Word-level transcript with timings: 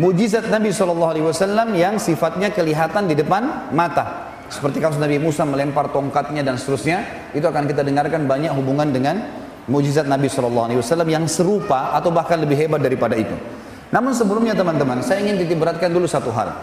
Mujizat 0.00 0.48
Nabi 0.48 0.72
SAW 0.72 1.76
yang 1.76 2.00
sifatnya 2.00 2.48
kelihatan 2.48 3.04
di 3.04 3.12
depan 3.12 3.68
mata. 3.76 4.32
Seperti 4.48 4.80
kasus 4.80 4.96
Nabi 4.96 5.20
Musa 5.20 5.44
melempar 5.44 5.92
tongkatnya 5.92 6.40
dan 6.40 6.56
seterusnya. 6.56 7.28
Itu 7.36 7.44
akan 7.44 7.68
kita 7.68 7.84
dengarkan 7.84 8.24
banyak 8.24 8.56
hubungan 8.56 8.88
dengan 8.88 9.20
mujizat 9.68 10.08
Nabi 10.08 10.32
SAW 10.32 10.72
yang 11.04 11.28
serupa 11.28 11.92
atau 11.92 12.08
bahkan 12.08 12.40
lebih 12.40 12.56
hebat 12.64 12.80
daripada 12.80 13.20
itu. 13.20 13.36
Namun 13.92 14.16
sebelumnya 14.16 14.56
teman-teman, 14.56 15.04
saya 15.04 15.20
ingin 15.28 15.44
titik 15.44 15.60
beratkan 15.60 15.92
dulu 15.92 16.08
satu 16.08 16.32
hal. 16.32 16.56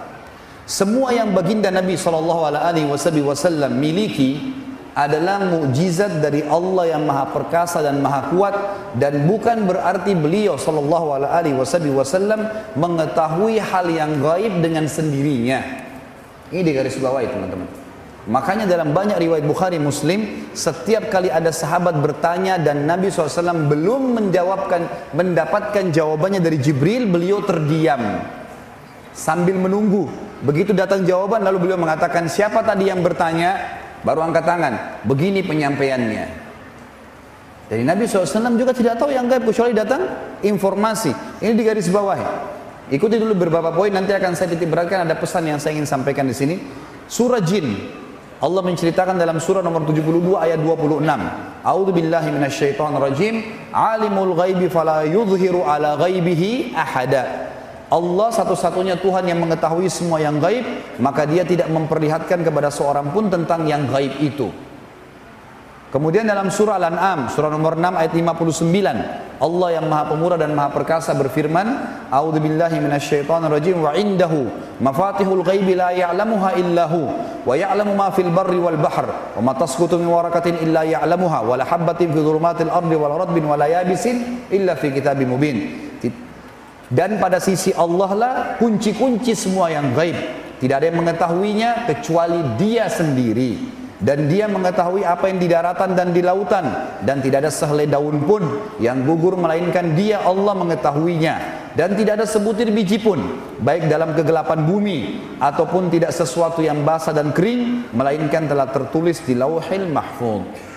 Semua 0.66 1.14
yang 1.14 1.30
baginda 1.30 1.70
Nabi 1.70 2.02
SAW 2.02 3.70
miliki 3.70 4.58
adalah 5.00 5.40
mukjizat 5.40 6.20
dari 6.20 6.44
Allah 6.44 7.00
yang 7.00 7.08
maha 7.08 7.32
perkasa 7.32 7.80
dan 7.80 8.04
maha 8.04 8.28
kuat 8.36 8.56
dan 9.00 9.24
bukan 9.24 9.64
berarti 9.64 10.12
beliau 10.12 10.60
sallallahu 10.60 11.24
alaihi 11.24 11.56
wasallam 11.56 12.52
mengetahui 12.76 13.64
hal 13.64 13.88
yang 13.88 14.20
gaib 14.20 14.60
dengan 14.60 14.92
sendirinya. 14.92 15.64
Ini 16.52 16.60
di 16.60 16.72
garis 16.76 17.00
bawah 17.00 17.24
teman-teman. 17.24 17.88
Makanya 18.28 18.68
dalam 18.68 18.92
banyak 18.92 19.16
riwayat 19.16 19.48
Bukhari 19.48 19.80
Muslim 19.80 20.52
setiap 20.52 21.08
kali 21.08 21.32
ada 21.32 21.56
sahabat 21.56 21.96
bertanya 21.98 22.60
dan 22.60 22.84
Nabi 22.84 23.08
SAW 23.08 23.72
belum 23.72 24.20
menjawabkan 24.20 25.16
mendapatkan 25.16 25.90
jawabannya 25.96 26.44
dari 26.44 26.60
Jibril 26.60 27.08
beliau 27.08 27.40
terdiam 27.42 28.20
sambil 29.16 29.56
menunggu 29.58 30.12
begitu 30.46 30.76
datang 30.76 31.08
jawaban 31.08 31.42
lalu 31.42 31.68
beliau 31.68 31.80
mengatakan 31.80 32.30
siapa 32.30 32.62
tadi 32.62 32.92
yang 32.92 33.02
bertanya 33.02 33.80
Baru 34.02 34.24
angkat 34.24 34.44
tangan. 34.48 35.04
Begini 35.04 35.44
penyampaiannya. 35.44 36.50
Jadi 37.70 37.84
Nabi 37.86 38.10
SAW 38.10 38.58
juga 38.58 38.74
tidak 38.74 38.98
tahu 38.98 39.14
yang 39.14 39.30
gaib 39.30 39.46
kecuali 39.46 39.78
datang 39.78 40.02
informasi. 40.42 41.14
Ini 41.38 41.54
di 41.54 41.62
garis 41.62 41.86
bawah. 41.94 42.18
Ikuti 42.90 43.22
dulu 43.22 43.38
beberapa 43.38 43.70
poin 43.70 43.94
nanti 43.94 44.10
akan 44.10 44.34
saya 44.34 44.58
titik 44.58 44.66
beratkan 44.74 45.06
ada 45.06 45.14
pesan 45.14 45.46
yang 45.46 45.62
saya 45.62 45.78
ingin 45.78 45.86
sampaikan 45.86 46.26
di 46.26 46.34
sini. 46.34 46.58
Surah 47.06 47.44
Jin. 47.46 47.78
Allah 48.40 48.64
menceritakan 48.64 49.20
dalam 49.20 49.38
surah 49.38 49.60
nomor 49.60 49.84
72 49.84 50.40
ayat 50.40 50.64
26. 50.64 51.04
A'udzu 51.62 51.92
billahi 51.92 52.30
minasyaitonir 52.34 53.04
rajim. 53.04 53.36
Alimul 53.70 54.34
ghaibi 54.34 54.72
fala 54.72 55.06
yudhiru 55.06 55.68
ala 55.68 56.00
ghaibihi 56.00 56.74
ahada. 56.74 57.59
Allah 57.90 58.30
satu-satunya 58.30 59.02
Tuhan 59.02 59.26
yang 59.26 59.42
mengetahui 59.42 59.90
semua 59.90 60.22
yang 60.22 60.38
gaib, 60.38 60.62
maka 61.02 61.26
dia 61.26 61.42
tidak 61.42 61.74
memperlihatkan 61.74 62.46
kepada 62.46 62.70
seorang 62.70 63.10
pun 63.10 63.34
tentang 63.34 63.66
yang 63.66 63.90
gaib 63.90 64.14
itu. 64.22 64.54
Kemudian 65.90 66.30
dalam 66.30 66.54
surah 66.54 66.78
Al-An'am, 66.78 67.34
surah 67.34 67.50
nomor 67.50 67.74
6 67.74 67.98
ayat 67.98 68.14
59, 68.14 69.42
Allah 69.42 69.70
yang 69.74 69.90
Maha 69.90 70.14
Pemurah 70.14 70.38
dan 70.38 70.54
Maha 70.54 70.70
Perkasa 70.70 71.18
berfirman, 71.18 71.66
A'udzu 72.14 72.38
billahi 72.38 72.78
minasyaitonir 72.78 73.50
rajim 73.50 73.82
wa 73.82 73.98
indahu 73.98 74.54
mafatihul 74.78 75.42
ghaibi 75.42 75.74
la 75.74 75.90
ya'lamuha 75.90 76.62
illahu 76.62 77.10
wa 77.42 77.58
ya'lamu 77.58 77.98
ma 77.98 78.14
fil 78.14 78.30
barri 78.30 78.62
wal 78.62 78.78
bahr 78.78 79.34
wa 79.34 79.42
ma 79.42 79.58
tasqutu 79.58 79.98
min 79.98 80.14
waraqatin 80.14 80.62
illa 80.62 80.86
ya'lamuha 80.86 81.42
wa 81.42 81.58
la 81.58 81.66
habatin 81.66 82.14
fi 82.14 82.22
dhulumatil 82.22 82.70
ardi 82.70 82.94
wal 82.94 83.26
radbin 83.26 83.50
wa 83.50 83.58
la 83.58 83.82
yabisin 83.82 84.46
illa 84.54 84.78
fi 84.78 84.94
kitabim 84.94 85.34
mubin. 85.34 85.89
Dan 86.90 87.22
pada 87.22 87.38
sisi 87.38 87.70
Allah 87.78 88.12
lah 88.18 88.34
kunci-kunci 88.58 89.38
semua 89.38 89.70
yang 89.70 89.94
gaib. 89.94 90.18
Tidak 90.58 90.76
ada 90.76 90.90
yang 90.90 91.00
mengetahuinya 91.00 91.86
kecuali 91.86 92.42
dia 92.58 92.90
sendiri. 92.90 93.78
Dan 94.00 94.32
dia 94.32 94.48
mengetahui 94.48 95.04
apa 95.04 95.28
yang 95.28 95.38
di 95.44 95.48
daratan 95.52 95.94
dan 95.94 96.10
di 96.10 96.26
lautan. 96.26 96.66
Dan 97.06 97.22
tidak 97.22 97.46
ada 97.46 97.52
sehelai 97.54 97.86
daun 97.86 98.26
pun 98.26 98.42
yang 98.82 99.06
gugur 99.06 99.38
melainkan 99.38 99.94
dia 99.94 100.24
Allah 100.26 100.58
mengetahuinya. 100.58 101.36
Dan 101.78 101.94
tidak 101.94 102.20
ada 102.20 102.26
sebutir 102.26 102.74
biji 102.74 102.98
pun. 102.98 103.22
Baik 103.62 103.86
dalam 103.86 104.18
kegelapan 104.18 104.66
bumi 104.66 105.22
ataupun 105.38 105.94
tidak 105.94 106.10
sesuatu 106.10 106.66
yang 106.66 106.82
basah 106.82 107.14
dan 107.14 107.30
kering. 107.30 107.92
Melainkan 107.94 108.50
telah 108.50 108.66
tertulis 108.72 109.22
di 109.22 109.38
lauhil 109.38 109.86
mahfud. 109.86 110.69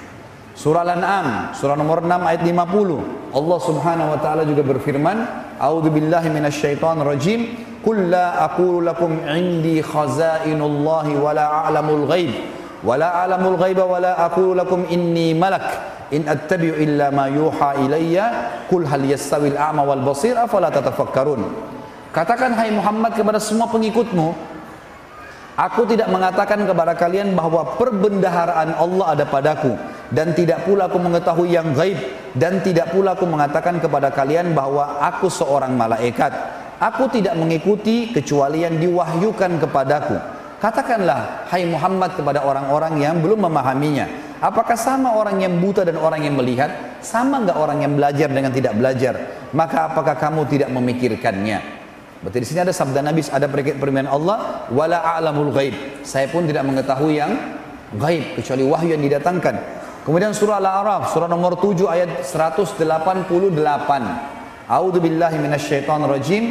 Surah 0.52 0.84
Al-An'am, 0.84 1.56
surah 1.56 1.80
nomor 1.80 2.04
6 2.04 2.28
ayat 2.28 2.44
50. 2.44 3.32
Allah 3.32 3.58
Subhanahu 3.64 4.08
wa 4.12 4.18
taala 4.20 4.44
juga 4.44 4.60
berfirman, 4.60 5.16
A'udzu 5.56 5.88
billahi 5.88 6.28
minasyaitonir 6.28 7.08
rajim. 7.08 7.40
Qul 7.80 8.12
la 8.12 8.46
aqulu 8.46 8.84
lakum 8.84 9.16
'indi 9.26 9.80
khaza'inullahi 9.82 11.18
wa 11.18 11.34
la 11.34 11.66
a'lamul 11.66 12.04
ghaib 12.06 12.30
wa 12.84 12.94
la 12.94 13.26
a'lamul 13.26 13.58
ghaiba 13.58 13.82
wa 13.82 13.98
la 13.98 14.12
aqulu 14.22 14.54
lakum 14.54 14.86
inni 14.86 15.34
malak 15.34 15.66
in 16.14 16.28
attabi'u 16.28 16.78
illa 16.78 17.10
ma 17.10 17.26
yuha 17.26 17.82
ilayya 17.82 18.24
qul 18.70 18.86
hal 18.86 19.02
yastawil 19.02 19.58
a'ma 19.58 19.82
wal 19.82 20.04
basir 20.04 20.36
afala 20.38 20.70
tatafakkarun. 20.70 21.42
Katakan 22.12 22.54
hai 22.54 22.70
Muhammad 22.70 23.16
kepada 23.16 23.40
semua 23.40 23.66
pengikutmu, 23.72 24.52
Aku 25.52 25.84
tidak 25.84 26.08
mengatakan 26.08 26.64
kepada 26.64 26.96
kalian 26.96 27.36
bahwa 27.36 27.76
perbendaharaan 27.76 28.72
Allah 28.72 29.06
ada 29.12 29.24
padaku 29.28 29.76
dan 30.12 30.36
tidak 30.36 30.68
pula 30.68 30.92
aku 30.92 31.00
mengetahui 31.00 31.56
yang 31.56 31.72
gaib 31.72 31.96
dan 32.36 32.60
tidak 32.60 32.92
pula 32.92 33.16
aku 33.16 33.24
mengatakan 33.24 33.80
kepada 33.80 34.12
kalian 34.12 34.52
bahwa 34.52 35.00
aku 35.00 35.32
seorang 35.32 35.72
malaikat. 35.72 36.30
Aku 36.76 37.08
tidak 37.08 37.38
mengikuti 37.38 38.12
kecuali 38.12 38.66
yang 38.66 38.76
diwahyukan 38.76 39.62
kepadaku. 39.62 40.16
Katakanlah, 40.60 41.48
hai 41.50 41.66
Muhammad 41.66 42.14
kepada 42.14 42.44
orang-orang 42.44 43.02
yang 43.02 43.18
belum 43.18 43.50
memahaminya. 43.50 44.06
Apakah 44.42 44.74
sama 44.74 45.14
orang 45.14 45.38
yang 45.38 45.62
buta 45.62 45.86
dan 45.86 45.94
orang 45.98 46.26
yang 46.26 46.34
melihat? 46.34 46.98
Sama 46.98 47.42
enggak 47.42 47.58
orang 47.58 47.86
yang 47.86 47.94
belajar 47.94 48.26
dengan 48.30 48.50
tidak 48.50 48.74
belajar? 48.74 49.14
Maka 49.54 49.94
apakah 49.94 50.18
kamu 50.18 50.46
tidak 50.50 50.70
memikirkannya? 50.74 51.58
Berarti 52.22 52.38
di 52.38 52.46
sini 52.46 52.62
ada 52.62 52.74
sabda 52.74 53.02
Nabi, 53.02 53.22
ada 53.26 53.46
permintaan 53.50 54.10
Allah, 54.10 54.66
wala 54.70 55.02
a'lamul 55.02 55.50
ghaib. 55.50 56.02
Saya 56.06 56.30
pun 56.30 56.46
tidak 56.46 56.66
mengetahui 56.66 57.18
yang 57.18 57.34
gaib 57.98 58.38
kecuali 58.38 58.62
wahyu 58.66 58.94
yang 58.94 59.02
didatangkan. 59.02 59.81
Kemudian 60.02 60.34
surah 60.34 60.58
Al-A'raf, 60.58 61.14
surah 61.14 61.30
nomor 61.30 61.54
7 61.62 61.86
ayat 61.86 62.26
188. 62.26 62.74
A'udzu 64.66 64.98
billahi 64.98 65.38
minasyaitonir 65.38 66.10
rajim. 66.10 66.44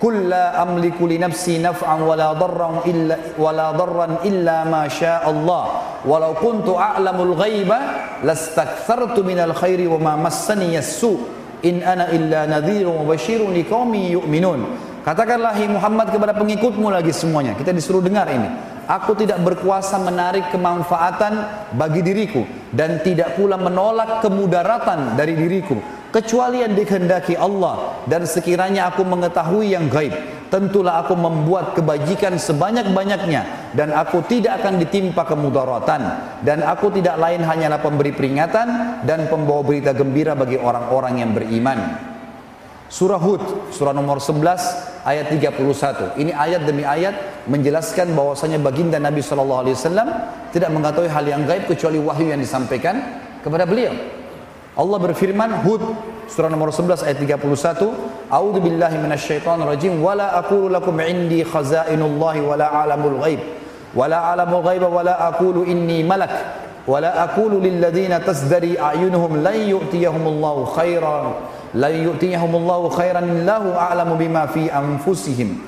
Qul 0.00 0.32
la 0.32 0.56
amliku 0.60 1.04
li 1.08 1.20
nafsi 1.20 1.60
naf'an 1.60 2.04
wala 2.04 2.32
darran 2.36 2.84
illa 2.88 3.16
wala 3.36 3.72
darran 3.76 4.24
illa 4.24 4.64
ma 4.64 4.88
syaa 4.88 5.28
Allah. 5.28 5.64
Walau 6.08 6.40
kuntu 6.40 6.76
a'lamul 6.76 7.36
ghaiba 7.36 7.78
lastakthartu 8.24 9.20
minal 9.20 9.52
khairi 9.52 9.84
wa 9.84 10.00
ma 10.00 10.12
massani 10.28 10.72
as-su. 10.80 11.20
In 11.68 11.84
ana 11.84 12.08
illa 12.16 12.48
nadhirun 12.48 12.96
wa 12.96 13.12
basyirun 13.12 13.52
liqaumin 13.52 14.20
yu'minun. 14.20 14.60
Katakanlah 15.04 15.56
Muhammad 15.68 16.12
kepada 16.12 16.32
pengikutmu 16.32 16.88
lagi 16.88 17.12
semuanya. 17.12 17.52
Kita 17.56 17.76
disuruh 17.76 18.00
dengar 18.00 18.28
ini. 18.32 18.48
Aku 18.86 19.18
tidak 19.18 19.42
berkuasa 19.42 19.98
menarik 19.98 20.46
kemanfaatan 20.54 21.32
bagi 21.74 22.06
diriku 22.06 22.46
dan 22.72 23.02
tidak 23.02 23.38
pula 23.38 23.54
menolak 23.58 24.22
kemudaratan 24.24 25.14
dari 25.14 25.38
diriku 25.38 25.78
kecuali 26.10 26.64
yang 26.64 26.72
dikehendaki 26.72 27.36
Allah 27.36 28.02
dan 28.08 28.24
sekiranya 28.24 28.88
aku 28.88 29.04
mengetahui 29.04 29.74
yang 29.74 29.90
gaib 29.92 30.14
tentulah 30.48 31.02
aku 31.04 31.18
membuat 31.18 31.74
kebajikan 31.74 32.38
sebanyak-banyaknya 32.38 33.74
dan 33.74 33.92
aku 33.92 34.22
tidak 34.24 34.62
akan 34.62 34.80
ditimpa 34.80 35.26
kemudaratan 35.26 36.02
dan 36.46 36.62
aku 36.62 36.94
tidak 36.94 37.18
lain 37.18 37.42
hanyalah 37.42 37.82
pemberi 37.82 38.14
peringatan 38.14 39.02
dan 39.04 39.26
pembawa 39.26 39.60
berita 39.66 39.92
gembira 39.92 40.32
bagi 40.38 40.56
orang-orang 40.56 41.20
yang 41.20 41.30
beriman. 41.34 41.78
Surah 42.86 43.18
Hud, 43.18 43.42
surah 43.74 43.90
nomor 43.90 44.22
11 44.22 45.02
ayat 45.02 45.26
31. 45.34 46.22
Ini 46.22 46.30
ayat 46.30 46.62
demi 46.62 46.86
ayat 46.86 47.46
menjelaskan 47.50 48.14
bahwasanya 48.14 48.62
baginda 48.62 49.02
Nabi 49.02 49.26
sallallahu 49.26 49.66
alaihi 49.66 49.74
wasallam 49.74 50.08
tidak 50.54 50.70
mengetahui 50.70 51.10
hal 51.10 51.26
yang 51.26 51.42
gaib 51.50 51.66
kecuali 51.66 51.98
wahyu 51.98 52.30
yang 52.30 52.38
disampaikan 52.38 53.18
kepada 53.42 53.66
beliau. 53.66 53.90
Allah 54.78 54.98
berfirman 55.02 55.66
Hud 55.66 55.82
surah 56.30 56.46
nomor 56.46 56.70
11 56.70 57.02
ayat 57.10 57.18
31, 57.18 58.30
A'udzu 58.30 58.58
billahi 58.62 58.96
minasyaitonir 59.02 59.66
rajim 59.66 59.98
wala 59.98 60.38
aqulu 60.38 60.70
lakum 60.70 60.94
indi 61.02 61.42
khazainullahi 61.42 62.42
wala 62.42 62.70
a'lamul 62.70 63.18
ghaib 63.18 63.42
wala 63.94 64.30
a'lamul 64.30 64.62
ghaiba 64.62 64.86
wala 64.86 65.14
aqulu 65.30 65.66
inni 65.66 66.02
malak 66.06 66.65
ولا 66.86 67.24
أقول 67.24 67.62
للذين 67.62 68.24
تزدري 68.24 68.80
أعينهم 68.80 69.36
لن 69.36 69.60
يؤتيهم 69.60 70.26
الله 70.26 70.64
خيرا 70.64 71.34
لن 71.74 71.94
يؤتيهم 71.94 72.56
الله 72.56 72.88
خيرا 72.88 73.18
الله 73.18 73.76
أعلم 73.76 74.14
بما 74.18 74.46
في 74.46 74.70
أنفسهم. 74.72 75.58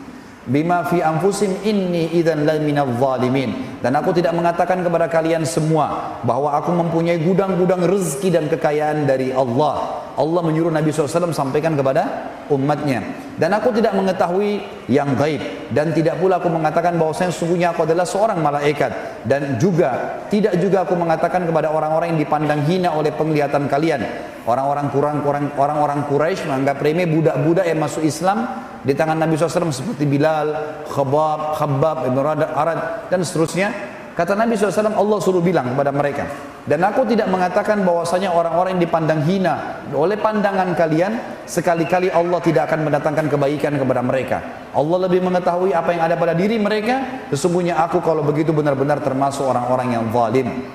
Bima 0.49 0.83
fi 0.89 1.05
anfusihim 1.05 1.63
inni 1.63 2.11
idzan 2.17 2.43
la 2.49 2.57
minadh 2.59 2.97
zalimin. 2.97 3.79
Dan 3.79 3.95
aku 3.95 4.11
tidak 4.11 4.35
mengatakan 4.35 4.83
kepada 4.83 5.07
kalian 5.07 5.47
semua 5.47 6.19
bahwa 6.27 6.57
aku 6.59 6.75
mempunyai 6.75 7.23
gudang-gudang 7.23 7.87
rezeki 7.87 8.29
dan 8.35 8.45
kekayaan 8.51 9.07
dari 9.07 9.31
Allah. 9.31 10.03
Allah 10.19 10.43
menyuruh 10.43 10.75
Nabi 10.75 10.91
SAW 10.91 11.31
sampaikan 11.31 11.79
kepada 11.79 12.35
umatnya. 12.51 13.07
Dan 13.39 13.55
aku 13.55 13.71
tidak 13.71 13.95
mengetahui 13.95 14.59
yang 14.91 15.15
gaib. 15.15 15.71
Dan 15.71 15.95
tidak 15.95 16.19
pula 16.19 16.43
aku 16.43 16.51
mengatakan 16.51 16.99
bahwasanya 16.99 17.31
sungguhnya 17.31 17.71
aku 17.71 17.87
adalah 17.87 18.03
seorang 18.03 18.43
malaikat. 18.43 19.23
Dan 19.23 19.63
juga 19.63 20.27
tidak 20.27 20.59
juga 20.59 20.83
aku 20.83 20.99
mengatakan 20.99 21.47
kepada 21.47 21.71
orang-orang 21.71 22.19
yang 22.19 22.21
dipandang 22.27 22.67
hina 22.67 22.99
oleh 22.99 23.15
penglihatan 23.15 23.71
kalian. 23.71 24.03
Orang-orang 24.43 24.91
kurang 24.91 25.23
orang-orang 25.55 26.09
Quraisy 26.11 26.51
menganggap 26.51 26.83
remeh 26.83 27.07
budak-budak 27.07 27.69
yang 27.69 27.79
masuk 27.79 28.03
Islam 28.03 28.67
di 28.83 28.95
tangan 28.95 29.19
Nabi 29.19 29.35
SAW 29.35 29.75
seperti 29.75 30.07
Bilal, 30.07 30.83
Khabab, 30.87 31.59
Khabab, 31.59 32.07
Ibn 32.09 32.19
Arad 32.55 32.81
dan 33.11 33.21
seterusnya 33.27 33.99
Kata 34.19 34.35
Nabi 34.35 34.59
SAW, 34.59 34.99
Allah 34.99 35.19
suruh 35.23 35.39
bilang 35.39 35.79
kepada 35.79 35.95
mereka. 35.95 36.27
Dan 36.67 36.83
aku 36.83 37.07
tidak 37.07 37.31
mengatakan 37.31 37.87
bahwasanya 37.87 38.35
orang-orang 38.35 38.75
yang 38.75 38.83
dipandang 38.83 39.23
hina 39.23 39.87
oleh 39.95 40.19
pandangan 40.19 40.75
kalian, 40.75 41.39
sekali-kali 41.47 42.11
Allah 42.11 42.43
tidak 42.43 42.67
akan 42.67 42.91
mendatangkan 42.91 43.31
kebaikan 43.31 43.79
kepada 43.79 44.03
mereka. 44.03 44.67
Allah 44.75 45.07
lebih 45.07 45.23
mengetahui 45.23 45.71
apa 45.71 45.95
yang 45.95 46.03
ada 46.03 46.19
pada 46.19 46.35
diri 46.35 46.59
mereka, 46.59 47.31
sesungguhnya 47.31 47.79
aku 47.79 48.03
kalau 48.03 48.27
begitu 48.27 48.51
benar-benar 48.51 48.99
termasuk 49.07 49.47
orang-orang 49.47 49.95
yang 49.95 50.11
zalim. 50.11 50.67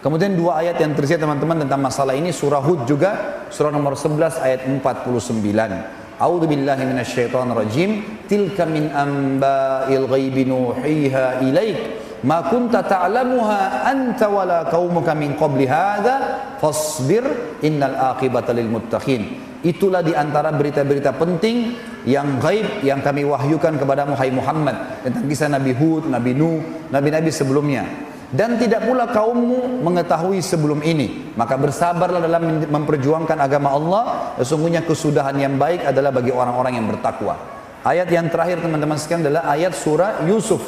Kemudian 0.00 0.32
dua 0.32 0.64
ayat 0.64 0.80
yang 0.80 0.96
tersirat 0.96 1.20
teman-teman 1.20 1.68
tentang 1.68 1.84
masalah 1.84 2.16
ini 2.16 2.32
surah 2.32 2.64
Hud 2.64 2.88
juga 2.88 3.44
surah 3.52 3.68
nomor 3.68 3.92
11 3.92 4.40
ayat 4.40 4.64
49. 4.64 6.01
A'udzu 6.22 6.46
billahi 6.46 6.86
minasyaitonir 6.86 7.58
rajim. 7.58 7.90
Tilka 8.30 8.62
min 8.62 8.94
amba'il 8.94 10.06
ghaibi 10.06 10.46
nuhiha 10.46 11.42
ilaik. 11.42 11.78
Ma 12.22 12.46
kunta 12.46 12.86
ta'lamuha 12.86 13.82
anta 13.82 14.30
wala 14.30 14.62
qaumuka 14.70 15.10
min 15.18 15.34
qabli 15.34 15.66
hadha 15.66 16.38
fasbir 16.62 17.26
innal 17.66 18.14
aqibata 18.14 18.54
lil 18.54 18.70
muttaqin. 18.70 19.50
Itulah 19.66 20.06
di 20.06 20.14
antara 20.14 20.54
berita-berita 20.54 21.18
penting 21.18 21.74
yang 22.06 22.38
gaib 22.38 22.86
yang 22.86 23.02
kami 23.02 23.26
wahyukan 23.26 23.74
kepada 23.74 24.06
Muhammad. 24.06 25.02
Tentang 25.02 25.26
kisah 25.26 25.50
Nabi 25.50 25.74
Hud, 25.74 26.06
Nabi 26.06 26.34
Nuh, 26.38 26.62
nabi-nabi 26.94 27.34
sebelumnya 27.34 28.11
dan 28.32 28.56
tidak 28.56 28.88
pula 28.88 29.04
kaummu 29.12 29.84
mengetahui 29.84 30.40
sebelum 30.40 30.80
ini. 30.80 31.36
Maka 31.36 31.60
bersabarlah 31.60 32.24
dalam 32.24 32.64
memperjuangkan 32.64 33.36
agama 33.36 33.76
Allah. 33.76 34.02
Sesungguhnya 34.40 34.80
kesudahan 34.88 35.36
yang 35.36 35.60
baik 35.60 35.84
adalah 35.84 36.08
bagi 36.08 36.32
orang-orang 36.32 36.80
yang 36.80 36.88
bertakwa. 36.88 37.36
Ayat 37.84 38.08
yang 38.08 38.32
terakhir 38.32 38.64
teman-teman 38.64 38.96
sekalian 38.96 39.28
adalah 39.28 39.52
ayat 39.52 39.76
surah 39.76 40.24
Yusuf. 40.24 40.64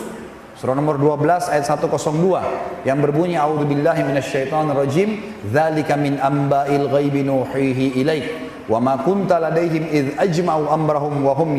Surah 0.61 0.77
nomor 0.77 1.01
12 1.01 1.51
ayat 1.51 1.65
102 1.67 2.87
yang 2.87 3.01
berbunyi 3.01 3.41
a'udzubillahi 3.41 4.07
minasyaitonir 4.07 4.77
rajim 4.77 5.19
dzalika 5.49 5.99
min 5.99 6.21
amba'il 6.21 6.87
ghaibi 6.87 7.27
nuhihi 7.27 7.99
ilaik 7.99 8.25
wa 8.71 8.79
ma 8.79 8.95
kunta 9.03 9.43
ladaihim 9.43 9.89
id 9.91 10.07
ajma'u 10.15 10.71
amrahum 10.71 11.27
wa 11.27 11.35
hum 11.35 11.59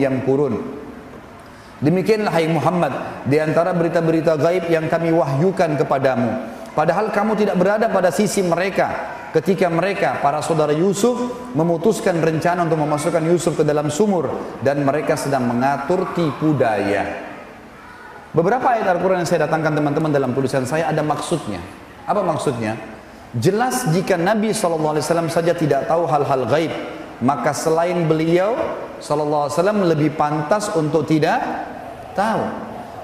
Demikianlah 1.83 2.31
hai 2.31 2.47
Muhammad 2.47 2.93
di 3.27 3.35
antara 3.35 3.75
berita-berita 3.75 4.39
gaib 4.39 4.71
yang 4.71 4.87
kami 4.87 5.11
wahyukan 5.11 5.75
kepadamu 5.75 6.55
padahal 6.71 7.11
kamu 7.11 7.35
tidak 7.35 7.55
berada 7.59 7.91
pada 7.91 8.15
sisi 8.15 8.39
mereka 8.43 9.11
ketika 9.35 9.67
mereka 9.67 10.23
para 10.23 10.39
saudara 10.39 10.71
Yusuf 10.71 11.19
memutuskan 11.51 12.23
rencana 12.23 12.63
untuk 12.63 12.79
memasukkan 12.79 13.23
Yusuf 13.27 13.59
ke 13.59 13.63
dalam 13.67 13.91
sumur 13.91 14.55
dan 14.63 14.87
mereka 14.87 15.19
sedang 15.19 15.51
mengatur 15.51 16.15
tipu 16.15 16.55
daya 16.55 17.25
Beberapa 18.35 18.67
ayat 18.75 18.91
Al-Quran 18.91 19.23
yang 19.23 19.29
saya 19.31 19.47
datangkan 19.47 19.79
teman-teman 19.79 20.11
dalam 20.11 20.35
tulisan 20.35 20.67
saya 20.67 20.91
ada 20.91 20.99
maksudnya. 20.99 21.63
Apa 22.03 22.19
maksudnya? 22.19 22.75
Jelas 23.31 23.87
jika 23.95 24.19
Nabi 24.19 24.51
SAW 24.51 24.99
saja 25.31 25.55
tidak 25.55 25.87
tahu 25.87 26.03
hal-hal 26.03 26.43
gaib, 26.43 26.71
maka 27.23 27.55
selain 27.55 28.03
beliau 28.03 28.59
SAW 28.99 29.51
lebih 29.87 30.13
pantas 30.13 30.71
untuk 30.75 31.07
tidak 31.07 31.39
tahu. 32.13 32.43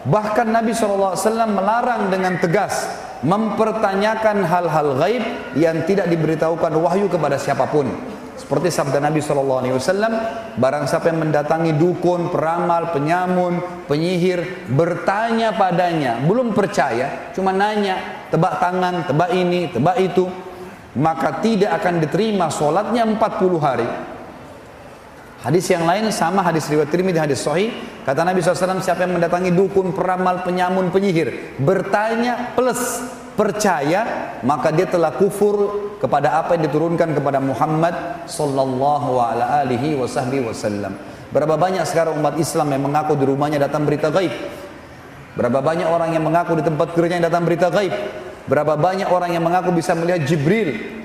Bahkan 0.01 0.47
Nabi 0.49 0.73
SAW 0.73 1.15
melarang 1.45 2.09
dengan 2.09 2.41
tegas 2.41 2.89
mempertanyakan 3.21 4.41
hal-hal 4.49 4.97
gaib 4.97 5.23
yang 5.53 5.85
tidak 5.85 6.09
diberitahukan 6.09 6.73
wahyu 6.81 7.05
kepada 7.05 7.37
siapa 7.37 7.69
pun. 7.69 7.85
Seperti 8.33 8.73
sabda 8.73 8.97
Nabi 8.97 9.21
SAW, 9.21 9.77
barang 10.57 10.85
siapa 10.89 11.13
yang 11.13 11.29
mendatangi 11.29 11.77
dukun, 11.77 12.33
peramal, 12.33 12.89
penyamun, 12.89 13.85
penyihir, 13.85 14.65
bertanya 14.73 15.53
padanya, 15.53 16.17
belum 16.25 16.49
percaya, 16.57 17.31
cuma 17.37 17.53
nanya, 17.53 18.25
tebak 18.33 18.57
tangan, 18.57 19.05
tebak 19.05 19.29
ini, 19.37 19.69
tebak 19.69 20.01
itu, 20.01 20.25
maka 20.97 21.37
tidak 21.45 21.77
akan 21.77 22.01
diterima 22.01 22.49
sholatnya 22.49 23.05
40 23.05 23.61
hari. 23.61 23.87
Hadis 25.41 25.73
yang 25.73 25.89
lain 25.89 26.13
sama 26.13 26.45
hadis 26.45 26.69
riwayat 26.69 26.93
Tirmidzi 26.93 27.17
hadis 27.17 27.41
sahih 27.41 27.73
kata 28.05 28.21
Nabi 28.21 28.45
SAW 28.45 28.77
siapa 28.77 29.09
yang 29.09 29.17
mendatangi 29.17 29.49
dukun 29.49 29.89
peramal 29.89 30.45
penyamun 30.45 30.93
penyihir 30.93 31.57
bertanya 31.57 32.53
plus 32.53 33.01
percaya 33.33 34.37
maka 34.45 34.69
dia 34.69 34.85
telah 34.85 35.09
kufur 35.17 35.97
kepada 35.97 36.37
apa 36.37 36.53
yang 36.53 36.69
diturunkan 36.69 37.17
kepada 37.17 37.41
Muhammad 37.41 38.21
sallallahu 38.29 39.17
alaihi 39.17 39.97
wasallam. 39.97 40.93
Berapa 41.33 41.57
banyak 41.57 41.89
sekarang 41.89 42.21
umat 42.21 42.37
Islam 42.37 42.77
yang 42.77 42.85
mengaku 42.85 43.17
di 43.17 43.25
rumahnya 43.25 43.57
datang 43.65 43.81
berita 43.81 44.13
gaib? 44.13 44.29
Berapa 45.33 45.57
banyak 45.57 45.89
orang 45.89 46.13
yang 46.13 46.21
mengaku 46.21 46.61
di 46.61 46.63
tempat 46.69 46.93
kerjanya 46.93 47.33
datang 47.33 47.49
berita 47.49 47.73
gaib? 47.73 47.89
Berapa 48.45 48.77
banyak 48.77 49.09
orang 49.09 49.33
yang 49.33 49.41
mengaku 49.41 49.73
bisa 49.73 49.97
melihat 49.97 50.21
Jibril 50.21 51.00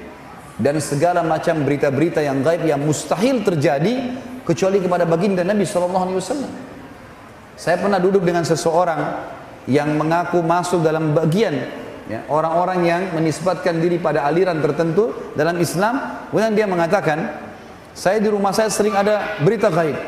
dan 0.56 0.80
segala 0.80 1.20
macam 1.20 1.60
berita-berita 1.64 2.24
yang 2.24 2.40
gaib 2.40 2.64
yang 2.64 2.80
mustahil 2.80 3.44
terjadi 3.44 4.16
kecuali 4.44 4.80
kepada 4.80 5.04
baginda 5.04 5.44
Nabi 5.44 5.68
sallallahu 5.68 6.04
alaihi 6.08 6.18
wasallam. 6.18 6.52
Saya 7.56 7.76
pernah 7.80 8.00
duduk 8.00 8.24
dengan 8.24 8.44
seseorang 8.44 9.00
yang 9.68 9.96
mengaku 9.96 10.40
masuk 10.44 10.84
dalam 10.84 11.12
bagian 11.16 11.56
ya, 12.06 12.24
orang-orang 12.30 12.78
yang 12.86 13.02
menisbatkan 13.16 13.80
diri 13.80 13.98
pada 13.98 14.22
aliran 14.28 14.62
tertentu 14.62 15.32
dalam 15.34 15.58
Islam 15.58 16.22
kemudian 16.30 16.54
dia 16.54 16.66
mengatakan 16.70 17.18
saya 17.90 18.22
di 18.22 18.30
rumah 18.30 18.54
saya 18.54 18.70
sering 18.70 18.94
ada 18.94 19.40
berita 19.42 19.72
gaib 19.72 19.98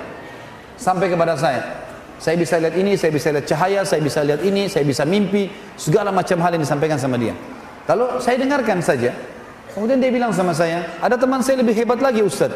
sampai 0.79 1.11
kepada 1.11 1.35
saya 1.35 1.89
saya 2.19 2.35
bisa 2.35 2.59
lihat 2.59 2.75
ini, 2.75 2.99
saya 2.99 3.15
bisa 3.15 3.31
lihat 3.31 3.47
cahaya, 3.47 3.81
saya 3.87 4.03
bisa 4.03 4.27
lihat 4.27 4.43
ini, 4.43 4.67
saya 4.67 4.83
bisa 4.83 5.06
mimpi, 5.06 5.47
segala 5.79 6.11
macam 6.11 6.43
hal 6.43 6.50
yang 6.59 6.67
disampaikan 6.67 6.99
sama 6.99 7.15
dia. 7.15 7.31
Kalau 7.87 8.19
saya 8.19 8.43
dengarkan 8.43 8.83
saja, 8.83 9.15
kemudian 9.79 10.03
dia 10.03 10.11
bilang 10.11 10.35
sama 10.35 10.51
saya, 10.51 10.99
ada 10.99 11.15
teman 11.15 11.39
saya 11.39 11.63
lebih 11.63 11.79
hebat 11.79 12.03
lagi 12.03 12.21
Ustaz. 12.27 12.51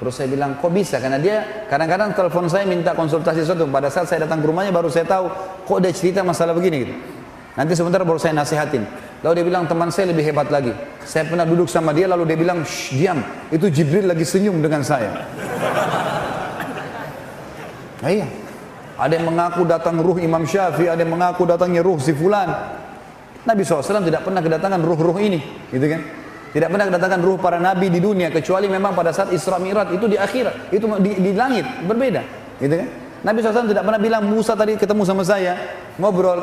Terus 0.00 0.16
saya 0.16 0.32
bilang, 0.32 0.56
kok 0.56 0.72
bisa? 0.72 0.96
Karena 0.96 1.20
dia 1.20 1.68
kadang-kadang 1.68 2.16
telepon 2.16 2.48
saya 2.48 2.64
minta 2.64 2.96
konsultasi 2.96 3.44
sesuatu. 3.44 3.68
Pada 3.68 3.92
saat 3.92 4.08
saya 4.08 4.24
datang 4.24 4.40
ke 4.40 4.48
rumahnya 4.48 4.72
baru 4.72 4.88
saya 4.88 5.04
tahu, 5.04 5.28
kok 5.68 5.78
dia 5.84 5.92
cerita 5.92 6.24
masalah 6.24 6.56
begini 6.56 6.88
gitu. 6.88 6.94
Nanti 7.52 7.76
sebentar 7.76 8.00
baru 8.00 8.16
saya 8.16 8.32
nasihatin. 8.32 8.88
Lalu 9.20 9.32
dia 9.36 9.44
bilang 9.52 9.68
teman 9.68 9.92
saya 9.92 10.08
lebih 10.08 10.24
hebat 10.24 10.48
lagi. 10.48 10.72
Saya 11.04 11.28
pernah 11.28 11.44
duduk 11.44 11.68
sama 11.68 11.92
dia 11.92 12.08
lalu 12.08 12.24
dia 12.32 12.40
bilang, 12.40 12.64
Shh, 12.64 12.96
diam. 12.96 13.20
Itu 13.52 13.68
Jibril 13.68 14.08
lagi 14.08 14.24
senyum 14.24 14.64
dengan 14.64 14.80
saya. 14.80 15.28
Nah, 18.00 18.08
iya. 18.08 18.24
Ada 18.96 19.20
yang 19.20 19.28
mengaku 19.28 19.68
datang 19.68 20.00
ruh 20.00 20.16
Imam 20.16 20.48
Syafi'i, 20.48 20.88
ada 20.88 21.04
yang 21.04 21.12
mengaku 21.12 21.44
datangnya 21.44 21.84
ruh 21.84 22.00
si 22.00 22.16
fulan. 22.16 22.48
Nabi 23.40 23.64
SAW 23.64 24.04
tidak 24.04 24.22
pernah 24.26 24.44
kedatangan 24.44 24.80
ruh-ruh 24.84 25.16
ini, 25.20 25.40
gitu 25.72 25.86
kan? 25.88 26.00
Tidak 26.50 26.68
pernah 26.68 26.86
kedatangan 26.90 27.20
ruh 27.22 27.38
para 27.38 27.62
nabi 27.62 27.88
di 27.88 28.02
dunia 28.02 28.28
kecuali 28.34 28.66
memang 28.66 28.90
pada 28.90 29.14
saat 29.14 29.30
Isra 29.30 29.56
Mi'raj 29.62 29.94
itu 29.94 30.10
di 30.10 30.18
akhirat, 30.18 30.74
itu 30.74 30.84
di, 30.98 31.10
di 31.16 31.30
langit 31.32 31.64
berbeda, 31.86 32.22
gitu 32.58 32.74
kan? 32.74 32.88
Nabi 33.20 33.38
SAW 33.44 33.68
tidak 33.68 33.84
pernah 33.84 34.00
bilang 34.00 34.22
Musa 34.28 34.56
tadi 34.56 34.80
ketemu 34.80 35.04
sama 35.04 35.20
saya 35.20 35.56
ngobrol 36.00 36.40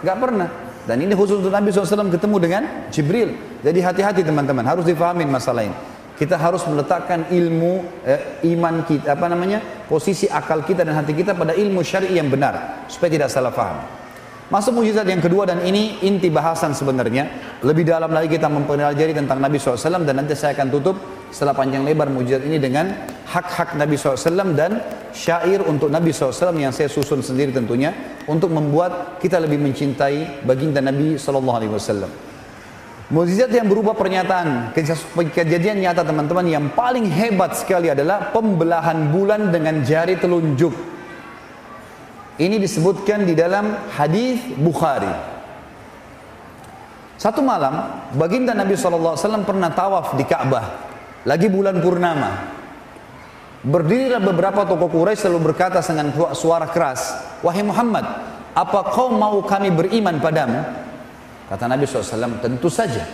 Gak 0.00 0.16
pernah. 0.16 0.48
Dan 0.88 0.96
ini 1.04 1.12
khusus 1.12 1.38
untuk 1.44 1.52
Nabi 1.52 1.70
SAW 1.70 2.08
ketemu 2.08 2.36
dengan 2.40 2.62
Jibril. 2.88 3.36
Jadi 3.60 3.78
hati-hati 3.84 4.24
teman-teman, 4.24 4.64
harus 4.64 4.88
difahamin 4.88 5.28
masalah 5.28 5.68
ini. 5.68 5.76
Kita 6.16 6.36
harus 6.36 6.64
meletakkan 6.68 7.28
ilmu 7.32 8.04
eh, 8.04 8.40
iman 8.52 8.84
kita, 8.84 9.16
apa 9.16 9.28
namanya, 9.28 9.60
posisi 9.88 10.28
akal 10.28 10.64
kita 10.64 10.84
dan 10.84 10.96
hati 10.96 11.16
kita 11.16 11.32
pada 11.32 11.56
ilmu 11.56 11.80
syari 11.80 12.12
yang 12.12 12.28
benar, 12.28 12.84
supaya 12.92 13.08
tidak 13.12 13.28
salah 13.32 13.52
faham. 13.52 13.99
Masuk 14.50 14.82
mujizat 14.82 15.06
yang 15.06 15.22
kedua 15.22 15.46
dan 15.46 15.62
ini 15.62 16.02
inti 16.02 16.26
bahasan 16.26 16.74
sebenarnya. 16.74 17.54
Lebih 17.62 17.86
dalam 17.86 18.10
lagi 18.10 18.34
kita 18.34 18.50
mempelajari 18.50 19.14
tentang 19.14 19.38
Nabi 19.38 19.62
SAW 19.62 20.02
dan 20.02 20.18
nanti 20.18 20.34
saya 20.34 20.58
akan 20.58 20.74
tutup 20.74 20.98
setelah 21.30 21.54
panjang 21.54 21.86
lebar 21.86 22.10
mujizat 22.10 22.42
ini 22.42 22.58
dengan 22.58 22.90
hak-hak 23.30 23.78
Nabi 23.78 23.94
SAW 23.94 24.50
dan 24.58 24.82
syair 25.14 25.62
untuk 25.62 25.86
Nabi 25.86 26.10
SAW 26.10 26.50
yang 26.58 26.74
saya 26.74 26.90
susun 26.90 27.22
sendiri 27.22 27.54
tentunya 27.54 27.94
untuk 28.26 28.50
membuat 28.50 29.22
kita 29.22 29.38
lebih 29.38 29.62
mencintai 29.62 30.42
baginda 30.42 30.82
Nabi 30.82 31.14
SAW. 31.14 32.10
Mujizat 33.14 33.54
yang 33.54 33.70
berupa 33.70 33.94
pernyataan, 33.94 34.74
kejadian 35.30 35.78
nyata 35.78 36.02
teman-teman 36.02 36.46
yang 36.50 36.66
paling 36.74 37.06
hebat 37.06 37.54
sekali 37.54 37.86
adalah 37.86 38.34
pembelahan 38.34 39.14
bulan 39.14 39.54
dengan 39.54 39.78
jari 39.86 40.18
telunjuk. 40.18 40.99
Ini 42.40 42.56
disebutkan 42.56 43.28
di 43.28 43.36
dalam 43.36 43.92
hadis 43.92 44.40
Bukhari. 44.56 45.12
Satu 47.20 47.44
malam, 47.44 48.00
baginda 48.16 48.56
Nabi 48.56 48.80
SAW 48.80 49.44
pernah 49.44 49.68
tawaf 49.68 50.16
di 50.16 50.24
Ka'bah. 50.24 50.88
Lagi 51.28 51.52
bulan 51.52 51.84
purnama. 51.84 52.48
Berdirilah 53.60 54.24
beberapa 54.24 54.64
tokoh 54.64 54.88
Quraisy 54.88 55.28
selalu 55.28 55.52
berkata 55.52 55.84
dengan 55.84 56.16
suara 56.32 56.64
keras, 56.64 57.12
Wahai 57.44 57.60
Muhammad, 57.60 58.08
apa 58.56 58.88
kau 58.88 59.12
mau 59.12 59.44
kami 59.44 59.68
beriman 59.68 60.16
padamu? 60.16 60.64
Kata 61.44 61.68
Nabi 61.68 61.84
SAW, 61.84 62.40
tentu 62.40 62.72
saja. 62.72 63.04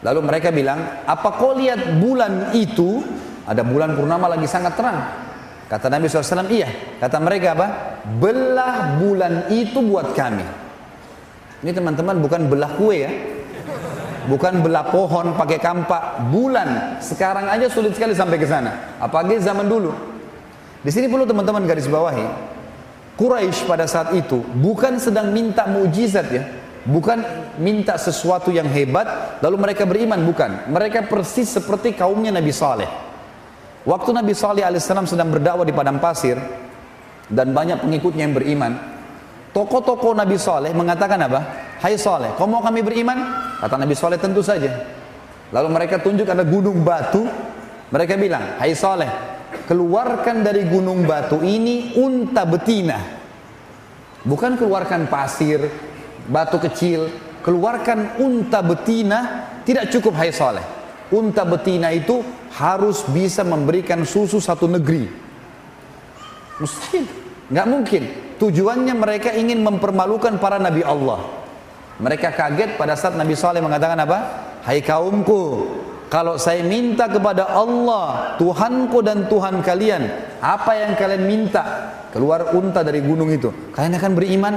Lalu 0.00 0.20
mereka 0.24 0.48
bilang, 0.48 1.04
apa 1.04 1.28
kau 1.36 1.52
lihat 1.52 2.00
bulan 2.00 2.56
itu? 2.56 3.04
Ada 3.44 3.60
bulan 3.60 3.92
purnama 4.00 4.32
lagi 4.32 4.48
sangat 4.48 4.80
terang. 4.80 5.19
Kata 5.70 5.86
Nabi 5.86 6.10
SAW, 6.10 6.50
iya. 6.50 6.66
Kata 6.98 7.22
mereka 7.22 7.54
apa? 7.54 7.66
Belah 8.18 8.98
bulan 8.98 9.46
itu 9.54 9.78
buat 9.78 10.18
kami. 10.18 10.42
Ini 11.62 11.70
teman-teman 11.70 12.18
bukan 12.18 12.50
belah 12.50 12.74
kue 12.74 13.06
ya. 13.06 13.10
Bukan 14.26 14.66
belah 14.66 14.90
pohon 14.90 15.38
pakai 15.38 15.62
kampak, 15.62 16.26
bulan. 16.34 16.98
Sekarang 16.98 17.46
aja 17.46 17.70
sulit 17.70 17.94
sekali 17.94 18.18
sampai 18.18 18.42
ke 18.42 18.50
sana. 18.50 18.98
Apalagi 18.98 19.38
zaman 19.38 19.70
dulu. 19.70 19.94
Di 20.82 20.90
sini 20.90 21.06
perlu 21.06 21.22
teman-teman 21.22 21.62
garis 21.62 21.86
bawahi. 21.86 22.26
Quraisy 23.14 23.68
pada 23.68 23.84
saat 23.84 24.16
itu 24.16 24.40
bukan 24.58 24.96
sedang 24.98 25.30
minta 25.30 25.70
mujizat 25.70 26.26
ya. 26.34 26.44
Bukan 26.88 27.20
minta 27.60 28.00
sesuatu 28.00 28.48
yang 28.48 28.64
hebat 28.64 29.38
lalu 29.44 29.70
mereka 29.70 29.84
beriman 29.84 30.18
bukan. 30.24 30.72
Mereka 30.72 31.06
persis 31.06 31.52
seperti 31.52 31.92
kaumnya 31.92 32.32
Nabi 32.32 32.50
Saleh. 32.50 33.09
Waktu 33.80 34.10
Nabi 34.12 34.36
Saleh 34.36 34.60
alaihissalam 34.60 35.08
sedang 35.08 35.32
berdakwah 35.32 35.64
di 35.64 35.72
padang 35.72 35.96
pasir 35.96 36.36
dan 37.32 37.56
banyak 37.56 37.80
pengikutnya 37.80 38.28
yang 38.28 38.36
beriman, 38.36 38.76
tokoh-tokoh 39.56 40.12
Nabi 40.12 40.36
Saleh 40.36 40.76
mengatakan 40.76 41.16
apa? 41.16 41.40
Hai 41.80 41.96
Saleh, 41.96 42.36
kau 42.36 42.44
mau 42.44 42.60
kami 42.60 42.84
beriman? 42.84 43.16
Kata 43.56 43.80
Nabi 43.80 43.96
Saleh 43.96 44.20
tentu 44.20 44.44
saja. 44.44 44.68
Lalu 45.48 45.68
mereka 45.72 45.96
tunjuk 45.96 46.28
ada 46.28 46.44
gunung 46.44 46.84
batu. 46.84 47.24
Mereka 47.90 48.20
bilang, 48.20 48.60
Hai 48.60 48.76
Saleh, 48.76 49.08
keluarkan 49.64 50.44
dari 50.44 50.68
gunung 50.68 51.08
batu 51.08 51.40
ini 51.40 51.96
unta 51.96 52.44
betina. 52.44 53.00
Bukan 54.20 54.60
keluarkan 54.60 55.08
pasir, 55.08 55.72
batu 56.28 56.60
kecil, 56.60 57.08
keluarkan 57.40 58.20
unta 58.20 58.60
betina, 58.60 59.48
tidak 59.64 59.88
cukup 59.88 60.20
Hai 60.20 60.30
Saleh. 60.36 60.62
Unta 61.10 61.48
betina 61.48 61.90
itu 61.90 62.20
harus 62.56 63.06
bisa 63.10 63.46
memberikan 63.46 64.02
susu 64.02 64.42
satu 64.42 64.66
negeri. 64.66 65.06
Mustahil, 66.58 67.06
nggak 67.48 67.66
mungkin. 67.70 68.02
Tujuannya 68.40 68.94
mereka 68.96 69.36
ingin 69.36 69.60
mempermalukan 69.60 70.40
para 70.40 70.56
nabi 70.56 70.80
Allah. 70.80 71.20
Mereka 72.00 72.32
kaget 72.32 72.80
pada 72.80 72.96
saat 72.96 73.12
Nabi 73.12 73.36
Saleh 73.36 73.60
mengatakan 73.60 74.00
apa? 74.00 74.18
Hai 74.64 74.80
kaumku, 74.80 75.68
kalau 76.08 76.40
saya 76.40 76.64
minta 76.64 77.06
kepada 77.06 77.52
Allah, 77.52 78.34
Tuhanku 78.40 78.98
dan 79.04 79.28
Tuhan 79.28 79.60
kalian, 79.60 80.02
apa 80.40 80.72
yang 80.74 80.96
kalian 80.96 81.22
minta? 81.28 81.62
Keluar 82.10 82.56
unta 82.56 82.80
dari 82.80 82.98
gunung 83.04 83.28
itu. 83.28 83.52
Kalian 83.76 83.94
akan 84.00 84.12
beriman? 84.16 84.54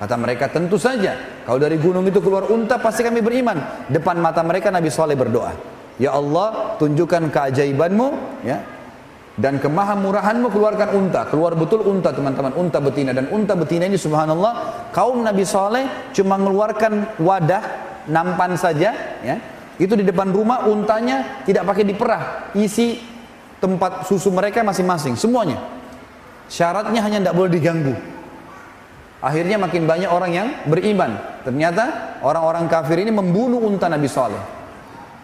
Kata 0.00 0.14
mereka, 0.16 0.48
tentu 0.48 0.80
saja. 0.80 1.44
Kalau 1.44 1.60
dari 1.60 1.76
gunung 1.76 2.06
itu 2.06 2.22
keluar 2.22 2.48
unta, 2.48 2.80
pasti 2.80 3.04
kami 3.04 3.20
beriman. 3.20 3.84
Depan 3.92 4.16
mata 4.22 4.40
mereka 4.46 4.72
Nabi 4.72 4.88
Saleh 4.88 5.12
berdoa. 5.12 5.73
Ya 5.94 6.10
Allah, 6.10 6.74
tunjukkan 6.82 7.30
keajaibanmu, 7.30 8.08
ya, 8.42 8.58
dan 9.34 9.58
kemahamurahanmu 9.58 10.46
keluarkan 10.46 10.94
unta. 10.94 11.26
Keluar 11.26 11.58
betul 11.58 11.82
unta 11.82 12.14
teman-teman. 12.14 12.54
Unta 12.54 12.78
betina. 12.78 13.10
Dan 13.10 13.26
unta 13.34 13.58
betina 13.58 13.90
ini 13.90 13.98
subhanallah 13.98 14.90
kaum 14.94 15.26
Nabi 15.26 15.42
Saleh 15.42 16.14
cuma 16.14 16.38
mengeluarkan 16.38 17.18
wadah 17.18 17.62
nampan 18.06 18.54
saja 18.54 18.94
ya. 19.22 19.36
Itu 19.74 19.98
di 19.98 20.06
depan 20.06 20.30
rumah 20.30 20.70
untanya 20.70 21.42
tidak 21.42 21.66
pakai 21.66 21.82
diperah. 21.82 22.54
Isi 22.54 23.02
tempat 23.58 24.06
susu 24.06 24.30
mereka 24.30 24.62
masing-masing 24.62 25.18
semuanya. 25.18 25.58
Syaratnya 26.46 27.02
hanya 27.02 27.18
tidak 27.26 27.34
boleh 27.34 27.50
diganggu. 27.50 27.94
Akhirnya 29.18 29.58
makin 29.58 29.82
banyak 29.82 30.10
orang 30.14 30.30
yang 30.30 30.48
beriman. 30.70 31.42
Ternyata 31.42 32.14
orang-orang 32.22 32.70
kafir 32.70 33.02
ini 33.02 33.10
membunuh 33.10 33.58
unta 33.66 33.90
Nabi 33.90 34.06
Saleh 34.06 34.63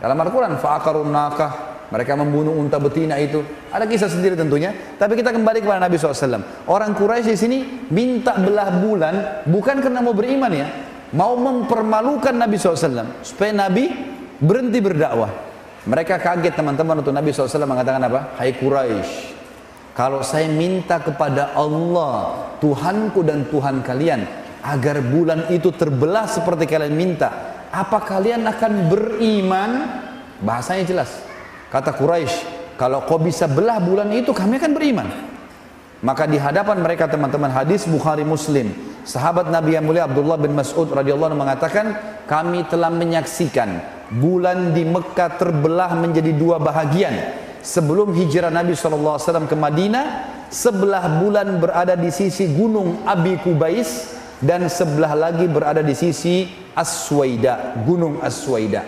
dalam 0.01 0.17
Al-Quran 0.17 0.57
fa'akarun 0.57 1.13
nakah 1.13 1.71
mereka 1.91 2.15
membunuh 2.15 2.55
unta 2.55 2.79
betina 2.79 3.19
itu. 3.19 3.43
Ada 3.69 3.83
kisah 3.85 4.07
sendiri 4.07 4.39
tentunya. 4.39 4.71
Tapi 4.95 5.19
kita 5.19 5.35
kembali 5.35 5.59
kepada 5.59 5.83
Nabi 5.83 5.99
SAW. 5.99 6.71
Orang 6.71 6.95
Quraisy 6.95 7.35
di 7.35 7.39
sini 7.39 7.59
minta 7.91 8.39
belah 8.39 8.71
bulan 8.79 9.15
bukan 9.51 9.83
karena 9.83 9.99
mau 9.99 10.15
beriman 10.15 10.55
ya. 10.55 10.71
Mau 11.19 11.35
mempermalukan 11.35 12.31
Nabi 12.31 12.55
SAW. 12.55 13.27
Supaya 13.27 13.51
Nabi 13.51 13.91
berhenti 14.39 14.79
berdakwah. 14.79 15.51
Mereka 15.83 16.23
kaget 16.23 16.55
teman-teman 16.55 17.03
untuk 17.03 17.11
Nabi 17.11 17.35
SAW 17.35 17.67
mengatakan 17.67 18.07
apa? 18.07 18.39
Hai 18.39 18.55
Quraisy. 18.55 19.43
Kalau 19.91 20.23
saya 20.23 20.47
minta 20.47 21.03
kepada 21.03 21.51
Allah, 21.59 22.47
Tuhanku 22.63 23.27
dan 23.27 23.51
Tuhan 23.51 23.83
kalian, 23.83 24.23
agar 24.63 25.03
bulan 25.03 25.51
itu 25.51 25.75
terbelah 25.75 26.31
seperti 26.31 26.71
kalian 26.71 26.95
minta, 26.95 27.60
apa 27.71 27.99
kalian 28.03 28.43
akan 28.47 28.91
beriman? 28.91 29.71
Bahasanya 30.43 30.85
jelas. 30.85 31.11
Kata 31.71 31.95
Quraisy, 31.95 32.35
kalau 32.75 33.07
kau 33.07 33.23
bisa 33.23 33.47
belah 33.47 33.79
bulan 33.79 34.11
itu 34.11 34.35
kami 34.35 34.59
akan 34.59 34.73
beriman. 34.75 35.09
Maka 36.01 36.25
di 36.25 36.41
hadapan 36.41 36.81
mereka 36.81 37.07
teman-teman 37.07 37.53
hadis 37.53 37.85
Bukhari 37.85 38.25
Muslim, 38.25 38.73
sahabat 39.05 39.53
Nabi 39.53 39.77
yang 39.77 39.85
mulia 39.85 40.09
Abdullah 40.09 40.41
bin 40.41 40.57
Mas'ud 40.57 40.89
radhiyallahu 40.89 41.37
mengatakan, 41.37 41.93
kami 42.25 42.65
telah 42.67 42.89
menyaksikan 42.89 43.85
bulan 44.19 44.73
di 44.73 44.83
Mekah 44.89 45.37
terbelah 45.37 45.93
menjadi 45.95 46.33
dua 46.35 46.57
bahagian. 46.57 47.39
Sebelum 47.61 48.17
hijrah 48.17 48.49
Nabi 48.49 48.73
SAW 48.73 49.21
ke 49.45 49.53
Madinah, 49.53 50.07
sebelah 50.49 51.21
bulan 51.21 51.61
berada 51.61 51.93
di 51.95 52.09
sisi 52.09 52.49
gunung 52.49 53.05
Abi 53.05 53.37
Kubais 53.37 54.20
dan 54.41 54.67
sebelah 54.73 55.13
lagi 55.13 55.45
berada 55.45 55.85
di 55.85 55.93
sisi 55.93 56.49
Aswaida, 56.73 57.77
gunung 57.85 58.25
Aswaida. 58.25 58.83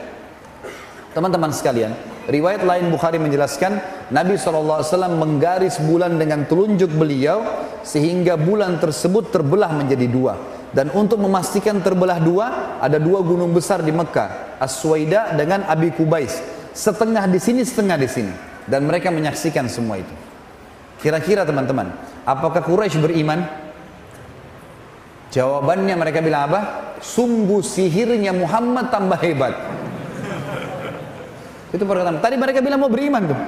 Teman-teman 1.12 1.52
sekalian, 1.52 1.92
Riwayat 2.22 2.62
lain 2.62 2.86
Bukhari 2.86 3.18
menjelaskan 3.18 3.82
Nabi 4.14 4.38
SAW 4.38 4.86
menggaris 5.18 5.82
bulan 5.82 6.14
dengan 6.14 6.46
telunjuk 6.46 6.94
beliau 6.94 7.42
sehingga 7.82 8.38
bulan 8.38 8.78
tersebut 8.78 9.34
terbelah 9.34 9.74
menjadi 9.74 10.06
dua. 10.06 10.38
Dan 10.70 10.88
untuk 10.94 11.18
memastikan 11.18 11.82
terbelah 11.82 12.22
dua, 12.22 12.78
ada 12.78 12.96
dua 13.02 13.20
gunung 13.26 13.50
besar 13.50 13.82
di 13.82 13.90
Mekah, 13.90 14.56
Aswaida 14.62 15.34
dengan 15.34 15.66
Abi 15.66 15.90
Kubais. 15.92 16.40
Setengah 16.72 17.26
di 17.28 17.42
sini, 17.42 17.60
setengah 17.66 17.98
di 17.98 18.08
sini. 18.08 18.32
Dan 18.64 18.86
mereka 18.86 19.10
menyaksikan 19.10 19.66
semua 19.68 19.98
itu. 19.98 20.14
Kira-kira 21.02 21.42
teman-teman, 21.42 21.92
apakah 22.22 22.62
Quraisy 22.62 23.02
beriman? 23.02 23.61
Jawabannya 25.32 25.96
mereka 25.96 26.20
bilang 26.20 26.52
apa? 26.52 26.60
Sungguh 27.00 27.64
sihirnya 27.64 28.36
Muhammad 28.36 28.92
tambah 28.92 29.16
hebat. 29.16 29.56
Itu 31.72 31.88
perkataan. 31.88 32.20
Tadi 32.20 32.36
mereka 32.36 32.60
bilang 32.60 32.84
mau 32.84 32.92
beriman 32.92 33.32
tuh. 33.32 33.40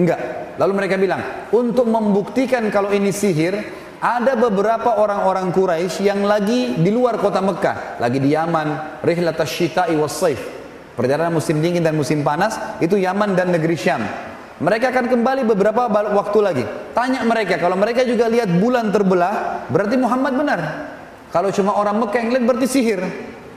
Enggak. 0.00 0.20
Lalu 0.56 0.72
mereka 0.72 0.96
bilang, 0.96 1.20
untuk 1.52 1.86
membuktikan 1.86 2.66
kalau 2.72 2.88
ini 2.88 3.12
sihir, 3.12 3.52
ada 4.00 4.32
beberapa 4.32 4.96
orang-orang 4.96 5.52
Quraisy 5.52 6.08
yang 6.08 6.24
lagi 6.24 6.80
di 6.80 6.88
luar 6.88 7.20
kota 7.20 7.44
Mekah, 7.44 8.00
lagi 8.00 8.18
di 8.18 8.32
Yaman, 8.32 9.00
rihlat 9.04 9.38
syita'i 9.44 9.94
was 10.00 10.16
saif. 10.16 10.40
Perjalanan 10.94 11.34
musim 11.34 11.58
dingin 11.58 11.82
dan 11.82 11.98
musim 11.98 12.22
panas 12.22 12.54
itu 12.78 12.94
Yaman 12.94 13.34
dan 13.34 13.50
negeri 13.50 13.74
Syam. 13.74 14.02
Mereka 14.62 14.94
akan 14.94 15.10
kembali 15.10 15.42
beberapa 15.42 15.90
waktu 15.90 16.38
lagi. 16.38 16.64
Tanya 16.94 17.26
mereka, 17.26 17.58
kalau 17.58 17.74
mereka 17.74 18.06
juga 18.06 18.30
lihat 18.30 18.46
bulan 18.62 18.94
terbelah, 18.94 19.66
berarti 19.66 19.98
Muhammad 19.98 20.32
benar. 20.38 20.60
Kalau 21.34 21.50
cuma 21.50 21.74
orang 21.74 21.98
Mekah 21.98 22.18
yang 22.22 22.30
lihat 22.30 22.44
berarti 22.46 22.66
sihir. 22.70 23.02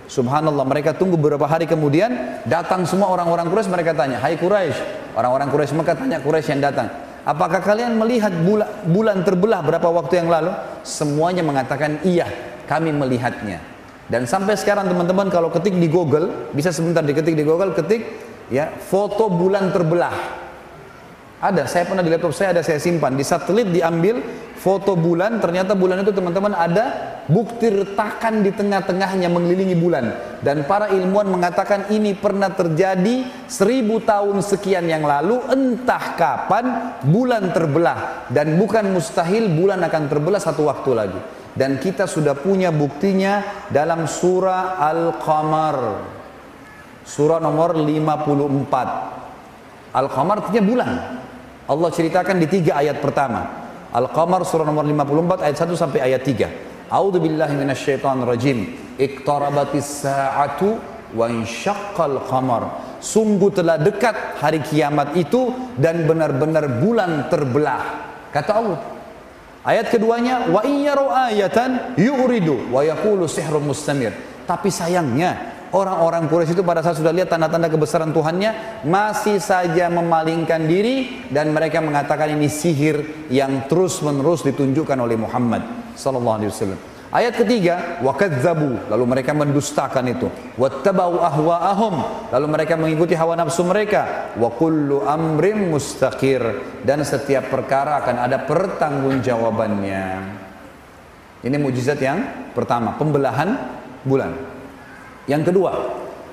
Subhanallah 0.09 0.65
mereka 0.65 0.97
tunggu 0.97 1.13
beberapa 1.13 1.45
hari 1.45 1.69
kemudian 1.69 2.41
datang 2.49 2.89
semua 2.89 3.13
orang-orang 3.13 3.45
Quraisy 3.53 3.69
mereka 3.69 3.93
tanya, 3.93 4.17
"Hai 4.17 4.33
Quraisy." 4.33 5.13
Orang-orang 5.13 5.53
Quraisy 5.53 5.77
Mekah 5.77 5.93
tanya 5.93 6.17
Quraisy 6.17 6.57
yang 6.57 6.73
datang, 6.73 6.89
"Apakah 7.21 7.61
kalian 7.61 7.93
melihat 8.01 8.33
bulan, 8.33 8.81
bulan 8.89 9.21
terbelah 9.21 9.61
berapa 9.61 9.93
waktu 9.93 10.25
yang 10.25 10.31
lalu?" 10.31 10.49
Semuanya 10.81 11.45
mengatakan, 11.45 12.01
"Iya, 12.01 12.25
kami 12.65 12.89
melihatnya." 12.97 13.61
Dan 14.09 14.25
sampai 14.25 14.57
sekarang 14.57 14.89
teman-teman 14.89 15.29
kalau 15.29 15.53
ketik 15.53 15.77
di 15.77 15.85
Google, 15.85 16.49
bisa 16.57 16.73
sebentar 16.73 17.05
diketik 17.05 17.37
di 17.37 17.45
Google, 17.45 17.77
ketik 17.77 18.01
ya 18.49 18.73
foto 18.73 19.29
bulan 19.29 19.69
terbelah. 19.69 20.46
Ada, 21.37 21.69
saya 21.69 21.85
pernah 21.85 22.01
di 22.01 22.09
laptop 22.09 22.33
saya 22.33 22.49
ada 22.49 22.65
saya 22.65 22.81
simpan. 22.81 23.13
Di 23.13 23.21
satelit 23.21 23.69
diambil 23.69 24.25
foto 24.57 24.97
bulan, 24.97 25.37
ternyata 25.37 25.77
bulan 25.77 26.01
itu 26.01 26.09
teman-teman 26.09 26.57
ada 26.57 27.13
bukti 27.29 27.69
retakan 27.69 28.41
di 28.41 28.49
tengah-tengahnya 28.49 29.29
mengelilingi 29.29 29.77
bulan. 29.77 30.17
Dan 30.41 30.65
para 30.65 30.89
ilmuwan 30.89 31.29
mengatakan 31.29 31.93
ini 31.93 32.17
pernah 32.17 32.49
terjadi 32.49 33.45
seribu 33.45 34.01
tahun 34.01 34.41
sekian 34.41 34.89
yang 34.89 35.05
lalu, 35.05 35.37
entah 35.53 36.17
kapan 36.17 36.97
bulan 37.05 37.53
terbelah. 37.53 38.25
Dan 38.33 38.57
bukan 38.57 38.89
mustahil 38.89 39.45
bulan 39.53 39.77
akan 39.85 40.09
terbelah 40.09 40.41
satu 40.41 40.65
waktu 40.65 40.91
lagi. 40.97 41.21
Dan 41.53 41.77
kita 41.77 42.09
sudah 42.09 42.33
punya 42.33 42.73
buktinya 42.73 43.45
dalam 43.69 44.09
surah 44.09 44.81
Al-Qamar. 44.81 45.77
Surah 47.05 47.37
nomor 47.37 47.77
54. 47.77 49.93
Al-Qamar 49.93 50.41
artinya 50.41 50.65
bulan. 50.65 50.89
Allah 51.67 51.89
ceritakan 51.91 52.39
di 52.39 52.47
tiga 52.47 52.79
ayat 52.79 53.03
pertama. 53.03 53.67
Al-Qamar 53.91 54.47
surah 54.47 54.63
nomor 54.63 54.87
54 54.87 55.43
ayat 55.43 55.57
1 55.67 55.75
sampai 55.75 55.99
ayat 55.99 56.23
3. 56.23 56.87
A'udzu 56.87 57.19
billahi 57.19 57.53
minasyaitonir 57.59 58.27
rajim. 58.27 58.57
Iqtarabatis 58.95 60.07
sa'atu 60.07 60.79
wa 61.11 61.27
insyaqqal 61.27 62.23
qamar. 62.27 62.95
Sungguh 63.03 63.51
telah 63.51 63.75
dekat 63.75 64.39
hari 64.39 64.63
kiamat 64.63 65.15
itu 65.19 65.51
dan 65.75 66.07
benar-benar 66.07 66.79
bulan 66.79 67.27
terbelah. 67.27 67.83
Kata 68.31 68.51
Allah. 68.55 68.79
Ayat 69.67 69.91
keduanya 69.91 70.47
wa 70.47 70.63
iyyaru 70.63 71.11
ayatan 71.11 71.99
yu'ridu 71.99 72.71
wa 72.71 72.87
yaqulu 72.87 73.27
sihrun 73.27 73.67
mustamir. 73.67 74.15
Tapi 74.47 74.71
sayangnya 74.71 75.56
orang-orang 75.71 76.27
Quraisy 76.31 76.55
itu 76.55 76.63
pada 76.63 76.83
saat 76.83 76.99
sudah 76.99 77.11
lihat 77.11 77.31
tanda-tanda 77.31 77.67
kebesaran 77.67 78.11
Tuhannya 78.15 78.83
masih 78.87 79.41
saja 79.41 79.87
memalingkan 79.91 80.67
diri 80.67 81.27
dan 81.31 81.51
mereka 81.51 81.83
mengatakan 81.83 82.31
ini 82.35 82.47
sihir 82.47 83.27
yang 83.31 83.65
terus-menerus 83.67 84.43
ditunjukkan 84.47 84.97
oleh 84.99 85.17
Muhammad 85.19 85.63
sallallahu 85.97 86.37
alaihi 86.39 86.51
wasallam. 86.53 86.79
Ayat 87.07 87.39
ketiga, 87.39 88.03
wakadzabu, 88.03 88.91
lalu 88.91 89.05
mereka 89.07 89.31
mendustakan 89.31 90.11
itu. 90.11 90.27
Wattabau 90.59 91.23
ahwa'ahum, 91.23 92.27
lalu 92.35 92.47
mereka 92.51 92.75
mengikuti 92.75 93.15
hawa 93.15 93.39
nafsu 93.39 93.63
mereka. 93.63 94.35
Wa 94.35 94.51
kullu 94.51 95.07
amrim 95.07 95.71
mustaqir, 95.71 96.43
dan 96.83 97.07
setiap 97.07 97.47
perkara 97.47 98.03
akan 98.03 98.27
ada 98.27 98.43
pertanggungjawabannya. 98.43 100.05
Ini 101.47 101.55
mujizat 101.55 101.99
yang 102.03 102.51
pertama, 102.51 102.99
pembelahan 102.99 103.55
bulan. 104.03 104.56
Yang 105.27 105.51
kedua, 105.51 105.71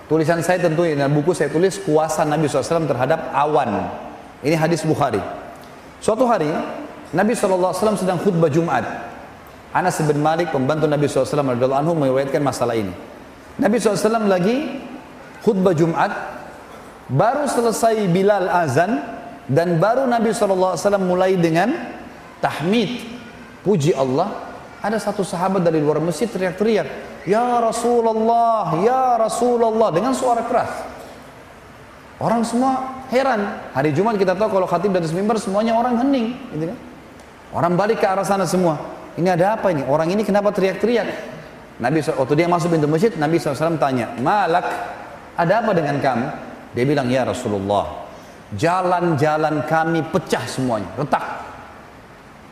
tulisan 0.06 0.38
saya 0.40 0.62
tentu 0.62 0.86
dalam 0.86 1.10
buku 1.10 1.34
saya 1.34 1.50
tulis 1.50 1.82
kuasa 1.82 2.22
Nabi 2.22 2.46
SAW 2.46 2.86
terhadap 2.86 3.34
awan. 3.34 3.90
Ini 4.46 4.54
hadis 4.54 4.86
Bukhari. 4.86 5.18
Suatu 5.98 6.24
hari, 6.30 6.46
Nabi 7.10 7.34
SAW 7.34 7.74
sedang 7.98 8.22
khutbah 8.22 8.48
Jumat. 8.48 8.86
Anas 9.74 9.98
bin 10.06 10.22
Malik 10.22 10.54
pembantu 10.54 10.86
Nabi 10.86 11.10
SAW 11.10 11.42
anhu 11.74 11.92
meriwayatkan 11.98 12.38
masalah 12.38 12.78
ini. 12.78 12.94
Nabi 13.58 13.82
SAW 13.82 14.30
lagi 14.30 14.78
khutbah 15.42 15.74
Jumat, 15.74 16.14
baru 17.10 17.50
selesai 17.50 18.06
Bilal 18.14 18.46
azan 18.46 19.02
dan 19.50 19.82
baru 19.82 20.06
Nabi 20.06 20.30
SAW 20.30 20.78
mulai 21.02 21.34
dengan 21.34 21.74
tahmid, 22.38 23.02
puji 23.66 23.90
Allah. 23.90 24.53
Ada 24.84 25.00
satu 25.00 25.24
sahabat 25.24 25.64
dari 25.64 25.80
luar 25.80 25.96
masjid 25.96 26.28
teriak-teriak, 26.28 26.84
Ya 27.24 27.56
Rasulullah, 27.56 28.84
Ya 28.84 29.16
Rasulullah 29.16 29.88
dengan 29.88 30.12
suara 30.12 30.44
keras. 30.44 30.68
Orang 32.20 32.44
semua 32.44 33.00
heran. 33.08 33.64
Hari 33.72 33.96
Jumat 33.96 34.20
kita 34.20 34.36
tahu 34.36 34.60
kalau 34.60 34.68
khatib 34.68 34.92
dari 34.92 35.08
mimbar 35.16 35.40
semuanya 35.40 35.72
orang 35.72 36.04
hening, 36.04 36.36
gitu 36.52 36.68
kan? 36.68 36.78
Orang 37.56 37.80
balik 37.80 38.04
ke 38.04 38.06
arah 38.06 38.28
sana 38.28 38.44
semua. 38.44 38.76
Ini 39.16 39.32
ada 39.32 39.56
apa 39.56 39.72
ini? 39.72 39.88
Orang 39.88 40.12
ini 40.12 40.20
kenapa 40.20 40.52
teriak-teriak? 40.52 41.08
Nabi 41.80 42.04
waktu 42.04 42.34
dia 42.36 42.46
masuk 42.46 42.76
pintu 42.76 42.86
masjid, 42.86 43.10
Nabi 43.16 43.40
SAW 43.40 43.80
tanya, 43.80 44.12
Malak, 44.20 44.68
ada 45.34 45.64
apa 45.64 45.74
dengan 45.74 45.96
kamu? 45.98 46.26
Dia 46.76 46.84
bilang, 46.84 47.08
ya 47.08 47.24
Rasulullah, 47.24 48.04
jalan-jalan 48.54 49.64
kami 49.64 50.04
pecah 50.12 50.44
semuanya, 50.44 50.92
retak. 50.94 51.24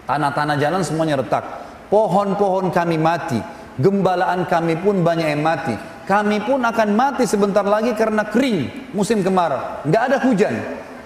Tanah-tanah 0.09 0.57
jalan 0.59 0.83
semuanya 0.83 1.21
retak. 1.23 1.62
Pohon-pohon 1.93 2.73
kami 2.73 2.97
mati. 2.97 3.37
Gembalaan 3.77 4.49
kami 4.49 4.81
pun 4.81 5.05
banyak 5.05 5.29
yang 5.29 5.45
mati. 5.45 5.77
Kami 6.09 6.41
pun 6.41 6.65
akan 6.65 6.89
mati 6.97 7.29
sebentar 7.29 7.61
lagi 7.61 7.93
karena 7.93 8.25
kering 8.25 8.91
musim 8.97 9.21
kemarau. 9.21 9.85
Nggak 9.85 10.03
ada 10.09 10.17
hujan. 10.25 10.55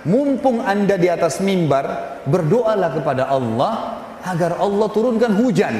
Mumpung 0.06 0.62
anda 0.62 0.94
di 0.94 1.10
atas 1.10 1.42
mimbar, 1.42 2.22
berdoalah 2.30 2.94
kepada 2.94 3.26
Allah 3.26 3.98
agar 4.22 4.62
Allah 4.62 4.86
turunkan 4.94 5.34
hujan. 5.34 5.74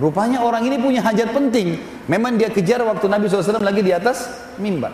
Rupanya 0.00 0.40
orang 0.40 0.64
ini 0.64 0.80
punya 0.80 1.04
hajat 1.04 1.28
penting. 1.28 1.76
Memang 2.08 2.40
dia 2.40 2.48
kejar 2.48 2.80
waktu 2.80 3.04
Nabi 3.04 3.28
SAW 3.28 3.60
lagi 3.60 3.84
di 3.84 3.92
atas 3.92 4.32
mimbar. 4.56 4.90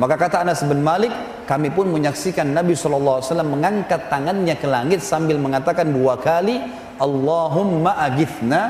Maka 0.00 0.16
kata 0.16 0.40
Anas 0.40 0.64
bin 0.64 0.80
Malik, 0.80 1.12
kami 1.44 1.68
pun 1.68 1.92
menyaksikan 1.92 2.48
Nabi 2.48 2.72
SAW 2.72 3.20
mengangkat 3.44 4.08
tangannya 4.08 4.56
ke 4.56 4.64
langit 4.64 5.04
sambil 5.04 5.36
mengatakan 5.36 5.92
dua 5.92 6.16
kali, 6.16 6.64
Allahumma 7.00 7.96
agithna, 7.96 8.62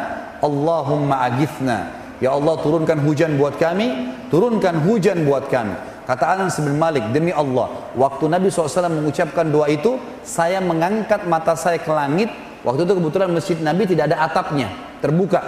Allahumma 0.42 1.22
agithna. 1.26 1.78
Ya 2.22 2.34
Allah 2.34 2.54
turunkan 2.62 3.02
hujan 3.02 3.34
buat 3.34 3.58
kami, 3.58 4.14
turunkan 4.30 4.82
hujan 4.86 5.26
buat 5.26 5.50
kami. 5.50 5.74
Kata 6.06 6.34
Anas 6.38 6.58
bin 6.58 6.78
Malik, 6.78 7.14
demi 7.14 7.30
Allah, 7.30 7.94
waktu 7.94 8.26
Nabi 8.26 8.50
SAW 8.50 8.90
mengucapkan 8.90 9.46
doa 9.46 9.70
itu, 9.70 9.98
saya 10.26 10.58
mengangkat 10.58 11.26
mata 11.30 11.54
saya 11.54 11.78
ke 11.78 11.90
langit, 11.90 12.30
Waktu 12.62 12.86
itu 12.86 12.92
kebetulan 12.94 13.30
masjid 13.34 13.58
Nabi 13.58 13.82
tidak 13.90 14.14
ada 14.14 14.22
atapnya, 14.22 14.70
terbuka. 15.02 15.42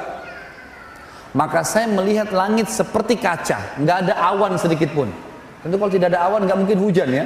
Maka 1.34 1.62
saya 1.66 1.90
melihat 1.90 2.30
langit 2.34 2.70
seperti 2.70 3.18
kaca, 3.18 3.78
nggak 3.78 3.96
ada 4.06 4.14
awan 4.34 4.58
sedikit 4.58 4.90
pun. 4.94 5.10
Tentu 5.62 5.78
kalau 5.78 5.90
tidak 5.90 6.14
ada 6.14 6.26
awan 6.26 6.46
nggak 6.46 6.58
mungkin 6.58 6.78
hujan 6.78 7.08
ya. 7.10 7.24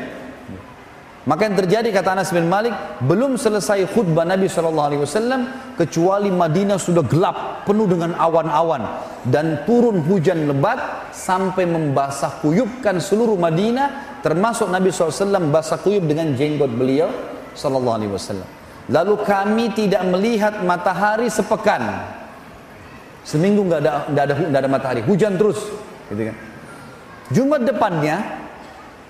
Maka 1.29 1.45
yang 1.45 1.61
terjadi 1.61 1.93
kata 1.93 2.17
Anas 2.17 2.33
bin 2.33 2.49
Malik, 2.49 2.73
belum 3.05 3.37
selesai 3.37 3.85
khutbah 3.93 4.25
Nabi 4.25 4.49
SAW 4.49 5.77
kecuali 5.77 6.33
Madinah 6.33 6.81
sudah 6.81 7.05
gelap, 7.05 7.69
penuh 7.69 7.85
dengan 7.85 8.17
awan-awan 8.17 9.05
dan 9.29 9.61
turun 9.69 10.01
hujan 10.09 10.49
lebat 10.49 11.13
sampai 11.13 11.69
membasah 11.69 12.41
kuyupkan 12.41 12.97
seluruh 12.97 13.37
Madinah, 13.37 14.25
termasuk 14.25 14.73
Nabi 14.73 14.89
SAW 14.89 15.53
basah 15.53 15.77
kuyup 15.77 16.09
dengan 16.09 16.33
jenggot 16.33 16.73
beliau 16.73 17.13
SAW. 17.53 18.09
Lalu 18.89 19.15
kami 19.21 19.77
tidak 19.77 20.09
melihat 20.09 20.65
matahari 20.65 21.29
sepekan. 21.29 22.09
Seminggu 23.21 23.69
nggak 23.69 23.81
ada 23.85 23.93
nggak 24.09 24.25
ada 24.25 24.35
ada 24.65 24.69
matahari, 24.73 25.05
hujan 25.05 25.37
terus, 25.37 25.61
gitu 26.09 26.33
kan. 26.33 26.37
Jumat 27.29 27.69
depannya 27.69 28.48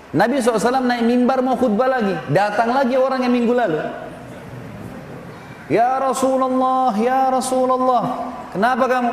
Nabi 0.09 0.41
SAW 0.41 0.81
naik 0.81 1.05
mimbar 1.05 1.45
mau 1.45 1.53
khutbah 1.53 1.85
lagi, 1.85 2.17
datang 2.33 2.73
lagi 2.73 2.97
orang 2.97 3.21
yang 3.21 3.33
minggu 3.33 3.53
lalu. 3.53 3.77
Ya 5.69 6.01
Rasulullah, 6.01 6.97
ya 6.97 7.29
Rasulullah, 7.29 8.33
kenapa 8.49 8.89
kamu 8.89 9.11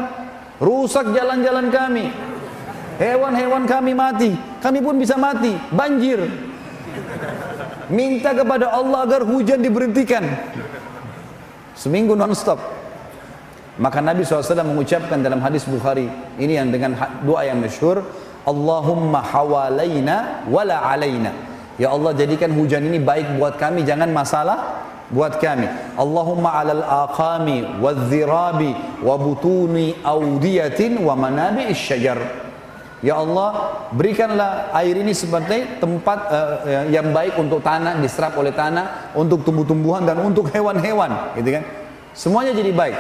rusak 0.56 1.12
jalan-jalan 1.12 1.68
kami? 1.68 2.08
Hewan-hewan 2.96 3.68
kami 3.68 3.92
mati, 3.92 4.32
kami 4.64 4.80
pun 4.80 4.96
bisa 4.96 5.20
mati, 5.20 5.52
banjir. 5.68 6.24
Minta 7.92 8.32
kepada 8.32 8.72
Allah 8.72 9.04
agar 9.04 9.20
hujan 9.20 9.60
diberhentikan. 9.60 10.24
Seminggu 11.76 12.16
non-stop. 12.16 12.56
Maka 13.76 14.00
Nabi 14.00 14.24
SAW 14.24 14.64
mengucapkan 14.64 15.20
dalam 15.20 15.44
hadis 15.44 15.68
Bukhari, 15.68 16.08
ini 16.40 16.56
yang 16.56 16.72
dengan 16.72 16.96
doa 17.20 17.44
yang 17.44 17.60
masyhur, 17.60 18.00
Allahumma 18.46 19.20
hawalaina 19.26 20.46
wala 20.46 20.78
alaina. 20.86 21.34
Ya 21.76 21.90
Allah 21.92 22.14
jadikan 22.14 22.54
hujan 22.54 22.86
ini 22.86 23.02
baik 23.02 23.36
buat 23.36 23.58
kami, 23.58 23.82
jangan 23.82 24.08
masalah 24.14 24.86
buat 25.10 25.42
kami. 25.42 25.66
Allahumma 25.98 26.56
alal 26.56 26.82
aqami 26.82 27.82
wadh-dhirabi 27.82 29.02
wa 29.02 29.14
butuni 29.18 29.98
awdiyatin 30.00 31.02
wa 31.02 31.18
manabi 31.18 31.74
syajar. 31.74 32.46
Ya 33.04 33.20
Allah, 33.20 33.76
berikanlah 33.92 34.72
air 34.72 34.96
ini 34.96 35.12
seperti 35.12 35.78
tempat 35.78 36.18
uh, 36.32 36.88
yang 36.88 37.12
baik 37.12 37.36
untuk 37.36 37.60
tanah, 37.60 38.00
diserap 38.00 38.32
oleh 38.40 38.56
tanah, 38.56 39.12
untuk 39.12 39.44
tumbuh-tumbuhan 39.44 40.08
dan 40.08 40.16
untuk 40.24 40.48
hewan-hewan, 40.48 41.36
gitu 41.36 41.60
kan? 41.60 41.64
Semuanya 42.16 42.56
jadi 42.56 42.72
baik. 42.72 42.96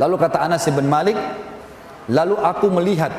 Lalu 0.00 0.14
kata 0.16 0.40
Anas 0.40 0.64
bin 0.72 0.88
Malik, 0.88 1.20
lalu 2.08 2.32
aku 2.40 2.72
melihat 2.72 3.12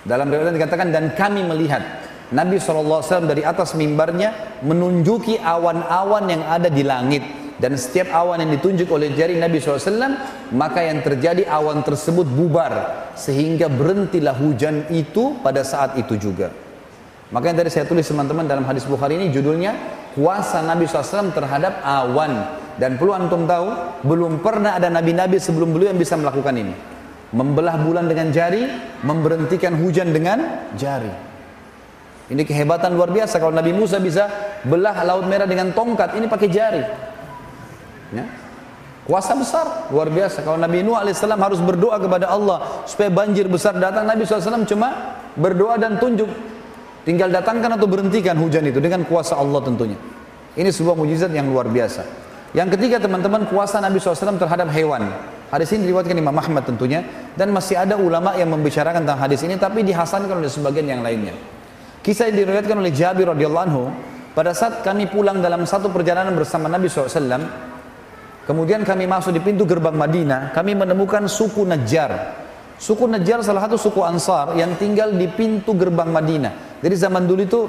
dalam 0.00 0.32
riwayat 0.32 0.56
dikatakan 0.56 0.88
dan 0.88 1.12
kami 1.12 1.44
melihat 1.44 1.84
Nabi 2.30 2.62
SAW 2.62 3.26
dari 3.26 3.42
atas 3.42 3.74
mimbarnya 3.74 4.62
menunjuki 4.62 5.36
awan-awan 5.42 6.30
yang 6.30 6.42
ada 6.46 6.70
di 6.70 6.86
langit. 6.86 7.24
Dan 7.60 7.76
setiap 7.76 8.08
awan 8.16 8.40
yang 8.40 8.56
ditunjuk 8.56 8.88
oleh 8.88 9.12
jari 9.12 9.36
Nabi 9.36 9.60
SAW 9.60 10.16
maka 10.56 10.80
yang 10.80 11.04
terjadi 11.04 11.44
awan 11.44 11.84
tersebut 11.84 12.24
bubar 12.24 13.04
sehingga 13.20 13.68
berhentilah 13.68 14.32
hujan 14.32 14.88
itu 14.88 15.36
pada 15.44 15.60
saat 15.60 16.00
itu 16.00 16.16
juga. 16.16 16.48
Maka 17.28 17.52
yang 17.52 17.60
tadi 17.60 17.68
saya 17.68 17.84
tulis 17.84 18.08
teman-teman 18.08 18.48
dalam 18.48 18.64
hadis 18.64 18.88
Bukhari 18.88 19.20
ini 19.20 19.28
judulnya 19.28 19.76
kuasa 20.16 20.64
Nabi 20.64 20.88
SAW 20.88 21.36
terhadap 21.36 21.84
awan. 21.84 22.62
Dan 22.80 22.96
perlu 22.96 23.12
antum 23.12 23.44
tahu 23.44 24.00
belum 24.08 24.40
pernah 24.40 24.80
ada 24.80 24.88
nabi-nabi 24.88 25.36
sebelum 25.36 25.76
beliau 25.76 25.92
yang 25.92 26.00
bisa 26.00 26.16
melakukan 26.16 26.56
ini 26.56 26.72
membelah 27.30 27.78
bulan 27.78 28.10
dengan 28.10 28.34
jari 28.34 28.66
memberhentikan 29.06 29.78
hujan 29.78 30.10
dengan 30.10 30.68
jari 30.74 31.12
ini 32.30 32.42
kehebatan 32.46 32.94
luar 32.94 33.10
biasa 33.10 33.38
kalau 33.38 33.54
Nabi 33.54 33.74
Musa 33.74 33.98
bisa 34.02 34.30
belah 34.66 35.02
laut 35.06 35.26
merah 35.26 35.46
dengan 35.46 35.70
tongkat 35.74 36.18
ini 36.18 36.26
pakai 36.26 36.48
jari 36.50 36.84
Ya. 38.10 38.26
Kuasa 39.06 39.34
besar, 39.34 39.90
luar 39.90 40.06
biasa. 40.12 40.44
Kalau 40.44 40.58
Nabi 40.60 40.86
Nuh 40.86 40.94
alaihissalam 40.94 41.40
harus 41.40 41.58
berdoa 41.58 41.98
kepada 41.98 42.30
Allah 42.30 42.84
supaya 42.86 43.10
banjir 43.10 43.50
besar 43.50 43.74
datang, 43.74 44.06
Nabi 44.06 44.22
SAW 44.22 44.66
cuma 44.66 45.18
berdoa 45.34 45.80
dan 45.80 45.98
tunjuk. 45.98 46.30
Tinggal 47.02 47.32
datangkan 47.32 47.80
atau 47.80 47.88
berhentikan 47.88 48.36
hujan 48.36 48.60
itu 48.68 48.78
dengan 48.78 49.02
kuasa 49.08 49.34
Allah 49.34 49.58
tentunya. 49.64 49.96
Ini 50.54 50.68
sebuah 50.68 50.94
mujizat 50.94 51.32
yang 51.32 51.48
luar 51.48 51.66
biasa. 51.66 52.04
Yang 52.52 52.76
ketiga 52.76 53.00
teman-teman 53.00 53.48
kuasa 53.48 53.80
Nabi 53.80 53.98
SAW 53.98 54.36
terhadap 54.36 54.68
hewan. 54.70 55.10
Hadis 55.50 55.74
ini 55.74 55.90
diriwayatkan 55.90 56.14
Imam 56.14 56.36
Ahmad 56.38 56.62
tentunya. 56.62 57.02
Dan 57.34 57.50
masih 57.50 57.74
ada 57.74 57.98
ulama 57.98 58.38
yang 58.38 58.54
membicarakan 58.54 59.02
tentang 59.02 59.18
hadis 59.18 59.42
ini 59.42 59.58
tapi 59.58 59.82
dihasankan 59.82 60.38
oleh 60.38 60.46
sebagian 60.46 60.86
yang 60.86 61.02
lainnya. 61.02 61.34
Kisah 62.06 62.30
yang 62.30 62.46
diriwayatkan 62.46 62.78
oleh 62.78 62.94
Jabir 62.94 63.26
radhiyallahu 63.34 63.64
anhu 63.66 63.84
pada 64.32 64.54
saat 64.54 64.86
kami 64.86 65.10
pulang 65.10 65.42
dalam 65.42 65.66
satu 65.66 65.90
perjalanan 65.90 66.32
bersama 66.38 66.70
Nabi 66.70 66.86
SAW 66.86 67.10
kemudian 68.46 68.86
kami 68.86 69.04
masuk 69.10 69.34
di 69.34 69.42
pintu 69.42 69.66
gerbang 69.66 69.92
Madinah 69.92 70.54
kami 70.54 70.78
menemukan 70.78 71.26
suku 71.26 71.66
Najjar. 71.66 72.38
Suku 72.80 73.10
Najjar 73.10 73.42
salah 73.42 73.66
satu 73.66 73.76
suku 73.76 74.00
Ansar 74.06 74.54
yang 74.54 74.78
tinggal 74.78 75.12
di 75.12 75.26
pintu 75.28 75.74
gerbang 75.74 76.14
Madinah. 76.14 76.80
Jadi 76.80 76.94
zaman 76.94 77.26
dulu 77.26 77.42
itu 77.42 77.60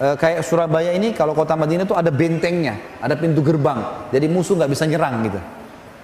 e, 0.00 0.16
kayak 0.18 0.42
Surabaya 0.42 0.90
ini 0.96 1.14
kalau 1.14 1.36
kota 1.36 1.54
Madinah 1.54 1.86
itu 1.86 1.94
ada 1.94 2.08
bentengnya 2.08 2.98
ada 3.04 3.14
pintu 3.20 3.44
gerbang. 3.44 4.10
Jadi 4.10 4.26
musuh 4.32 4.56
nggak 4.56 4.70
bisa 4.72 4.88
nyerang 4.88 5.22
gitu 5.28 5.57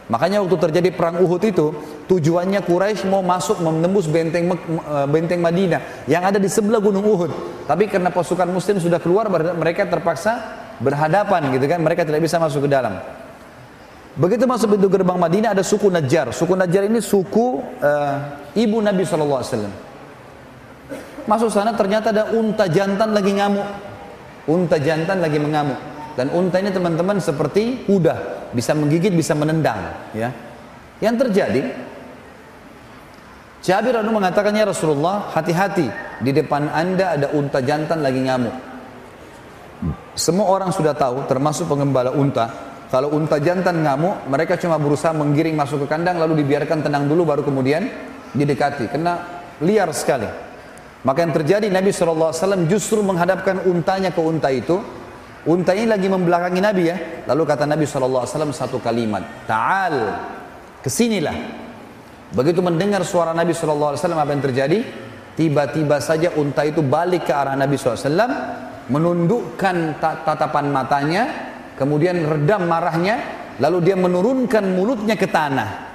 Makanya 0.04 0.44
waktu 0.44 0.56
terjadi 0.68 0.92
perang 0.92 1.16
Uhud 1.24 1.40
itu 1.40 1.72
tujuannya 2.04 2.60
Quraisy 2.60 3.08
mau 3.08 3.24
masuk 3.24 3.64
menembus 3.64 4.04
benteng 4.04 4.52
eh, 4.52 5.06
benteng 5.08 5.40
Madinah 5.40 6.04
yang 6.04 6.28
ada 6.28 6.36
di 6.36 6.48
sebelah 6.48 6.76
gunung 6.76 7.08
Uhud. 7.08 7.32
Tapi 7.64 7.88
karena 7.88 8.12
pasukan 8.12 8.44
muslim 8.52 8.76
sudah 8.76 9.00
keluar 9.00 9.32
mereka 9.32 9.88
terpaksa 9.88 10.60
berhadapan 10.76 11.48
gitu 11.56 11.64
kan, 11.64 11.80
mereka 11.80 12.04
tidak 12.04 12.20
bisa 12.20 12.36
masuk 12.36 12.68
ke 12.68 12.70
dalam. 12.70 13.00
Begitu 14.14 14.46
masuk 14.46 14.78
pintu 14.78 14.86
gerbang 14.86 15.18
Madinah 15.18 15.56
ada 15.56 15.64
suku 15.66 15.90
Najjar. 15.90 16.30
Suku 16.30 16.54
Najjar 16.54 16.86
ini 16.86 17.02
suku 17.02 17.58
uh, 17.82 18.14
ibu 18.54 18.78
Nabi 18.78 19.02
SAW. 19.02 19.42
Masuk 21.24 21.50
sana 21.50 21.74
ternyata 21.74 22.14
ada 22.14 22.30
unta 22.30 22.70
jantan 22.70 23.10
lagi 23.10 23.34
ngamuk. 23.34 23.66
Unta 24.46 24.76
jantan 24.78 25.18
lagi 25.18 25.40
mengamuk. 25.40 25.80
Dan 26.14 26.30
unta 26.30 26.62
ini 26.62 26.70
teman-teman 26.70 27.18
seperti 27.18 27.90
kuda, 27.90 28.33
bisa 28.54 28.72
menggigit, 28.72 29.10
bisa 29.10 29.34
menendang, 29.34 30.10
ya. 30.14 30.30
Yang 31.02 31.28
terjadi 31.28 31.62
Jabir 33.64 33.96
anu 33.96 34.12
mengatakannya 34.12 34.68
Rasulullah, 34.68 35.32
hati-hati 35.32 35.88
di 36.20 36.36
depan 36.36 36.68
Anda 36.68 37.16
ada 37.16 37.32
unta 37.32 37.64
jantan 37.64 38.04
lagi 38.04 38.20
ngamuk. 38.20 38.52
Semua 40.12 40.52
orang 40.52 40.68
sudah 40.68 40.92
tahu, 40.92 41.24
termasuk 41.24 41.72
pengembala 41.72 42.12
unta, 42.12 42.52
kalau 42.92 43.10
unta 43.16 43.40
jantan 43.40 43.80
ngamuk, 43.80 44.28
mereka 44.28 44.60
cuma 44.60 44.76
berusaha 44.76 45.10
menggiring 45.16 45.56
masuk 45.56 45.82
ke 45.82 45.86
kandang 45.88 46.20
lalu 46.20 46.44
dibiarkan 46.44 46.84
tenang 46.84 47.08
dulu 47.08 47.24
baru 47.24 47.42
kemudian 47.42 47.88
didekati 48.36 48.86
karena 48.86 49.42
liar 49.64 49.90
sekali. 49.96 50.28
Maka 51.02 51.18
yang 51.26 51.34
terjadi 51.34 51.66
Nabi 51.72 51.90
SAW 51.90 52.30
justru 52.70 53.02
menghadapkan 53.02 53.64
untanya 53.66 54.12
ke 54.12 54.20
unta 54.20 54.52
itu 54.52 54.78
Unta 55.44 55.76
ini 55.76 55.84
lagi 55.84 56.08
membelakangi 56.08 56.60
Nabi 56.60 56.82
ya. 56.88 56.96
Lalu 57.28 57.42
kata 57.44 57.68
Nabi 57.68 57.84
SAW 57.84 58.24
satu 58.48 58.80
kalimat. 58.80 59.44
Ta'al. 59.44 59.96
Ke 60.80 60.88
sinilah. 60.88 61.36
Begitu 62.32 62.64
mendengar 62.64 63.04
suara 63.04 63.36
Nabi 63.36 63.52
SAW 63.52 63.92
apa 63.92 64.32
yang 64.32 64.40
terjadi? 64.40 64.78
Tiba-tiba 65.36 66.00
saja 66.00 66.32
unta 66.40 66.64
itu 66.64 66.80
balik 66.80 67.28
ke 67.28 67.32
arah 67.36 67.52
Nabi 67.60 67.76
SAW. 67.76 68.08
Menundukkan 68.88 70.00
tatapan 70.00 70.72
matanya. 70.72 71.22
Kemudian 71.76 72.24
redam 72.24 72.64
marahnya. 72.64 73.20
Lalu 73.60 73.92
dia 73.92 73.96
menurunkan 74.00 74.64
mulutnya 74.64 75.12
ke 75.12 75.28
tanah. 75.28 75.92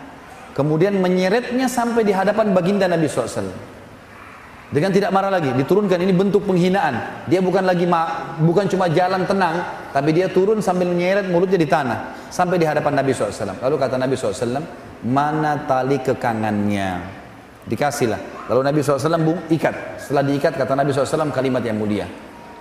Kemudian 0.54 1.02
menyeretnya 1.02 1.66
sampai 1.66 2.06
di 2.06 2.14
hadapan 2.14 2.54
baginda 2.54 2.86
Nabi 2.86 3.10
SAW. 3.10 3.79
Dengan 4.70 4.94
tidak 4.94 5.10
marah 5.10 5.34
lagi, 5.34 5.50
diturunkan 5.58 5.98
ini 5.98 6.14
bentuk 6.14 6.46
penghinaan. 6.46 7.26
Dia 7.26 7.42
bukan 7.42 7.66
lagi 7.66 7.90
ma 7.90 8.38
bukan 8.38 8.70
cuma 8.70 8.86
jalan 8.86 9.26
tenang, 9.26 9.66
tapi 9.90 10.14
dia 10.14 10.30
turun 10.30 10.62
sambil 10.62 10.94
menyeret 10.94 11.26
mulutnya 11.26 11.58
di 11.58 11.66
tanah 11.66 12.30
sampai 12.30 12.62
di 12.62 12.70
hadapan 12.70 13.02
Nabi 13.02 13.10
SAW. 13.10 13.58
Lalu 13.66 13.76
kata 13.82 13.98
Nabi 13.98 14.14
SAW, 14.14 14.62
mana 15.10 15.66
tali 15.66 15.98
kekangannya? 15.98 17.02
Dikasihlah. 17.66 18.46
Lalu 18.46 18.62
Nabi 18.62 18.78
SAW 18.86 19.18
bung, 19.26 19.42
ikat. 19.50 20.06
Setelah 20.06 20.22
diikat 20.30 20.54
kata 20.54 20.78
Nabi 20.78 20.94
SAW 20.94 21.34
kalimat 21.34 21.66
yang 21.66 21.82
mulia. 21.82 22.06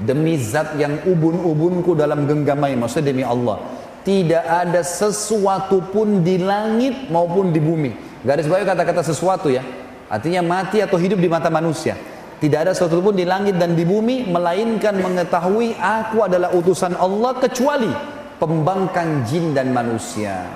Demi 0.00 0.40
zat 0.40 0.80
yang 0.80 1.04
ubun-ubunku 1.04 1.92
dalam 1.92 2.24
genggamai, 2.24 2.72
maksudnya 2.72 3.12
demi 3.12 3.20
Allah. 3.20 3.60
Tidak 4.00 4.44
ada 4.48 4.80
sesuatu 4.80 5.84
pun 5.92 6.24
di 6.24 6.40
langit 6.40 7.12
maupun 7.12 7.52
di 7.52 7.60
bumi. 7.60 7.92
Garis 8.24 8.48
bawah 8.48 8.64
kata-kata 8.64 9.04
sesuatu 9.04 9.52
ya 9.52 9.60
Artinya 10.08 10.40
mati 10.40 10.80
atau 10.80 10.96
hidup 10.96 11.20
di 11.20 11.28
mata 11.28 11.52
manusia. 11.52 11.96
Tidak 12.38 12.58
ada 12.58 12.72
sesuatu 12.72 13.02
pun 13.02 13.18
di 13.18 13.26
langit 13.26 13.58
dan 13.58 13.74
di 13.74 13.82
bumi 13.82 14.30
melainkan 14.30 14.94
mengetahui 14.96 15.74
aku 15.74 16.22
adalah 16.22 16.54
utusan 16.54 16.94
Allah 16.94 17.34
kecuali 17.42 17.90
pembangkang 18.38 19.26
jin 19.26 19.52
dan 19.52 19.74
manusia. 19.74 20.46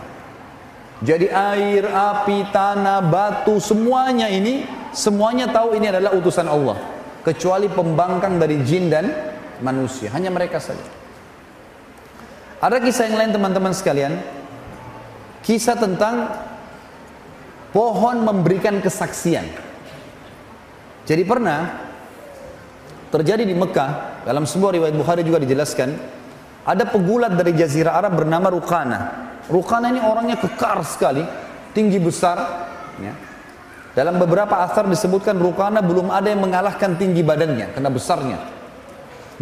Jadi 1.02 1.26
air, 1.26 1.82
api, 1.90 2.54
tanah, 2.54 3.02
batu, 3.02 3.58
semuanya 3.58 4.30
ini 4.30 4.62
semuanya 4.94 5.50
tahu 5.50 5.74
ini 5.74 5.90
adalah 5.90 6.14
utusan 6.14 6.46
Allah. 6.46 6.78
Kecuali 7.26 7.66
pembangkang 7.66 8.38
dari 8.38 8.62
jin 8.62 8.86
dan 8.86 9.10
manusia. 9.58 10.14
Hanya 10.14 10.30
mereka 10.30 10.62
saja. 10.62 10.86
Ada 12.62 12.78
kisah 12.78 13.10
yang 13.10 13.18
lain 13.18 13.32
teman-teman 13.34 13.74
sekalian. 13.74 14.22
Kisah 15.42 15.74
tentang 15.74 16.30
pohon 17.72 18.22
memberikan 18.22 18.78
kesaksian. 18.78 19.48
Jadi 21.02 21.22
pernah 21.26 21.90
terjadi 23.10 23.42
di 23.42 23.56
Mekah 23.56 24.22
dalam 24.22 24.46
sebuah 24.46 24.78
riwayat 24.78 24.94
Bukhari 24.94 25.26
juga 25.26 25.42
dijelaskan 25.42 25.90
ada 26.62 26.84
pegulat 26.86 27.34
dari 27.34 27.58
jazirah 27.58 27.98
Arab 27.98 28.22
bernama 28.22 28.46
Rukana. 28.52 29.00
Rukana 29.50 29.90
ini 29.90 29.98
orangnya 29.98 30.38
kekar 30.38 30.78
sekali, 30.86 31.26
tinggi 31.74 31.98
besar. 31.98 32.38
Ya. 33.02 33.12
Dalam 33.92 34.16
beberapa 34.16 34.62
asar 34.62 34.86
disebutkan 34.86 35.36
Rukana 35.36 35.82
belum 35.82 36.08
ada 36.08 36.30
yang 36.30 36.40
mengalahkan 36.40 36.96
tinggi 36.96 37.20
badannya 37.26 37.74
karena 37.74 37.90
besarnya. 37.90 38.38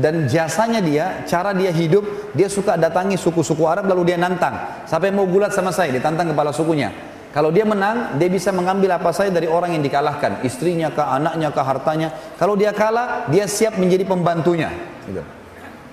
Dan 0.01 0.25
jasanya 0.33 0.81
dia, 0.81 1.29
cara 1.29 1.53
dia 1.53 1.69
hidup, 1.69 2.33
dia 2.33 2.49
suka 2.49 2.81
datangi 2.81 3.21
suku-suku 3.21 3.69
Arab 3.69 3.85
lalu 3.85 4.11
dia 4.11 4.17
nantang. 4.17 4.89
Sampai 4.89 5.13
mau 5.13 5.29
gulat 5.29 5.53
sama 5.53 5.77
saya, 5.77 5.93
ditantang 5.93 6.33
kepala 6.33 6.57
sukunya. 6.57 6.89
Kalau 7.31 7.55
dia 7.55 7.63
menang, 7.63 8.19
dia 8.19 8.27
bisa 8.27 8.51
mengambil 8.51 8.99
apa 8.99 9.15
saja 9.15 9.31
dari 9.31 9.47
orang 9.47 9.79
yang 9.79 9.87
dikalahkan, 9.87 10.43
istrinya 10.43 10.91
kah, 10.91 11.15
anaknya 11.15 11.55
kah, 11.55 11.63
hartanya. 11.63 12.11
Kalau 12.35 12.59
dia 12.59 12.75
kalah, 12.75 13.31
dia 13.31 13.47
siap 13.47 13.79
menjadi 13.79 14.03
pembantunya. 14.03 14.75
Gitu. 15.07 15.23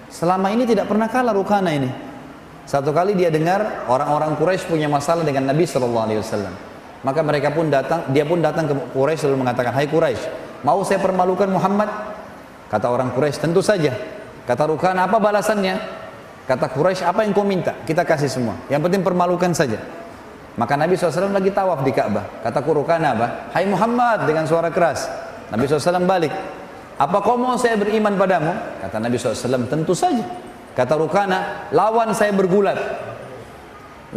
Selama 0.10 0.50
ini 0.50 0.65
tidak 0.65 0.89
pernah 0.89 1.06
kalah 1.06 1.38
Rukana 1.38 1.69
ini. 1.69 1.93
Satu 2.65 2.89
kali 2.89 3.13
dia 3.13 3.30
dengar 3.30 3.86
orang-orang 3.86 4.34
Quraisy 4.34 4.65
punya 4.65 4.89
masalah 4.89 5.21
dengan 5.21 5.54
Nabi 5.54 5.69
Shallallahu 5.69 6.06
Alaihi 6.10 6.19
Wasallam. 6.26 6.54
Maka 7.06 7.21
mereka 7.21 7.54
pun 7.54 7.69
datang, 7.69 8.10
dia 8.10 8.26
pun 8.26 8.41
datang 8.41 8.65
ke 8.65 8.73
Quraisy 8.97 9.30
lalu 9.30 9.45
mengatakan, 9.45 9.78
Hai 9.78 9.86
Quraisy, 9.86 10.23
mau 10.65 10.82
saya 10.82 10.97
permalukan 10.97 11.54
Muhammad? 11.54 11.88
Kata 12.65 12.89
orang 12.89 13.13
Quraisy, 13.13 13.38
tentu 13.45 13.62
saja. 13.62 13.93
Kata 14.50 14.65
Rukana, 14.65 15.06
apa 15.06 15.21
balasannya? 15.21 15.78
Kata 16.50 16.65
Quraisy, 16.65 17.06
apa 17.06 17.21
yang 17.21 17.38
kau 17.38 17.45
minta? 17.45 17.78
Kita 17.86 18.02
kasih 18.02 18.28
semua. 18.28 18.58
Yang 18.73 18.89
penting 18.89 19.02
permalukan 19.06 19.54
saja. 19.54 19.78
Maka 20.58 20.74
Nabi 20.74 20.98
SAW 20.98 21.30
lagi 21.30 21.54
tawaf 21.54 21.86
di 21.86 21.93
Ka'bah. 21.93 22.41
Kata 22.41 22.65
Kurukana 22.65 23.13
apa? 23.13 23.28
Hai 23.54 23.70
Muhammad 23.70 24.26
dengan 24.26 24.50
suara 24.50 24.74
keras. 24.74 25.06
Nabi 25.54 25.70
SAW 25.70 26.04
balik. 26.04 26.34
Apa 26.98 27.22
kau 27.22 27.38
mau 27.38 27.54
saya 27.62 27.78
beriman 27.78 28.17
padamu? 28.17 28.50
Kata 28.82 28.98
Nabi 28.98 29.22
SAW, 29.22 29.70
tentu 29.70 29.93
saja. 29.93 30.26
Kata 30.74 30.98
Rukana, 30.98 31.70
lawan 31.70 32.10
saya 32.17 32.34
bergulat. 32.34 32.78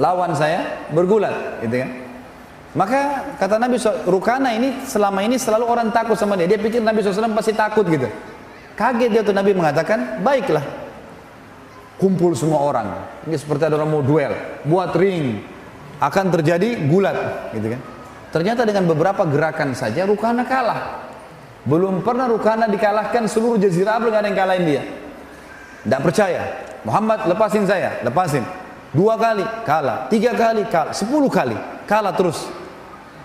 Lawan 0.01 0.33
saya 0.33 0.89
bergulat, 0.89 1.61
gitu 1.61 1.77
kan? 1.77 1.91
Maka 2.73 3.01
kata 3.37 3.61
Nabi 3.61 3.77
SAW, 3.77 4.09
Rukana 4.09 4.57
ini 4.57 4.81
selama 4.89 5.21
ini 5.21 5.37
selalu 5.37 5.69
orang 5.69 5.89
takut 5.93 6.17
sama 6.17 6.41
dia. 6.41 6.49
Dia 6.49 6.57
pikir 6.57 6.81
Nabi 6.81 7.05
SAW 7.05 7.37
pasti 7.37 7.53
takut 7.53 7.85
gitu. 7.85 8.09
Kaget 8.81 9.13
dia 9.13 9.21
tuh 9.21 9.37
Nabi 9.37 9.53
mengatakan, 9.53 10.25
baiklah. 10.25 10.65
Kumpul 12.01 12.33
semua 12.33 12.65
orang. 12.65 12.89
Ini 13.29 13.37
seperti 13.37 13.69
ada 13.69 13.77
orang 13.77 13.93
mau 13.93 14.01
duel. 14.01 14.33
Buat 14.65 14.97
ring, 14.97 15.45
akan 16.01 16.25
terjadi 16.33 16.89
gulat 16.89 17.17
gitu 17.53 17.77
kan? 17.77 17.81
Ternyata 18.33 18.65
dengan 18.65 18.89
beberapa 18.89 19.23
gerakan 19.29 19.77
saja 19.77 20.09
Rukana 20.09 20.49
kalah. 20.49 21.05
Belum 21.69 22.01
pernah 22.01 22.25
Rukana 22.25 22.65
dikalahkan 22.71 23.29
seluruh 23.29 23.61
jazirah 23.61 24.01
Arab 24.01 24.09
ada 24.17 24.25
yang 24.25 24.39
kalahin 24.39 24.65
dia. 24.65 24.83
Tidak 25.85 26.01
percaya. 26.01 26.43
Muhammad 26.89 27.29
lepasin 27.29 27.69
saya. 27.69 28.01
Lepasin. 28.01 28.41
Dua 28.97 29.21
kali 29.21 29.45
kalah. 29.69 30.09
Tiga 30.09 30.33
kali 30.33 30.65
kalah. 30.73 30.97
Sepuluh 30.97 31.29
kali 31.29 31.59
kalah 31.85 32.17
terus. 32.17 32.49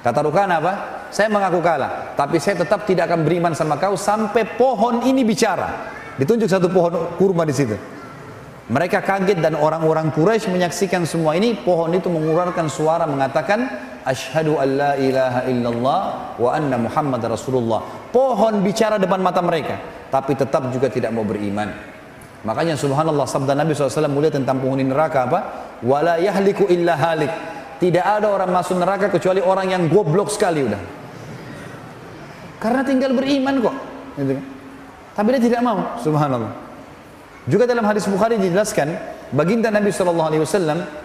Kata 0.04 0.20
Rukana 0.26 0.60
apa? 0.60 0.74
Saya 1.16 1.32
mengaku 1.32 1.64
kalah 1.64 2.12
tapi 2.20 2.44
saya 2.44 2.60
tetap 2.60 2.84
tidak 2.84 3.08
akan 3.08 3.24
beriman 3.24 3.56
sama 3.56 3.80
kau 3.80 3.96
sampai 3.96 4.44
pohon 4.60 5.06
ini 5.08 5.24
bicara. 5.24 5.96
Ditunjuk 6.20 6.50
satu 6.50 6.68
pohon 6.68 7.16
kurma 7.16 7.48
di 7.48 7.56
situ 7.56 7.78
mereka 8.66 9.06
kaget 9.06 9.46
dan 9.46 9.54
orang-orang 9.54 10.10
Quraisy 10.10 10.50
menyaksikan 10.50 11.06
semua 11.06 11.38
ini. 11.38 11.54
Pohon 11.54 11.94
itu 11.94 12.10
mengeluarkan 12.10 12.66
suara 12.66 13.06
mengatakan, 13.06 13.70
Ashhadu 14.02 14.58
an 14.58 14.70
la 14.74 14.92
ilaha 14.98 15.46
illallah 15.46 16.02
wa 16.42 16.50
anna 16.50 16.78
Muhammad 16.82 17.22
Rasulullah. 17.30 18.10
Pohon 18.10 18.66
bicara 18.66 18.98
depan 18.98 19.22
mata 19.22 19.42
mereka, 19.46 19.78
tapi 20.10 20.34
tetap 20.34 20.66
juga 20.74 20.90
tidak 20.90 21.14
mau 21.14 21.22
beriman. 21.22 21.70
Makanya 22.46 22.74
subhanallah 22.74 23.26
sabda 23.30 23.54
Nabi 23.54 23.74
SAW 23.74 24.10
mulia 24.10 24.34
tentang 24.34 24.58
penghuni 24.58 24.86
neraka 24.86 25.30
apa? 25.30 25.40
Wala 25.86 26.18
yahliku 26.18 26.66
illa 26.66 26.98
halik. 26.98 27.30
Tidak 27.78 28.02
ada 28.02 28.34
orang 28.34 28.50
masuk 28.50 28.82
neraka 28.82 29.14
kecuali 29.14 29.46
orang 29.46 29.70
yang 29.70 29.86
goblok 29.90 30.34
sekali 30.34 30.66
udah. 30.66 30.82
Karena 32.58 32.82
tinggal 32.82 33.14
beriman 33.14 33.62
kok. 33.62 33.76
Gitu 34.18 34.32
kan? 34.42 34.46
Tapi 35.14 35.28
dia 35.38 35.42
tidak 35.54 35.62
mau, 35.62 35.78
subhanallah. 36.02 36.65
Juga 37.46 37.70
dalam 37.70 37.86
hadis 37.86 38.10
Bukhari 38.10 38.42
dijelaskan, 38.42 38.98
baginda 39.30 39.70
Nabi 39.70 39.94
SAW 39.94 40.34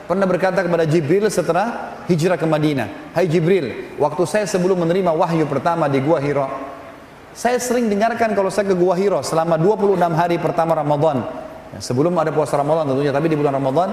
pernah 0.09 0.25
berkata 0.25 0.65
kepada 0.65 0.89
Jibril 0.89 1.29
setelah 1.29 2.01
hijrah 2.09 2.41
ke 2.41 2.49
Madinah, 2.49 3.13
Hai 3.13 3.29
Jibril, 3.29 3.97
waktu 4.01 4.25
saya 4.25 4.49
sebelum 4.49 4.81
menerima 4.81 5.13
wahyu 5.13 5.45
pertama 5.45 5.85
di 5.85 6.01
Gua 6.01 6.17
Hira, 6.17 6.49
saya 7.37 7.61
sering 7.61 7.93
dengarkan 7.93 8.33
kalau 8.33 8.49
saya 8.49 8.73
ke 8.73 8.77
Gua 8.77 8.97
Hira 8.97 9.21
selama 9.21 9.61
26 9.61 10.01
hari 10.17 10.41
pertama 10.41 10.73
Ramadan. 10.73 11.29
Ya, 11.77 11.79
sebelum 11.85 12.17
ada 12.17 12.33
puasa 12.33 12.57
Ramadan 12.57 12.89
tentunya, 12.89 13.13
tapi 13.13 13.29
di 13.29 13.37
bulan 13.37 13.61
Ramadan 13.61 13.93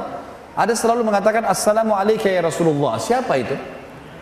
ada 0.56 0.74
selalu 0.74 1.04
mengatakan 1.04 1.44
Assalamualaikum 1.46 2.32
ya 2.32 2.48
Rasulullah. 2.48 2.96
Siapa 2.96 3.36
itu? 3.36 3.54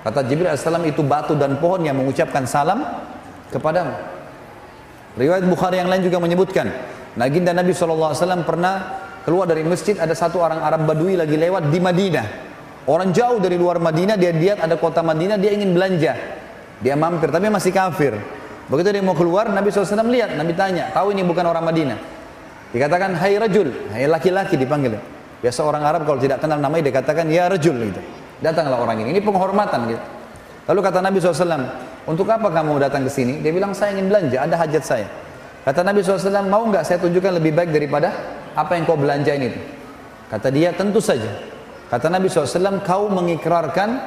Kata 0.02 0.26
Jibril 0.26 0.50
Assalam 0.50 0.82
itu 0.86 1.02
batu 1.02 1.38
dan 1.38 1.62
pohon 1.62 1.82
yang 1.82 1.98
mengucapkan 1.98 2.46
salam 2.50 2.82
kepadamu. 3.54 3.94
Riwayat 5.18 5.46
Bukhari 5.46 5.82
yang 5.82 5.90
lain 5.90 6.04
juga 6.06 6.20
menyebutkan, 6.20 6.68
Naginda 7.16 7.56
Nabi 7.56 7.72
SAW 7.72 8.12
pernah 8.44 8.76
keluar 9.24 9.48
dari 9.48 9.64
masjid 9.64 9.96
ada 9.96 10.12
satu 10.12 10.44
orang 10.44 10.60
Arab 10.60 10.84
Badui 10.84 11.16
lagi 11.16 11.40
lewat 11.40 11.72
di 11.72 11.80
Madinah. 11.80 12.28
Orang 12.86 13.16
jauh 13.16 13.42
dari 13.42 13.58
luar 13.58 13.82
Madinah, 13.82 14.14
dia 14.14 14.30
lihat 14.30 14.62
ada 14.62 14.78
kota 14.78 15.02
Madinah, 15.02 15.42
dia 15.42 15.56
ingin 15.56 15.74
belanja. 15.74 16.14
Dia 16.86 16.94
mampir, 16.94 17.34
tapi 17.34 17.50
masih 17.50 17.74
kafir. 17.74 18.14
Begitu 18.70 18.94
dia 18.94 19.02
mau 19.02 19.18
keluar, 19.18 19.50
Nabi 19.50 19.74
SAW 19.74 20.06
lihat, 20.06 20.38
Nabi 20.38 20.54
tanya, 20.54 20.94
tahu 20.94 21.10
ini 21.16 21.26
bukan 21.26 21.50
orang 21.50 21.66
Madinah. 21.66 21.98
Dikatakan, 22.70 23.18
hai 23.18 23.42
rajul, 23.42 23.90
hai 23.90 24.06
laki-laki 24.06 24.54
dipanggil. 24.54 25.02
Biasa 25.42 25.66
orang 25.66 25.82
Arab 25.82 26.06
kalau 26.06 26.22
tidak 26.22 26.46
kenal 26.46 26.62
namanya 26.62 26.94
dikatakan, 26.94 27.26
ya 27.32 27.50
rajul 27.50 27.74
gitu. 27.74 28.02
Datanglah 28.44 28.78
orang 28.78 29.02
ini, 29.02 29.18
ini 29.18 29.22
penghormatan 29.24 29.90
gitu. 29.90 30.04
Lalu 30.70 30.80
kata 30.86 31.00
Nabi 31.02 31.18
SAW, 31.18 31.66
untuk 32.06 32.30
apa 32.30 32.54
kamu 32.54 32.78
datang 32.86 33.02
ke 33.02 33.10
sini? 33.10 33.42
Dia 33.42 33.50
bilang, 33.50 33.74
saya 33.74 33.98
ingin 33.98 34.14
belanja, 34.14 34.38
ada 34.46 34.56
hajat 34.62 34.84
saya. 34.86 35.08
Kata 35.66 35.82
Nabi 35.82 36.06
SAW, 36.06 36.46
mau 36.46 36.62
nggak 36.70 36.86
saya 36.86 37.02
tunjukkan 37.02 37.42
lebih 37.42 37.58
baik 37.58 37.74
daripada 37.74 38.14
apa 38.54 38.78
yang 38.78 38.86
kau 38.86 38.94
belanjain 38.94 39.50
itu? 39.50 39.58
Kata 40.30 40.54
dia, 40.54 40.70
tentu 40.78 41.02
saja. 41.02 41.26
Kata 41.90 42.06
Nabi 42.06 42.30
SAW, 42.30 42.86
kau 42.86 43.10
mengikrarkan 43.10 43.98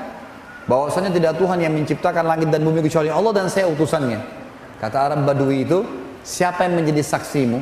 bahwasanya 0.71 1.11
tidak 1.11 1.35
Tuhan 1.35 1.59
yang 1.59 1.75
menciptakan 1.75 2.31
langit 2.31 2.55
dan 2.55 2.63
bumi 2.63 2.79
kecuali 2.79 3.11
Allah 3.11 3.35
dan 3.35 3.51
saya 3.51 3.67
utusannya. 3.67 4.23
Kata 4.79 5.11
Arab 5.11 5.27
Badui 5.27 5.67
itu, 5.67 5.83
siapa 6.23 6.63
yang 6.63 6.79
menjadi 6.79 7.03
saksimu? 7.03 7.59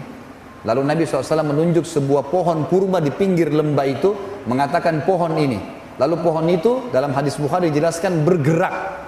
Lalu 0.68 0.80
Nabi 0.84 1.02
SAW 1.08 1.40
menunjuk 1.40 1.88
sebuah 1.88 2.28
pohon 2.28 2.68
kurma 2.68 3.00
di 3.00 3.08
pinggir 3.08 3.48
lembah 3.48 3.86
itu, 3.88 4.12
mengatakan 4.44 5.08
pohon 5.08 5.40
ini. 5.40 5.56
Lalu 5.96 6.20
pohon 6.20 6.44
itu 6.52 6.92
dalam 6.92 7.16
hadis 7.16 7.40
Bukhari 7.40 7.72
dijelaskan 7.72 8.28
bergerak 8.28 9.05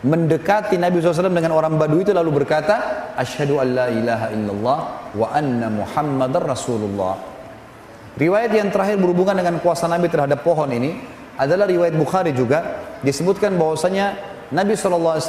mendekati 0.00 0.80
Nabi 0.80 1.00
SAW 1.00 1.28
dengan 1.28 1.52
orang 1.52 1.76
Badui 1.76 2.08
itu 2.08 2.12
lalu 2.16 2.44
berkata 2.44 3.10
Asyhadu 3.20 3.60
an 3.60 3.68
la 3.76 3.86
ilaha 3.92 4.26
illallah 4.32 4.78
wa 5.12 5.26
anna 5.32 5.68
muhammadar 5.68 6.40
rasulullah. 6.48 7.20
Riwayat 8.16 8.52
yang 8.52 8.72
terakhir 8.72 8.96
berhubungan 8.96 9.36
dengan 9.36 9.60
kuasa 9.60 9.86
Nabi 9.86 10.08
terhadap 10.08 10.40
pohon 10.40 10.72
ini 10.72 10.96
adalah 11.36 11.68
riwayat 11.68 11.94
Bukhari 11.96 12.32
juga. 12.32 12.80
Disebutkan 13.04 13.56
bahwasanya 13.56 14.16
Nabi 14.52 14.76
SAW 14.76 15.20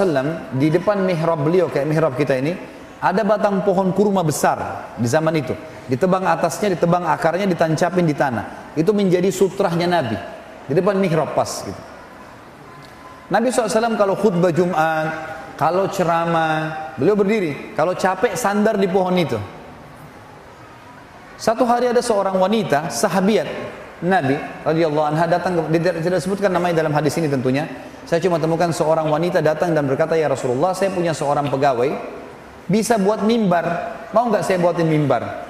di 0.55 0.67
depan 0.71 1.03
mihrab 1.03 1.43
beliau 1.43 1.67
kayak 1.67 1.87
mihrab 1.87 2.15
kita 2.15 2.39
ini 2.39 2.55
ada 3.03 3.21
batang 3.27 3.63
pohon 3.67 3.91
kurma 3.91 4.23
besar 4.23 4.91
di 4.95 5.07
zaman 5.07 5.35
itu. 5.35 5.53
Ditebang 5.91 6.23
atasnya 6.23 6.79
ditebang 6.79 7.03
akarnya 7.11 7.43
ditancapin 7.47 8.07
di 8.07 8.15
tanah. 8.15 8.75
Itu 8.79 8.95
menjadi 8.95 9.27
sutrahnya 9.29 9.87
Nabi. 9.87 10.17
Di 10.71 10.73
depan 10.79 10.95
mihrab 10.95 11.35
pas 11.35 11.67
gitu 11.67 11.90
Nabi 13.31 13.47
SAW 13.47 13.95
kalau 13.95 14.19
khutbah 14.19 14.51
Jumat 14.51 15.07
kalau 15.55 15.87
ceramah 15.87 16.91
beliau 16.99 17.15
berdiri 17.15 17.71
kalau 17.73 17.95
capek 17.95 18.35
sandar 18.35 18.75
di 18.75 18.91
pohon 18.91 19.15
itu 19.15 19.39
satu 21.39 21.63
hari 21.63 21.89
ada 21.89 22.03
seorang 22.03 22.35
wanita 22.35 22.91
sahabiat 22.91 23.47
Nabi 24.03 24.35
radhiyallahu 24.67 25.07
anha 25.15 25.25
datang 25.31 25.57
tidak 25.71 26.19
disebutkan 26.19 26.51
namanya 26.51 26.83
dalam 26.83 26.91
hadis 26.91 27.15
ini 27.17 27.31
tentunya 27.31 27.65
saya 28.11 28.19
cuma 28.27 28.41
temukan 28.41 28.67
seorang 28.73 29.07
wanita 29.07 29.39
datang 29.39 29.71
dan 29.77 29.85
berkata, 29.85 30.17
Ya 30.17 30.27
Rasulullah, 30.27 30.73
saya 30.73 30.89
punya 30.91 31.13
seorang 31.13 31.47
pegawai, 31.47 31.89
bisa 32.65 32.97
buat 32.97 33.21
mimbar. 33.23 33.65
Mau 34.11 34.27
nggak 34.27 34.43
saya 34.43 34.57
buatin 34.57 34.89
mimbar? 34.89 35.47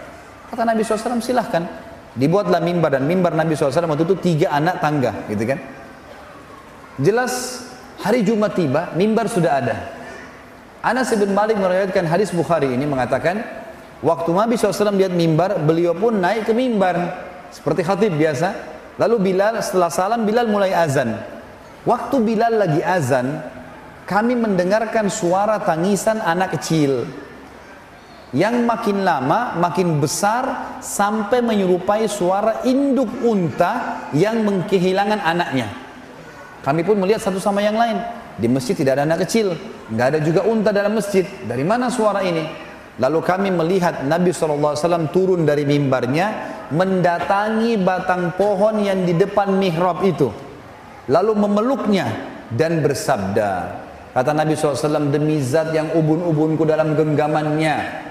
Kata 0.52 0.68
Nabi 0.68 0.84
SAW, 0.84 1.24
silahkan. 1.24 1.64
Dibuatlah 2.12 2.60
mimbar 2.60 3.00
dan 3.00 3.08
mimbar 3.08 3.32
Nabi 3.32 3.56
SAW 3.56 3.88
waktu 3.88 4.04
itu 4.04 4.16
tiga 4.20 4.52
anak 4.52 4.84
tangga, 4.84 5.26
gitu 5.32 5.42
kan? 5.48 5.60
Jelas 7.00 7.64
hari 8.02 8.26
Jumat 8.26 8.58
tiba, 8.58 8.92
mimbar 8.98 9.30
sudah 9.30 9.62
ada. 9.62 9.78
Anas 10.82 11.14
bin 11.14 11.32
Malik 11.38 11.62
meriwayatkan 11.62 12.10
hadis 12.10 12.34
Bukhari 12.34 12.74
ini 12.74 12.90
mengatakan, 12.90 13.46
waktu 14.02 14.30
Nabi 14.34 14.58
SAW 14.58 14.98
lihat 14.98 15.14
mimbar, 15.14 15.62
beliau 15.62 15.94
pun 15.94 16.18
naik 16.18 16.50
ke 16.50 16.54
mimbar 16.58 16.98
seperti 17.54 17.86
khatib 17.86 18.18
biasa. 18.18 18.74
Lalu 18.98 19.32
Bilal 19.32 19.62
setelah 19.62 19.94
salam 19.94 20.26
Bilal 20.26 20.50
mulai 20.50 20.74
azan. 20.74 21.14
Waktu 21.86 22.16
Bilal 22.26 22.58
lagi 22.58 22.82
azan, 22.82 23.42
kami 24.10 24.34
mendengarkan 24.34 25.08
suara 25.08 25.62
tangisan 25.62 26.18
anak 26.20 26.58
kecil 26.58 27.06
yang 28.32 28.64
makin 28.64 29.04
lama 29.04 29.60
makin 29.60 30.00
besar 30.00 30.76
sampai 30.80 31.44
menyerupai 31.44 32.08
suara 32.08 32.64
induk 32.64 33.12
unta 33.28 34.08
yang 34.16 34.42
mengkehilangan 34.48 35.20
anaknya. 35.20 35.91
Kami 36.62 36.82
pun 36.86 36.98
melihat 37.02 37.22
satu 37.22 37.42
sama 37.42 37.62
yang 37.62 37.78
lain. 37.78 37.98
Di 38.38 38.48
masjid 38.48 38.78
tidak 38.78 38.98
ada 38.98 39.04
anak 39.06 39.28
kecil, 39.28 39.54
nggak 39.92 40.08
ada 40.16 40.20
juga 40.22 40.42
unta 40.46 40.70
dalam 40.70 40.98
masjid. 40.98 41.26
Dari 41.26 41.66
mana 41.66 41.90
suara 41.90 42.22
ini? 42.22 42.46
Lalu 43.02 43.20
kami 43.24 43.50
melihat 43.50 44.06
Nabi 44.06 44.30
SAW 44.30 45.10
turun 45.10 45.42
dari 45.48 45.66
mimbarnya 45.66 46.60
mendatangi 46.72 47.76
batang 47.84 48.34
pohon 48.40 48.80
yang 48.80 49.04
di 49.04 49.14
depan 49.16 49.52
mihrab 49.60 50.00
itu 50.08 50.32
lalu 51.12 51.36
memeluknya 51.36 52.08
dan 52.52 52.80
bersabda 52.80 53.52
kata 54.16 54.32
Nabi 54.32 54.56
SAW 54.56 55.12
demi 55.12 55.40
zat 55.44 55.76
yang 55.76 55.92
ubun-ubunku 55.92 56.64
dalam 56.64 56.96
genggamannya 56.96 58.08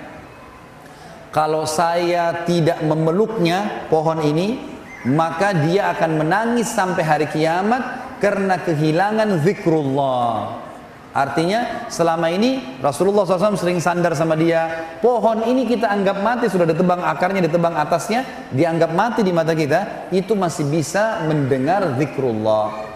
kalau 1.32 1.64
saya 1.64 2.44
tidak 2.44 2.84
memeluknya 2.84 3.88
pohon 3.88 4.20
ini 4.20 4.60
maka 5.08 5.56
dia 5.56 5.96
akan 5.96 6.20
menangis 6.20 6.68
sampai 6.68 7.02
hari 7.04 7.26
kiamat 7.32 7.99
karena 8.20 8.60
kehilangan 8.60 9.40
zikrullah. 9.42 10.68
Artinya 11.10 11.90
selama 11.90 12.30
ini 12.30 12.78
Rasulullah 12.78 13.26
SAW 13.26 13.58
sering 13.58 13.82
sandar 13.82 14.14
sama 14.14 14.38
dia. 14.38 14.94
Pohon 15.02 15.42
ini 15.42 15.66
kita 15.66 15.90
anggap 15.90 16.22
mati 16.22 16.46
Sudah 16.46 16.70
ditebang 16.70 17.02
akarnya, 17.02 17.50
ditebang 17.50 17.74
atasnya 17.74 18.22
Dianggap 18.54 18.94
mati 18.94 19.26
di 19.26 19.34
mata 19.34 19.50
kita 19.50 20.06
Itu 20.14 20.38
masih 20.38 20.70
bisa 20.70 21.26
mendengar 21.26 21.98
zikrullah. 21.98 22.86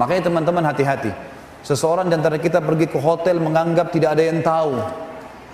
Makanya 0.00 0.32
teman-teman 0.32 0.64
hati-hati. 0.72 1.12
Seseorang 1.60 2.08
di 2.08 2.16
antara 2.16 2.40
kita 2.40 2.64
pergi 2.64 2.88
ke 2.88 2.96
hotel 2.96 3.36
Menganggap 3.36 3.92
tidak 3.92 4.16
ada 4.16 4.24
yang 4.24 4.40
tahu. 4.40 4.80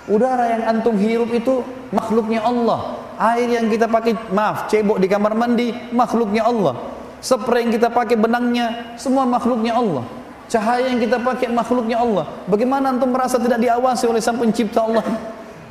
Udara 0.07 0.46
yang 0.55 0.62
antum 0.79 0.94
hirup 0.94 1.35
itu 1.35 1.66
Makhluknya 1.90 2.46
Allah. 2.46 3.02
Air 3.18 3.50
yang 3.50 3.66
kita 3.66 3.90
pakai, 3.90 4.14
maaf, 4.31 4.70
cebok 4.70 5.02
di 5.02 5.11
kamar 5.11 5.35
mandi 5.35 5.74
Makhluknya 5.90 6.46
Allah 6.46 6.95
Spray 7.26 7.66
yang 7.66 7.74
kita 7.74 7.90
pakai 7.90 8.14
benangnya 8.14 8.94
Semua 8.94 9.26
makhluknya 9.26 9.74
Allah 9.74 10.06
Cahaya 10.46 10.94
yang 10.94 11.02
kita 11.02 11.18
pakai 11.18 11.50
makhluknya 11.50 11.98
Allah. 11.98 12.24
Bagaimana 12.46 12.94
antum 12.94 13.10
merasa 13.10 13.34
tidak 13.34 13.58
diawasi 13.58 14.06
oleh 14.06 14.22
sang 14.22 14.38
pencipta 14.38 14.86
Allah? 14.86 15.02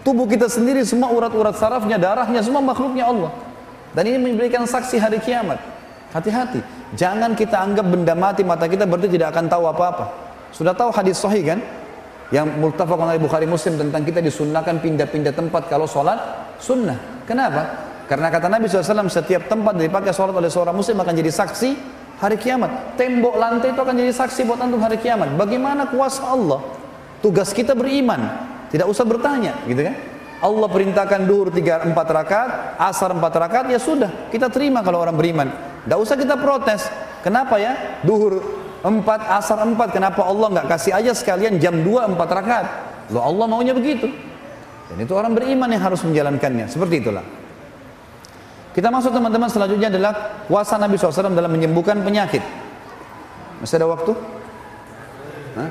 Tubuh 0.04 0.28
kita 0.28 0.52
sendiri 0.52 0.84
semua 0.84 1.10
urat-urat 1.16 1.56
sarafnya, 1.56 1.96
darahnya 1.96 2.44
semua 2.44 2.60
makhluknya 2.60 3.08
Allah. 3.08 3.32
Dan 3.96 4.12
ini 4.12 4.20
memberikan 4.20 4.68
saksi 4.68 5.00
hari 5.00 5.24
kiamat. 5.24 5.58
Hati-hati. 6.12 6.60
Jangan 7.00 7.34
kita 7.40 7.56
anggap 7.56 7.88
benda 7.88 8.14
mati 8.14 8.44
mata 8.44 8.68
kita 8.68 8.84
berarti 8.84 9.08
tidak 9.08 9.32
akan 9.32 9.48
tahu 9.48 9.64
apa-apa. 9.72 10.06
Sudah 10.52 10.76
tahu 10.76 10.92
hadis 10.92 11.24
sahih 11.24 11.56
kan? 11.56 11.60
Yang 12.36 12.60
multafaq 12.60 13.00
oleh 13.00 13.20
Bukhari 13.20 13.48
Muslim 13.48 13.80
tentang 13.80 14.04
kita 14.04 14.20
disunnahkan 14.20 14.84
pindah-pindah 14.84 15.32
tempat 15.32 15.72
kalau 15.72 15.88
sholat 15.88 16.20
sunnah. 16.60 17.00
Kenapa? 17.24 17.95
Karena 18.06 18.30
kata 18.30 18.46
Nabi 18.46 18.70
SAW 18.70 19.10
setiap 19.10 19.50
tempat 19.50 19.74
dipakai 19.82 20.14
sholat 20.14 20.38
oleh 20.38 20.50
seorang 20.50 20.78
muslim 20.78 21.02
akan 21.02 21.14
jadi 21.14 21.32
saksi 21.34 21.70
hari 22.22 22.38
kiamat. 22.38 22.96
Tembok 22.96 23.36
lantai 23.36 23.74
itu 23.74 23.82
akan 23.82 23.96
jadi 23.98 24.14
saksi 24.14 24.46
buat 24.46 24.62
antum 24.62 24.80
hari 24.80 25.02
kiamat. 25.02 25.34
Bagaimana 25.34 25.90
kuasa 25.90 26.22
Allah? 26.30 26.62
Tugas 27.26 27.50
kita 27.50 27.74
beriman, 27.74 28.22
tidak 28.70 28.86
usah 28.86 29.02
bertanya, 29.02 29.58
gitu 29.66 29.82
kan? 29.82 29.96
Allah 30.46 30.68
perintahkan 30.70 31.26
duhur 31.26 31.50
tiga 31.50 31.82
empat 31.82 32.06
rakaat, 32.06 32.52
asar 32.78 33.10
empat 33.18 33.34
rakaat, 33.34 33.66
ya 33.74 33.82
sudah, 33.82 34.30
kita 34.30 34.54
terima 34.54 34.86
kalau 34.86 35.02
orang 35.02 35.18
beriman. 35.18 35.50
Tidak 35.88 35.98
usah 35.98 36.14
kita 36.14 36.38
protes. 36.38 36.86
Kenapa 37.26 37.58
ya? 37.58 37.98
Duhur 38.06 38.46
empat, 38.86 39.26
asar 39.42 39.66
empat, 39.66 39.98
kenapa 39.98 40.22
Allah 40.22 40.62
nggak 40.62 40.68
kasih 40.70 40.94
aja 40.94 41.18
sekalian 41.18 41.58
jam 41.58 41.82
dua 41.82 42.06
empat 42.06 42.30
rakaat? 42.30 42.66
Loh 43.10 43.26
Allah 43.26 43.50
maunya 43.50 43.74
begitu. 43.74 44.06
Dan 44.94 45.02
itu 45.02 45.14
orang 45.18 45.34
beriman 45.34 45.66
yang 45.66 45.82
harus 45.82 46.06
menjalankannya. 46.06 46.70
Seperti 46.70 47.02
itulah. 47.02 47.26
Kita 48.76 48.92
masuk 48.92 49.16
teman-teman 49.16 49.48
selanjutnya 49.48 49.88
adalah 49.88 50.44
kuasa 50.52 50.76
Nabi 50.76 51.00
SAW 51.00 51.32
dalam 51.32 51.48
menyembuhkan 51.48 51.96
penyakit. 52.04 52.44
Masih 53.64 53.80
ada 53.80 53.88
waktu? 53.88 54.12
Hah? 55.56 55.70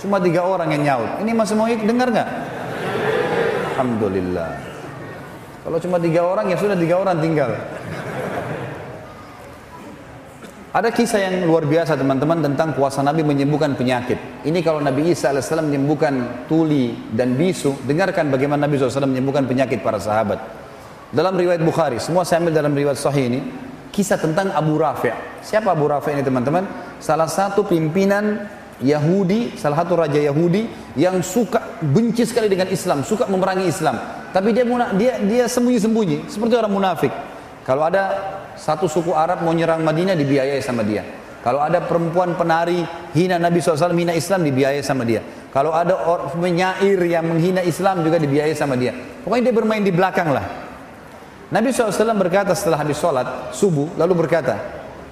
Cuma 0.00 0.16
tiga 0.24 0.48
orang 0.48 0.72
yang 0.72 0.82
nyaut. 0.88 1.20
Ini 1.20 1.36
masih 1.36 1.52
mau 1.52 1.68
dengar 1.68 2.08
nggak? 2.08 2.28
Alhamdulillah. 3.76 4.50
Kalau 5.68 5.78
cuma 5.84 6.00
tiga 6.00 6.24
orang 6.24 6.48
ya 6.48 6.56
sudah 6.56 6.80
tiga 6.80 6.96
orang 6.96 7.20
tinggal. 7.20 7.52
Ada 10.70 10.88
kisah 10.94 11.20
yang 11.20 11.44
luar 11.44 11.68
biasa 11.68 11.98
teman-teman 11.98 12.40
tentang 12.40 12.72
kuasa 12.72 13.04
Nabi 13.04 13.20
menyembuhkan 13.20 13.76
penyakit. 13.76 14.46
Ini 14.48 14.64
kalau 14.64 14.80
Nabi 14.80 15.12
Isa 15.12 15.34
AS 15.34 15.50
menyembuhkan 15.52 16.46
tuli 16.48 16.94
dan 17.12 17.36
bisu, 17.36 17.74
dengarkan 17.84 18.32
bagaimana 18.32 18.64
Nabi 18.64 18.78
SAW 18.78 19.10
menyembuhkan 19.10 19.44
penyakit 19.44 19.82
para 19.84 20.00
sahabat. 20.00 20.59
Dalam 21.10 21.34
riwayat 21.34 21.58
Bukhari, 21.66 21.98
semua 21.98 22.22
saya 22.22 22.38
ambil 22.38 22.54
dalam 22.54 22.70
riwayat 22.70 22.94
Sahih 22.94 23.26
ini, 23.26 23.42
kisah 23.90 24.14
tentang 24.14 24.54
Abu 24.54 24.78
Rafi'. 24.78 25.42
Siapa 25.42 25.74
Abu 25.74 25.90
Rafi' 25.90 26.14
ini 26.14 26.22
teman-teman? 26.22 26.62
Salah 27.02 27.26
satu 27.26 27.66
pimpinan 27.66 28.46
Yahudi, 28.78 29.58
salah 29.58 29.82
satu 29.82 29.98
raja 29.98 30.22
Yahudi 30.22 30.70
yang 30.94 31.18
suka 31.18 31.82
benci 31.82 32.22
sekali 32.22 32.46
dengan 32.46 32.70
Islam, 32.70 33.02
suka 33.02 33.26
memerangi 33.26 33.66
Islam. 33.66 33.98
Tapi 34.30 34.54
dia 34.54 34.62
dia 34.94 35.18
dia 35.18 35.44
sembunyi-sembunyi, 35.50 36.30
seperti 36.30 36.54
orang 36.54 36.72
munafik. 36.78 37.10
Kalau 37.66 37.90
ada 37.90 38.14
satu 38.54 38.86
suku 38.86 39.10
Arab 39.10 39.42
mau 39.42 39.50
nyerang 39.50 39.82
Madinah 39.82 40.14
dibiayai 40.14 40.62
sama 40.62 40.86
dia. 40.86 41.02
Kalau 41.42 41.58
ada 41.58 41.82
perempuan 41.82 42.38
penari 42.38 42.86
hina 43.18 43.34
Nabi 43.34 43.58
SAW, 43.58 43.98
hina 43.98 44.14
Islam 44.14 44.46
dibiayai 44.46 44.84
sama 44.86 45.02
dia. 45.02 45.26
Kalau 45.50 45.74
ada 45.74 45.98
penyair 46.38 47.02
yang 47.02 47.26
menghina 47.26 47.66
Islam 47.66 48.06
juga 48.06 48.22
dibiayai 48.22 48.54
sama 48.54 48.78
dia. 48.78 48.94
Pokoknya 49.26 49.50
dia 49.50 49.54
bermain 49.58 49.82
di 49.82 49.90
belakang 49.90 50.30
lah. 50.30 50.69
Nabi 51.50 51.74
SAW 51.74 52.14
berkata 52.14 52.54
setelah 52.54 52.78
habis 52.78 52.98
sholat 52.98 53.50
subuh, 53.50 53.90
lalu 53.98 54.26
berkata, 54.26 54.54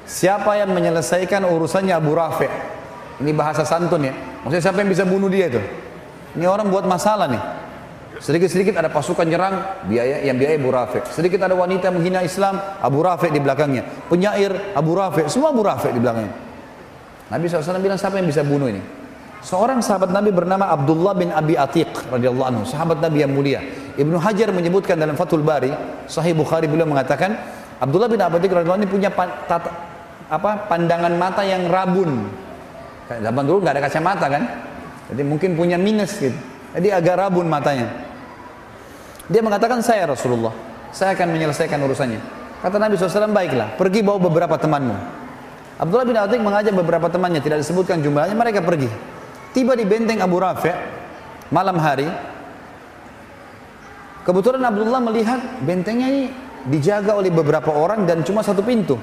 siapa 0.07 0.55
yang 0.55 0.71
menyelesaikan 0.71 1.43
urusannya 1.43 1.95
Abu 1.95 2.15
Rafi' 2.15 2.79
Ini 3.19 3.35
bahasa 3.35 3.67
santun 3.67 4.07
ya. 4.07 4.15
Maksudnya 4.47 4.63
siapa 4.63 4.79
yang 4.83 4.91
bisa 4.95 5.03
bunuh 5.03 5.27
dia 5.27 5.51
itu? 5.51 5.59
Ini 6.39 6.47
orang 6.47 6.71
buat 6.71 6.87
masalah 6.87 7.27
nih. 7.27 7.43
Sedikit-sedikit 8.19 8.75
ada 8.79 8.91
pasukan 8.91 9.27
nyerang, 9.27 9.87
biaya 9.87 10.23
yang 10.27 10.39
biaya 10.39 10.59
Abu 10.59 10.71
Rafiq. 10.75 11.07
Sedikit 11.11 11.39
ada 11.43 11.55
wanita 11.55 11.91
menghina 11.91 12.23
Islam, 12.23 12.59
Abu 12.83 13.03
Rafiq 13.03 13.31
di 13.31 13.39
belakangnya. 13.43 13.87
Penyair, 14.11 14.75
Abu 14.75 14.95
Rafiq, 14.95 15.31
semua 15.31 15.55
Abu 15.55 15.63
Rafiq 15.63 15.95
di 15.95 16.03
belakangnya. 16.03 16.35
Nabi 17.31 17.45
SAW 17.47 17.79
bilang 17.79 17.99
siapa 17.99 18.19
yang 18.19 18.27
bisa 18.27 18.43
bunuh 18.43 18.71
ini? 18.71 18.83
Seorang 19.39 19.79
sahabat 19.79 20.11
Nabi 20.11 20.35
bernama 20.35 20.67
Abdullah 20.67 21.15
bin 21.15 21.31
Abi 21.31 21.55
Atiq 21.55 22.11
radhiyallahu 22.11 22.49
anhu, 22.51 22.63
sahabat 22.67 22.99
Nabi 22.99 23.23
yang 23.23 23.31
mulia. 23.31 23.63
Ibnu 23.95 24.19
Hajar 24.19 24.51
menyebutkan 24.51 24.99
dalam 24.99 25.15
Fathul 25.15 25.47
Bari, 25.47 25.71
Sahih 26.11 26.35
Bukhari 26.35 26.67
beliau 26.67 26.91
mengatakan 26.91 27.39
Abdullah 27.79 28.11
bin 28.11 28.19
Abi 28.19 28.43
Atiq 28.43 28.51
radhiyallahu 28.51 28.83
anhu 28.83 28.91
punya 28.91 29.11
tata, 29.47 29.71
apa, 30.27 30.67
pandangan 30.67 31.15
mata 31.15 31.47
yang 31.47 31.71
rabun. 31.71 32.27
Zaman 33.09 33.43
dulu 33.47 33.63
nggak 33.63 33.79
ada 33.79 33.83
kacamata 33.87 34.27
kan? 34.27 34.43
Jadi 35.09 35.23
mungkin 35.23 35.55
punya 35.55 35.79
minus 35.79 36.19
gitu. 36.19 36.37
Jadi 36.75 36.93
agak 36.93 37.17
rabun 37.17 37.47
matanya. 37.49 37.89
Dia 39.31 39.41
mengatakan 39.41 39.81
saya 39.81 40.11
Rasulullah, 40.11 40.53
saya 40.91 41.15
akan 41.15 41.33
menyelesaikan 41.33 41.79
urusannya. 41.79 42.21
Kata 42.59 42.77
Nabi 42.77 42.99
SAW, 42.99 43.31
baiklah, 43.31 43.79
pergi 43.79 44.03
bawa 44.03 44.19
beberapa 44.19 44.59
temanmu. 44.59 44.97
Abdullah 45.79 46.07
bin 46.11 46.19
Atik 46.19 46.43
mengajak 46.43 46.75
beberapa 46.75 47.07
temannya, 47.07 47.39
tidak 47.39 47.63
disebutkan 47.63 48.03
jumlahnya, 48.03 48.35
mereka 48.35 48.67
pergi. 48.67 48.91
Tiba 49.59 49.75
di 49.75 49.83
benteng 49.83 50.23
Abu 50.23 50.39
Rafi' 50.39 50.71
malam 51.51 51.83
hari. 51.83 52.07
Kebetulan 54.23 54.63
Abdullah 54.63 55.03
melihat 55.03 55.43
bentengnya 55.67 56.07
ini 56.07 56.31
dijaga 56.71 57.19
oleh 57.19 57.35
beberapa 57.35 57.75
orang 57.75 58.07
dan 58.07 58.23
cuma 58.23 58.47
satu 58.47 58.63
pintu. 58.63 58.95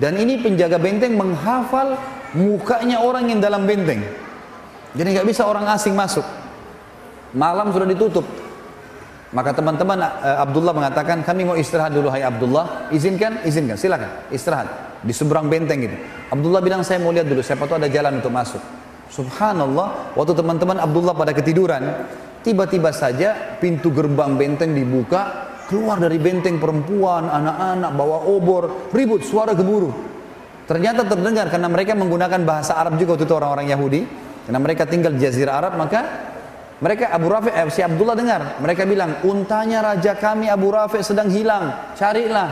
Dan 0.00 0.16
ini 0.16 0.40
penjaga 0.40 0.80
benteng 0.80 1.20
menghafal 1.20 1.92
mukanya 2.32 3.04
orang 3.04 3.28
yang 3.28 3.36
dalam 3.44 3.68
benteng. 3.68 4.00
Jadi 4.96 5.08
nggak 5.12 5.28
bisa 5.28 5.44
orang 5.44 5.68
asing 5.68 5.92
masuk. 5.92 6.24
Malam 7.36 7.68
sudah 7.68 7.84
ditutup, 7.84 8.24
maka 9.36 9.52
teman-teman 9.52 10.00
uh, 10.00 10.40
Abdullah 10.40 10.72
mengatakan, 10.72 11.20
kami 11.20 11.44
mau 11.44 11.52
istirahat 11.52 11.92
dulu 11.92 12.08
hai 12.08 12.24
Abdullah. 12.24 12.88
Izinkan? 12.96 13.44
Izinkan. 13.44 13.76
Silakan. 13.76 14.32
Istirahat. 14.32 15.04
Di 15.04 15.12
seberang 15.12 15.52
benteng 15.52 15.84
itu. 15.84 15.96
Abdullah 16.32 16.64
bilang, 16.64 16.80
saya 16.80 16.96
mau 16.96 17.12
lihat 17.12 17.28
dulu. 17.28 17.44
Siapa 17.44 17.68
tahu 17.68 17.76
ada 17.76 17.92
jalan 17.92 18.24
untuk 18.24 18.32
masuk. 18.32 18.85
Subhanallah. 19.10 20.16
Waktu 20.18 20.32
teman-teman 20.34 20.78
Abdullah 20.82 21.14
pada 21.14 21.32
ketiduran. 21.32 21.82
Tiba-tiba 22.46 22.94
saja 22.94 23.58
pintu 23.58 23.90
gerbang 23.90 24.38
benteng 24.38 24.70
dibuka. 24.70 25.50
Keluar 25.66 25.98
dari 25.98 26.22
benteng 26.22 26.62
perempuan, 26.62 27.26
anak-anak, 27.26 27.90
bawa 27.98 28.22
obor. 28.30 28.90
Ribut, 28.94 29.26
suara 29.26 29.50
gemuruh. 29.50 29.90
Ternyata 30.66 31.02
terdengar 31.06 31.50
karena 31.50 31.66
mereka 31.66 31.98
menggunakan 31.98 32.42
bahasa 32.46 32.78
Arab 32.78 32.98
juga 32.98 33.18
waktu 33.18 33.26
itu 33.26 33.34
orang-orang 33.34 33.66
Yahudi. 33.70 34.00
Karena 34.46 34.62
mereka 34.62 34.86
tinggal 34.86 35.10
di 35.10 35.26
Jazirah 35.26 35.58
Arab, 35.58 35.74
maka 35.74 36.00
mereka 36.78 37.10
Abu 37.10 37.26
Rafi, 37.32 37.50
eh, 37.50 37.66
si 37.72 37.82
Abdullah 37.82 38.14
dengar. 38.14 38.62
Mereka 38.62 38.86
bilang, 38.86 39.26
untanya 39.26 39.82
raja 39.82 40.14
kami 40.14 40.46
Abu 40.46 40.70
Rafi 40.70 41.02
sedang 41.02 41.26
hilang. 41.26 41.94
Carilah. 41.98 42.50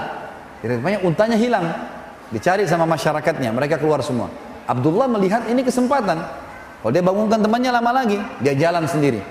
Jadi 0.59 0.81
banyak 0.81 1.03
untanya 1.07 1.37
hilang. 1.39 1.71
Dicari 2.35 2.67
sama 2.67 2.83
masyarakatnya. 2.89 3.55
Mereka 3.55 3.79
keluar 3.79 4.03
semua. 4.03 4.27
Abdullah 4.65 5.07
melihat 5.07 5.45
ini 5.47 5.61
kesempatan. 5.61 6.44
Kalau 6.85 6.93
dia 6.93 7.01
bangunkan 7.01 7.41
temannya 7.41 7.71
lama 7.73 7.91
lagi, 7.97 8.21
dia 8.45 8.53
jalan 8.53 8.85
sendiri. 8.85 9.25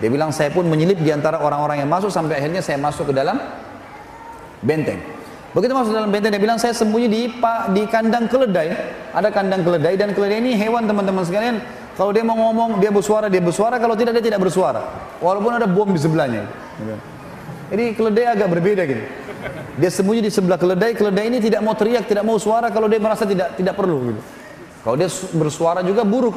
Dia 0.00 0.08
bilang, 0.08 0.32
saya 0.32 0.48
pun 0.48 0.64
menyelip 0.64 0.96
di 1.04 1.12
antara 1.12 1.36
orang-orang 1.36 1.84
yang 1.84 1.90
masuk 1.92 2.08
sampai 2.08 2.40
akhirnya 2.40 2.64
saya 2.64 2.80
masuk 2.80 3.12
ke 3.12 3.14
dalam 3.14 3.36
benteng. 4.64 5.04
Begitu 5.52 5.76
masuk 5.76 5.92
dalam 5.92 6.08
benteng, 6.08 6.32
dia 6.32 6.40
bilang, 6.40 6.56
saya 6.56 6.72
sembunyi 6.72 7.12
di, 7.12 7.28
di 7.76 7.82
kandang 7.92 8.24
keledai. 8.24 8.72
Ada 9.12 9.28
kandang 9.28 9.60
keledai 9.60 10.00
dan 10.00 10.16
keledai 10.16 10.40
ini 10.40 10.56
hewan 10.56 10.88
teman-teman 10.88 11.28
sekalian 11.28 11.60
kalau 11.94 12.10
dia 12.10 12.26
mau 12.26 12.34
ngomong, 12.34 12.82
dia 12.82 12.90
bersuara, 12.90 13.30
dia 13.30 13.38
bersuara. 13.38 13.78
Kalau 13.78 13.94
tidak, 13.94 14.18
dia 14.18 14.34
tidak 14.34 14.42
bersuara. 14.42 14.82
Walaupun 15.22 15.54
ada 15.54 15.66
bom 15.70 15.86
di 15.86 16.00
sebelahnya. 16.02 16.42
Jadi 17.70 17.94
keledai 17.94 18.34
agak 18.34 18.48
berbeda 18.50 18.82
gitu. 18.82 19.02
Dia 19.78 19.90
sembunyi 19.94 20.26
di 20.26 20.30
sebelah 20.30 20.58
keledai. 20.58 20.98
Keledai 20.98 21.30
ini 21.30 21.38
tidak 21.38 21.62
mau 21.62 21.78
teriak, 21.78 22.10
tidak 22.10 22.26
mau 22.26 22.34
suara 22.38 22.74
kalau 22.74 22.90
dia 22.90 22.98
merasa 22.98 23.22
tidak 23.22 23.54
tidak 23.54 23.74
perlu. 23.78 24.10
Gitu. 24.10 24.20
Kalau 24.82 24.96
dia 24.98 25.08
bersuara 25.38 25.80
juga 25.86 26.02
buruk. 26.02 26.34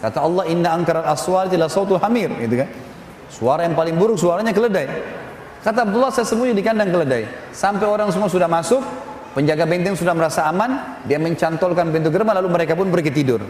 Kata 0.00 0.18
Allah, 0.22 0.44
Inna 0.52 0.76
angkarat 0.76 1.08
aswar 1.08 1.48
tidak 1.48 1.72
sautu 1.72 1.96
hamir. 1.96 2.28
Gitu 2.36 2.60
kan. 2.60 2.68
Suara 3.32 3.64
yang 3.66 3.74
paling 3.74 3.96
buruk 3.96 4.16
suaranya 4.16 4.52
keledai. 4.54 4.86
Kata 5.64 5.82
Abdullah, 5.82 6.14
saya 6.14 6.28
sembunyi 6.28 6.54
di 6.54 6.62
kandang 6.62 6.94
keledai. 6.94 7.26
Sampai 7.50 7.90
orang 7.90 8.14
semua 8.14 8.30
sudah 8.30 8.46
masuk, 8.46 8.80
penjaga 9.34 9.66
benteng 9.66 9.98
sudah 9.98 10.14
merasa 10.14 10.46
aman, 10.46 11.02
dia 11.04 11.18
mencantolkan 11.18 11.90
pintu 11.90 12.08
gerbang, 12.14 12.38
lalu 12.38 12.48
mereka 12.54 12.78
pun 12.78 12.86
pergi 12.86 13.10
tidur. 13.10 13.42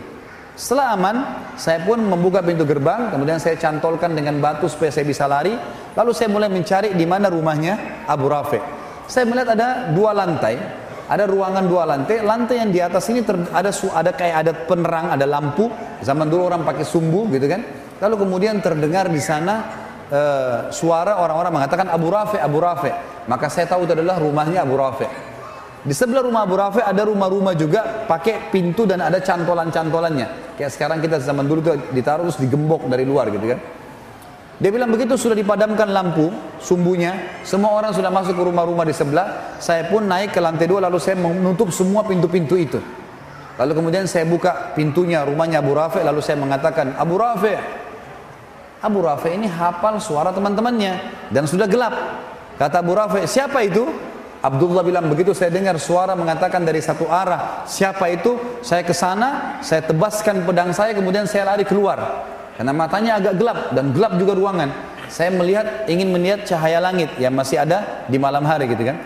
Setelah 0.56 0.96
aman, 0.96 1.16
saya 1.60 1.84
pun 1.84 2.00
membuka 2.00 2.40
pintu 2.40 2.64
gerbang, 2.64 3.12
kemudian 3.12 3.36
saya 3.36 3.60
cantolkan 3.60 4.16
dengan 4.16 4.40
batu 4.40 4.64
supaya 4.64 4.88
saya 4.88 5.04
bisa 5.04 5.28
lari. 5.28 5.52
Lalu 5.92 6.10
saya 6.16 6.32
mulai 6.32 6.48
mencari 6.48 6.96
di 6.96 7.04
mana 7.04 7.28
rumahnya 7.28 8.06
Abu 8.08 8.32
Rafi. 8.32 8.56
Saya 9.04 9.28
melihat 9.28 9.52
ada 9.52 9.92
dua 9.92 10.16
lantai, 10.16 10.56
ada 11.06 11.24
ruangan 11.24 11.64
dua 11.66 11.82
lantai. 11.86 12.22
Lantai 12.22 12.62
yang 12.62 12.70
di 12.74 12.80
atas 12.82 13.06
ini 13.10 13.22
ter, 13.22 13.38
ada 13.50 13.70
ada 13.70 14.10
kayak 14.10 14.36
ada 14.46 14.52
penerang, 14.54 15.14
ada 15.14 15.26
lampu. 15.26 15.70
Zaman 16.02 16.26
dulu 16.26 16.50
orang 16.50 16.62
pakai 16.66 16.82
sumbu 16.82 17.30
gitu 17.30 17.46
kan. 17.46 17.62
Lalu 18.02 18.26
kemudian 18.26 18.60
terdengar 18.60 19.08
di 19.08 19.22
sana 19.22 19.54
uh, 20.10 20.58
suara 20.74 21.22
orang-orang 21.22 21.62
mengatakan 21.62 21.86
Abu 21.88 22.10
Rafi, 22.10 22.38
Abu 22.42 22.58
Rafi. 22.60 22.90
Maka 23.26 23.46
saya 23.50 23.66
tahu 23.66 23.86
itu 23.86 23.94
adalah 23.94 24.18
rumahnya 24.18 24.62
Abu 24.62 24.76
Rafi. 24.78 25.06
Di 25.86 25.94
sebelah 25.94 26.26
rumah 26.26 26.42
Abu 26.42 26.58
Rafi 26.58 26.82
ada 26.82 27.06
rumah-rumah 27.06 27.54
juga 27.54 28.06
pakai 28.10 28.50
pintu 28.50 28.90
dan 28.90 29.06
ada 29.06 29.22
cantolan-cantolannya. 29.22 30.58
Kayak 30.58 30.70
sekarang 30.74 30.98
kita 30.98 31.22
zaman 31.22 31.46
dulu 31.46 31.60
tuh 31.62 31.74
ditaruh 31.94 32.26
terus 32.26 32.42
digembok 32.42 32.90
dari 32.90 33.06
luar 33.06 33.30
gitu 33.30 33.54
kan. 33.54 33.58
Dia 34.56 34.72
bilang 34.72 34.88
begitu 34.88 35.20
sudah 35.20 35.36
dipadamkan 35.36 35.92
lampu 35.92 36.32
sumbunya, 36.56 37.40
semua 37.44 37.76
orang 37.76 37.92
sudah 37.92 38.08
masuk 38.08 38.40
ke 38.40 38.42
rumah-rumah 38.42 38.88
di 38.88 38.96
sebelah. 38.96 39.60
Saya 39.60 39.84
pun 39.92 40.08
naik 40.08 40.32
ke 40.32 40.40
lantai 40.40 40.64
dua 40.64 40.80
lalu 40.88 40.96
saya 40.96 41.20
menutup 41.20 41.68
semua 41.68 42.08
pintu-pintu 42.08 42.56
itu. 42.56 42.80
Lalu 43.60 43.72
kemudian 43.72 44.04
saya 44.08 44.24
buka 44.24 44.72
pintunya 44.72 45.24
rumahnya 45.24 45.60
Abu 45.60 45.76
Rafi 45.76 46.04
lalu 46.04 46.20
saya 46.20 46.36
mengatakan 46.36 46.92
Abu 46.92 47.16
Rafi 47.16 47.56
Abu 48.84 49.00
Rafi 49.00 49.32
ini 49.32 49.48
hafal 49.48 49.96
suara 49.96 50.28
teman-temannya 50.32 50.92
dan 51.32 51.48
sudah 51.48 51.64
gelap. 51.64 51.92
Kata 52.56 52.80
Abu 52.80 52.96
Rafi, 52.96 53.28
siapa 53.28 53.60
itu? 53.64 53.84
Abdullah 54.40 54.84
bilang 54.84 55.08
begitu 55.08 55.32
saya 55.32 55.50
dengar 55.50 55.80
suara 55.80 56.12
mengatakan 56.12 56.62
dari 56.62 56.78
satu 56.80 57.08
arah. 57.08 57.64
Siapa 57.68 58.08
itu? 58.12 58.60
Saya 58.60 58.84
ke 58.84 58.92
sana, 58.92 59.60
saya 59.64 59.84
tebaskan 59.84 60.44
pedang 60.44 60.70
saya 60.76 60.92
kemudian 60.92 61.24
saya 61.24 61.52
lari 61.52 61.64
keluar. 61.64 61.98
Karena 62.56 62.72
matanya 62.72 63.20
agak 63.20 63.34
gelap 63.36 63.58
dan 63.76 63.92
gelap 63.92 64.12
juga 64.16 64.32
ruangan. 64.32 64.68
Saya 65.12 65.30
melihat 65.30 65.86
ingin 65.86 66.08
melihat 66.10 66.42
cahaya 66.48 66.80
langit 66.80 67.12
yang 67.20 67.36
masih 67.36 67.62
ada 67.62 68.04
di 68.08 68.16
malam 68.16 68.42
hari 68.42 68.66
gitu 68.72 68.82
kan. 68.82 68.96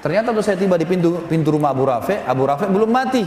Ternyata 0.00 0.32
waktu 0.32 0.44
saya 0.44 0.56
tiba 0.60 0.76
di 0.76 0.88
pintu 0.88 1.24
pintu 1.28 1.52
rumah 1.52 1.72
Abu 1.72 1.84
Rafi, 1.88 2.16
Abu 2.24 2.44
Rafi 2.48 2.64
belum 2.68 2.90
mati. 2.90 3.24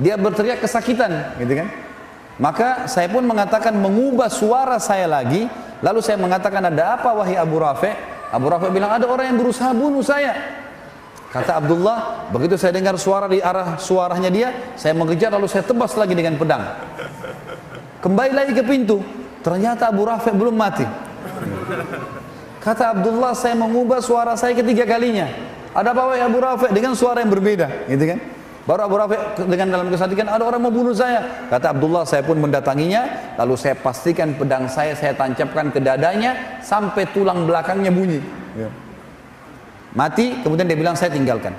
Dia 0.00 0.16
berteriak 0.16 0.60
kesakitan 0.64 1.36
gitu 1.40 1.52
kan. 1.52 1.68
Maka 2.40 2.88
saya 2.88 3.12
pun 3.12 3.24
mengatakan 3.28 3.76
mengubah 3.76 4.32
suara 4.32 4.80
saya 4.80 5.04
lagi, 5.04 5.44
lalu 5.84 6.00
saya 6.00 6.16
mengatakan 6.16 6.64
ada 6.64 6.96
apa 6.96 7.12
wahai 7.12 7.36
Abu 7.36 7.60
Rafi? 7.60 7.92
Abu 8.32 8.48
Rafi 8.48 8.72
bilang 8.72 8.92
ada 8.92 9.04
orang 9.04 9.32
yang 9.32 9.38
berusaha 9.40 9.72
bunuh 9.76 10.00
saya. 10.00 10.32
Kata 11.32 11.64
Abdullah, 11.64 12.28
begitu 12.28 12.60
saya 12.60 12.76
dengar 12.76 12.96
suara 13.00 13.24
di 13.24 13.40
arah 13.40 13.80
suaranya 13.80 14.28
dia, 14.28 14.52
saya 14.76 14.92
mengejar 14.92 15.32
lalu 15.32 15.48
saya 15.48 15.64
tebas 15.64 15.96
lagi 15.96 16.12
dengan 16.12 16.36
pedang. 16.36 16.60
Kembali 18.02 18.34
lagi 18.34 18.50
ke 18.50 18.66
pintu, 18.66 18.98
ternyata 19.46 19.94
Abu 19.94 20.02
Rafi 20.02 20.34
belum 20.34 20.58
mati. 20.58 20.82
Kata 22.58 22.98
Abdullah, 22.98 23.30
saya 23.38 23.54
mengubah 23.54 24.02
suara 24.02 24.34
saya 24.34 24.58
ketiga 24.58 24.82
kalinya. 24.82 25.30
Ada 25.70 25.94
apa 25.94 26.18
Abu 26.18 26.38
Rafi 26.42 26.74
dengan 26.74 26.98
suara 26.98 27.22
yang 27.22 27.30
berbeda, 27.30 27.86
gitu 27.86 28.04
kan? 28.10 28.18
Baru 28.62 28.86
Abu 28.86 28.94
Rafi 28.94 29.16
dengan 29.46 29.74
dalam 29.74 29.86
kesadikan 29.90 30.30
ada 30.30 30.46
orang 30.46 30.62
mau 30.62 30.70
bunuh 30.70 30.94
saya. 30.94 31.46
Kata 31.50 31.74
Abdullah 31.74 32.06
saya 32.06 32.22
pun 32.22 32.38
mendatanginya. 32.38 33.34
Lalu 33.42 33.54
saya 33.58 33.74
pastikan 33.74 34.38
pedang 34.38 34.70
saya 34.70 34.94
saya 34.94 35.18
tancapkan 35.18 35.74
ke 35.74 35.82
dadanya 35.82 36.62
sampai 36.62 37.10
tulang 37.10 37.42
belakangnya 37.42 37.90
bunyi. 37.90 38.22
Ya. 38.54 38.70
Mati 39.98 40.46
kemudian 40.46 40.70
dia 40.70 40.78
bilang 40.78 40.94
saya 40.94 41.10
tinggalkan. 41.10 41.50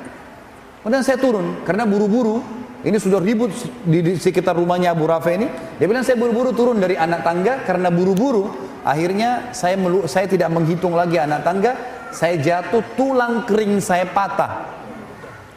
Kemudian 0.80 1.04
saya 1.04 1.20
turun 1.20 1.60
karena 1.68 1.84
buru-buru. 1.84 2.63
Ini 2.84 3.00
sudah 3.00 3.24
ribut 3.24 3.50
di, 3.88 4.04
di 4.04 4.14
sekitar 4.20 4.60
rumahnya 4.60 4.92
Abu 4.92 5.08
Rafi 5.08 5.40
ini. 5.40 5.48
Dia 5.80 5.88
bilang 5.88 6.04
saya 6.04 6.20
buru-buru 6.20 6.52
turun 6.52 6.84
dari 6.84 7.00
anak 7.00 7.24
tangga 7.24 7.64
karena 7.64 7.88
buru-buru. 7.88 8.52
Akhirnya 8.84 9.56
saya 9.56 9.80
melu, 9.80 10.04
saya 10.04 10.28
tidak 10.28 10.52
menghitung 10.52 10.92
lagi 10.92 11.16
anak 11.16 11.48
tangga. 11.48 11.72
Saya 12.12 12.36
jatuh 12.38 12.84
tulang 13.00 13.48
kering 13.48 13.80
saya 13.80 14.04
patah 14.06 14.84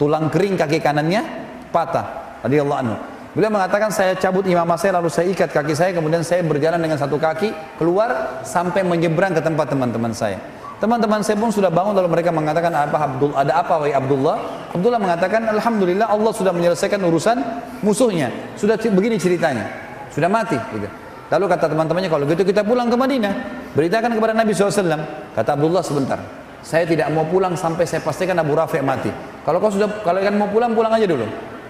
tulang 0.01 0.29
kering 0.29 0.61
kaki 0.61 0.79
kanannya 0.81 1.25
patah 1.73 2.41
radhiyallahu 2.45 2.81
anhu 2.81 2.97
beliau 3.37 3.53
mengatakan 3.53 3.93
saya 3.93 4.17
cabut 4.17 4.45
imamah 4.49 4.77
saya 4.81 4.97
lalu 5.01 5.13
saya 5.13 5.29
ikat 5.33 5.53
kaki 5.53 5.77
saya 5.77 5.91
kemudian 5.93 6.25
saya 6.25 6.45
berjalan 6.45 6.81
dengan 6.81 6.97
satu 7.01 7.21
kaki 7.21 7.53
keluar 7.81 8.41
sampai 8.45 8.85
menyeberang 8.85 9.37
ke 9.37 9.43
tempat 9.45 9.73
teman-teman 9.73 10.13
saya 10.13 10.41
teman-teman 10.77 11.25
saya 11.25 11.41
pun 11.41 11.49
sudah 11.49 11.73
bangun 11.73 11.97
lalu 11.97 12.21
mereka 12.21 12.31
mengatakan 12.33 12.73
apa 12.73 12.97
Abdul 13.01 13.33
ada 13.33 13.53
apa 13.57 13.75
wahai 13.81 13.97
Abdullah 13.97 14.37
Abdullah 14.77 15.01
mengatakan 15.01 15.49
alhamdulillah 15.49 16.07
Allah 16.09 16.33
sudah 16.37 16.53
menyelesaikan 16.53 17.01
urusan 17.01 17.37
musuhnya 17.81 18.29
sudah 18.61 18.77
begini 18.77 19.17
ceritanya 19.17 19.65
sudah 20.13 20.29
mati 20.29 20.61
gitu 20.77 20.89
lalu 21.33 21.45
kata 21.49 21.73
teman-temannya 21.73 22.11
kalau 22.13 22.25
gitu 22.29 22.45
kita 22.45 22.61
pulang 22.61 22.93
ke 22.93 22.97
Madinah 22.97 23.33
beritakan 23.73 24.13
kepada 24.15 24.33
Nabi 24.37 24.53
SAW 24.53 25.01
kata 25.33 25.51
Abdullah 25.57 25.81
sebentar 25.81 26.21
saya 26.67 26.83
tidak 26.83 27.07
mau 27.15 27.23
pulang 27.23 27.55
sampai 27.55 27.87
saya 27.87 28.03
pastikan 28.03 28.35
Abu 28.43 28.59
Rafi 28.59 28.83
mati. 28.83 29.07
Kalau 29.47 29.63
kau 29.63 29.71
sudah 29.71 30.03
kalau 30.03 30.19
kalian 30.19 30.35
mau 30.35 30.51
pulang 30.51 30.75
pulang 30.75 30.91
aja 30.91 31.07
dulu. 31.07 31.23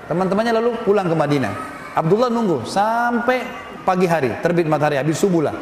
Teman-temannya 0.09 0.57
lalu 0.57 0.71
pulang 0.89 1.05
ke 1.05 1.13
Madinah. 1.13 1.53
Abdullah 1.93 2.33
nunggu 2.33 2.65
sampai 2.65 3.45
pagi 3.85 4.09
hari, 4.09 4.33
terbit 4.41 4.65
matahari 4.65 4.97
habis 4.97 5.21
subuh 5.21 5.45
lah. 5.45 5.55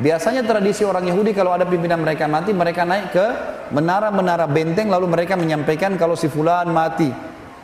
Biasanya 0.00 0.40
tradisi 0.48 0.86
orang 0.88 1.04
Yahudi 1.04 1.36
kalau 1.36 1.52
ada 1.52 1.68
pimpinan 1.68 2.00
mereka 2.00 2.24
mati, 2.24 2.56
mereka 2.56 2.88
naik 2.88 3.12
ke 3.12 3.26
menara-menara 3.76 4.48
benteng 4.48 4.88
lalu 4.88 5.08
mereka 5.08 5.36
menyampaikan 5.36 6.00
kalau 6.00 6.16
si 6.16 6.32
fulan 6.32 6.68
mati. 6.72 7.12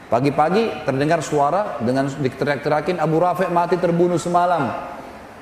Pagi-pagi 0.09 0.89
terdengar 0.89 1.21
suara 1.21 1.81
dengan 1.85 2.09
diteriak-teriakin 2.09 2.97
Abu 2.97 3.21
Rafi 3.21 3.49
mati 3.53 3.77
terbunuh 3.77 4.17
semalam. 4.17 4.73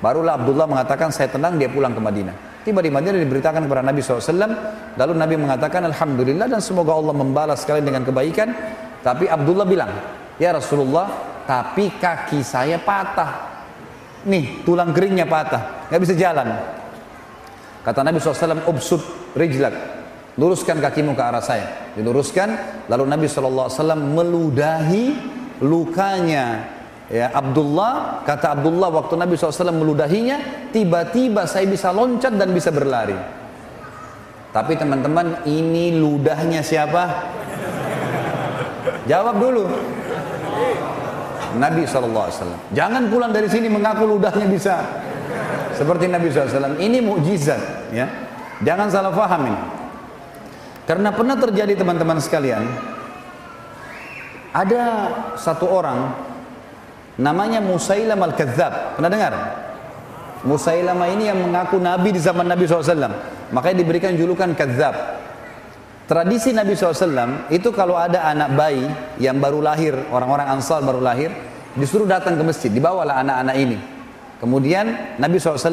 Barulah 0.03 0.35
Abdullah 0.37 0.67
mengatakan 0.67 1.09
saya 1.09 1.31
tenang 1.31 1.55
dia 1.55 1.71
pulang 1.71 1.95
ke 1.95 2.01
Madinah. 2.03 2.35
Tiba 2.67 2.83
di 2.83 2.91
Madinah 2.91 3.15
diberitakan 3.15 3.63
kepada 3.63 3.79
Nabi 3.79 4.03
SAW. 4.03 4.99
Lalu 4.99 5.13
Nabi 5.15 5.35
mengatakan 5.39 5.87
Alhamdulillah 5.87 6.51
dan 6.51 6.59
semoga 6.59 6.91
Allah 6.93 7.15
membalas 7.15 7.63
sekalian 7.63 7.87
dengan 7.87 8.03
kebaikan. 8.03 8.51
Tapi 8.99 9.31
Abdullah 9.31 9.63
bilang, 9.63 9.87
Ya 10.35 10.51
Rasulullah, 10.51 11.07
tapi 11.47 11.95
kaki 11.95 12.43
saya 12.43 12.75
patah. 12.75 13.56
Nih, 14.25 14.65
tulang 14.65 14.95
keringnya 14.95 15.29
patah. 15.29 15.91
nggak 15.91 16.01
bisa 16.01 16.15
jalan. 16.17 16.47
Kata 17.85 18.01
Nabi 18.01 18.17
SAW, 18.17 18.65
Ubsud 18.65 19.01
rijlak. 19.37 19.75
Luruskan 20.37 20.81
kakimu 20.81 21.13
ke 21.13 21.23
arah 21.23 21.41
saya. 21.41 21.93
Diluruskan. 21.93 22.49
Lalu 22.89 23.03
Nabi 23.09 23.25
SAW 23.25 23.97
meludahi 23.97 25.17
lukanya 25.61 26.77
Ya, 27.07 27.31
Abdullah, 27.31 28.19
kata 28.27 28.59
Abdullah 28.59 28.91
waktu 28.91 29.15
Nabi 29.15 29.39
SAW 29.39 29.71
meludahinya, 29.71 30.67
tiba-tiba 30.75 31.47
saya 31.47 31.63
bisa 31.63 31.95
loncat 31.95 32.35
dan 32.35 32.51
bisa 32.51 32.67
berlari. 32.67 33.15
Tapi 34.51 34.75
teman-teman, 34.75 35.47
ini 35.47 35.95
ludahnya 35.95 36.59
siapa? 36.59 37.07
Jawab 39.07 39.39
dulu. 39.39 39.63
Nabi 41.55 41.87
SAW. 41.87 42.27
Jangan 42.75 43.07
pulang 43.07 43.31
dari 43.31 43.47
sini 43.47 43.71
mengaku 43.71 44.03
ludahnya 44.03 44.43
bisa. 44.49 44.83
Seperti 45.71 46.11
Nabi 46.11 46.27
SAW. 46.27 46.75
Ini 46.75 46.97
mukjizat, 46.99 47.93
ya. 47.95 48.09
Jangan 48.65 48.91
salah 48.91 49.13
faham 49.15 49.47
ini. 49.47 49.61
Karena 50.83 51.13
pernah 51.15 51.39
terjadi 51.39 51.77
teman-teman 51.77 52.17
sekalian, 52.19 52.63
ada 54.51 54.83
satu 55.37 55.69
orang 55.69 56.27
Namanya 57.17 57.57
Musailam 57.57 58.21
Al-Kadzab. 58.21 58.97
Pernah 58.97 59.09
dengar? 59.09 59.33
Musailam 60.45 61.01
ini 61.09 61.33
yang 61.33 61.41
mengaku 61.41 61.81
Nabi 61.81 62.13
di 62.13 62.21
zaman 62.21 62.45
Nabi 62.45 62.69
SAW. 62.69 63.09
Makanya 63.49 63.77
diberikan 63.81 64.13
julukan 64.13 64.53
Kadzab. 64.53 64.93
Tradisi 66.07 66.55
Nabi 66.55 66.71
SAW 66.71 67.51
itu 67.51 67.67
kalau 67.75 67.99
ada 67.99 68.23
anak 68.31 68.55
bayi 68.55 68.87
yang 69.19 69.43
baru 69.43 69.59
lahir, 69.59 69.91
orang-orang 70.07 70.55
ansar 70.55 70.79
baru 70.79 71.03
lahir, 71.03 71.35
disuruh 71.75 72.07
datang 72.07 72.39
ke 72.39 72.43
masjid, 72.47 72.71
dibawalah 72.71 73.19
anak-anak 73.19 73.55
ini. 73.59 73.77
Kemudian 74.39 75.19
Nabi 75.19 75.35
SAW 75.35 75.67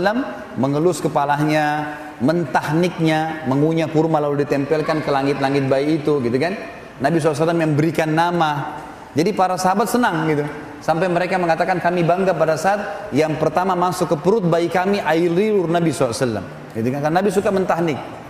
mengelus 0.59 0.99
kepalanya, 0.99 1.95
mentahniknya, 2.18 3.47
mengunyah 3.47 3.87
kurma 3.87 4.18
lalu 4.18 4.43
ditempelkan 4.43 5.07
ke 5.07 5.11
langit-langit 5.14 5.70
bayi 5.70 6.03
itu, 6.03 6.18
gitu 6.18 6.35
kan? 6.35 6.59
Nabi 6.99 7.22
SAW 7.22 7.55
memberikan 7.55 8.11
nama. 8.11 8.82
Jadi 9.14 9.30
para 9.39 9.55
sahabat 9.55 9.87
senang 9.87 10.26
gitu. 10.26 10.43
Sampai 10.82 11.07
mereka 11.07 11.39
mengatakan 11.39 11.78
kami 11.78 12.03
bangga 12.03 12.35
pada 12.35 12.59
saat 12.59 13.09
yang 13.14 13.39
pertama 13.39 13.78
masuk 13.78 14.11
ke 14.11 14.16
perut 14.18 14.43
bayi 14.43 14.66
kami 14.66 14.99
air 14.99 15.30
liur 15.30 15.70
Nabi 15.70 15.95
SAW. 15.95 16.43
Jadi 16.74 16.89
kan 16.91 17.14
Nabi 17.14 17.30
suka 17.30 17.55
mentahnik. 17.55 18.24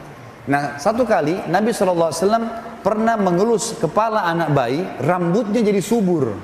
Nah 0.44 0.76
satu 0.76 1.08
kali 1.08 1.48
Nabi 1.48 1.72
SAW 1.72 2.12
pernah 2.84 3.16
mengelus 3.16 3.72
kepala 3.80 4.28
anak 4.28 4.52
bayi, 4.52 4.84
rambutnya 5.00 5.64
jadi 5.64 5.80
subur. 5.80 6.36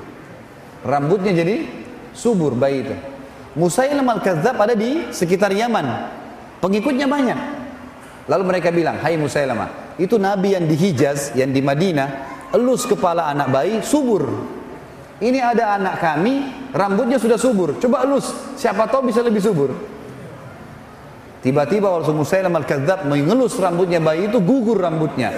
Rambutnya 0.81 1.37
jadi 1.37 1.69
subur 2.17 2.57
bayi 2.57 2.89
itu. 2.89 2.97
Musailam 3.61 4.09
al-Kadzab 4.09 4.57
ada 4.57 4.73
di 4.73 5.13
sekitar 5.13 5.53
Yaman. 5.53 5.87
Pengikutnya 6.65 7.05
banyak. 7.05 7.39
Lalu 8.31 8.43
mereka 8.47 8.71
bilang, 8.71 9.01
Hai 9.03 9.19
Musailamah, 9.19 9.99
itu 9.99 10.15
Nabi 10.17 10.55
yang 10.55 10.65
di 10.65 10.77
Hijaz, 10.79 11.35
yang 11.35 11.51
di 11.51 11.59
Madinah, 11.59 12.09
elus 12.55 12.87
kepala 12.87 13.27
anak 13.27 13.51
bayi, 13.51 13.83
subur. 13.83 14.23
Ini 15.21 15.37
ada 15.43 15.77
anak 15.77 15.99
kami, 16.01 16.49
rambutnya 16.73 17.19
sudah 17.19 17.37
subur. 17.37 17.77
Coba 17.77 18.07
elus, 18.07 18.31
siapa 18.55 18.87
tahu 18.89 19.11
bisa 19.11 19.21
lebih 19.21 19.43
subur. 19.43 19.75
Tiba-tiba 21.41 21.88
waktu 21.88 22.12
Musailam 22.12 22.53
al-Kadzab 22.53 23.09
mengelus 23.09 23.57
rambutnya 23.57 23.97
bayi 23.97 24.28
itu 24.28 24.45
gugur 24.45 24.76
rambutnya. 24.76 25.32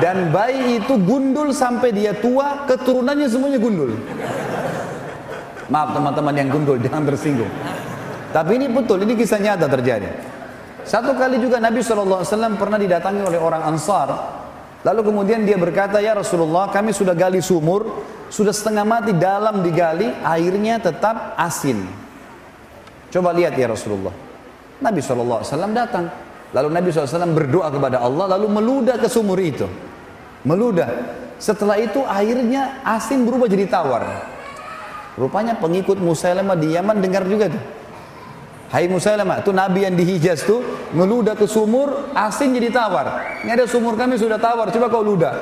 Dan 0.00 0.32
bayi 0.32 0.80
itu 0.80 0.96
gundul 0.96 1.52
sampai 1.52 1.92
dia 1.92 2.16
tua, 2.16 2.64
keturunannya 2.64 3.28
semuanya 3.28 3.60
gundul. 3.60 3.92
Maaf 5.68 5.92
teman-teman 5.92 6.32
yang 6.32 6.48
gundul, 6.48 6.80
jangan 6.84 7.04
tersinggung. 7.12 7.52
Tapi 8.32 8.56
ini 8.56 8.72
betul, 8.72 9.04
ini 9.04 9.12
kisah 9.12 9.36
nyata 9.36 9.68
terjadi. 9.68 10.08
Satu 10.88 11.12
kali 11.12 11.36
juga 11.36 11.60
Nabi 11.60 11.84
SAW 11.84 12.24
pernah 12.56 12.80
didatangi 12.80 13.20
oleh 13.20 13.36
orang 13.36 13.68
Ansar. 13.68 14.40
Lalu 14.82 15.12
kemudian 15.12 15.44
dia 15.44 15.60
berkata, 15.60 16.00
Ya 16.00 16.16
Rasulullah 16.16 16.72
kami 16.72 16.96
sudah 16.96 17.12
gali 17.12 17.44
sumur, 17.44 18.02
sudah 18.32 18.50
setengah 18.50 18.82
mati 18.88 19.12
dalam 19.12 19.60
digali, 19.60 20.08
airnya 20.24 20.80
tetap 20.80 21.36
asin. 21.36 21.84
Coba 23.12 23.36
lihat 23.36 23.52
ya 23.60 23.68
Rasulullah. 23.68 24.31
Nabi 24.82 24.98
SAW 25.00 25.46
datang. 25.72 26.10
Lalu 26.52 26.68
Nabi 26.68 26.88
SAW 26.92 27.32
berdoa 27.32 27.72
kepada 27.72 28.02
Allah, 28.04 28.36
lalu 28.36 28.46
meludah 28.50 29.00
ke 29.00 29.08
sumur 29.08 29.40
itu. 29.40 29.64
Meludah. 30.44 30.90
Setelah 31.40 31.80
itu 31.80 32.02
airnya 32.04 32.82
asin 32.84 33.24
berubah 33.24 33.48
jadi 33.48 33.70
tawar. 33.70 34.28
Rupanya 35.16 35.56
pengikut 35.56 35.96
Musailamah 35.96 36.56
di 36.58 36.76
Yaman 36.76 37.00
dengar 37.00 37.24
juga 37.24 37.48
tuh. 37.48 37.62
Hai 38.72 38.88
Musailamah, 38.88 39.44
itu 39.44 39.52
Nabi 39.52 39.84
yang 39.84 39.92
di 39.92 40.00
Hijaz 40.00 40.48
tuh 40.48 40.64
meludah 40.96 41.36
ke 41.36 41.44
sumur, 41.44 42.08
asin 42.16 42.56
jadi 42.56 42.72
tawar. 42.72 43.36
Ini 43.44 43.52
ada 43.52 43.68
sumur 43.68 44.00
kami 44.00 44.16
sudah 44.16 44.40
tawar, 44.40 44.72
coba 44.72 44.88
kau 44.88 45.04
ludah. 45.04 45.34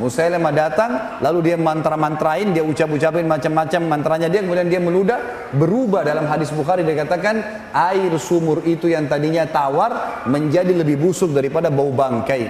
Musailamah 0.00 0.52
datang, 0.56 1.20
lalu 1.20 1.52
dia 1.52 1.56
mantra-mantrain, 1.60 2.56
dia 2.56 2.64
ucap-ucapin 2.64 3.28
macam-macam 3.28 3.80
mantranya 3.84 4.32
dia, 4.32 4.40
kemudian 4.40 4.72
dia 4.72 4.80
meludah, 4.80 5.52
berubah 5.52 6.00
dalam 6.00 6.24
hadis 6.24 6.48
Bukhari 6.56 6.88
dia 6.88 7.04
katakan 7.04 7.36
air 7.76 8.08
sumur 8.16 8.64
itu 8.64 8.88
yang 8.88 9.04
tadinya 9.12 9.44
tawar 9.44 10.24
menjadi 10.24 10.72
lebih 10.72 10.96
busuk 10.96 11.36
daripada 11.36 11.68
bau 11.68 11.92
bangkai. 11.92 12.48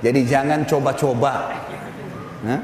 Jadi 0.00 0.20
jangan 0.24 0.64
coba-coba. 0.64 1.52
Nah, 2.48 2.60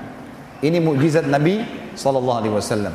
ini 0.65 0.81
mukjizat 0.81 1.29
Nabi 1.29 1.61
Sallallahu 1.93 2.39
Alaihi 2.41 2.55
Wasallam. 2.57 2.95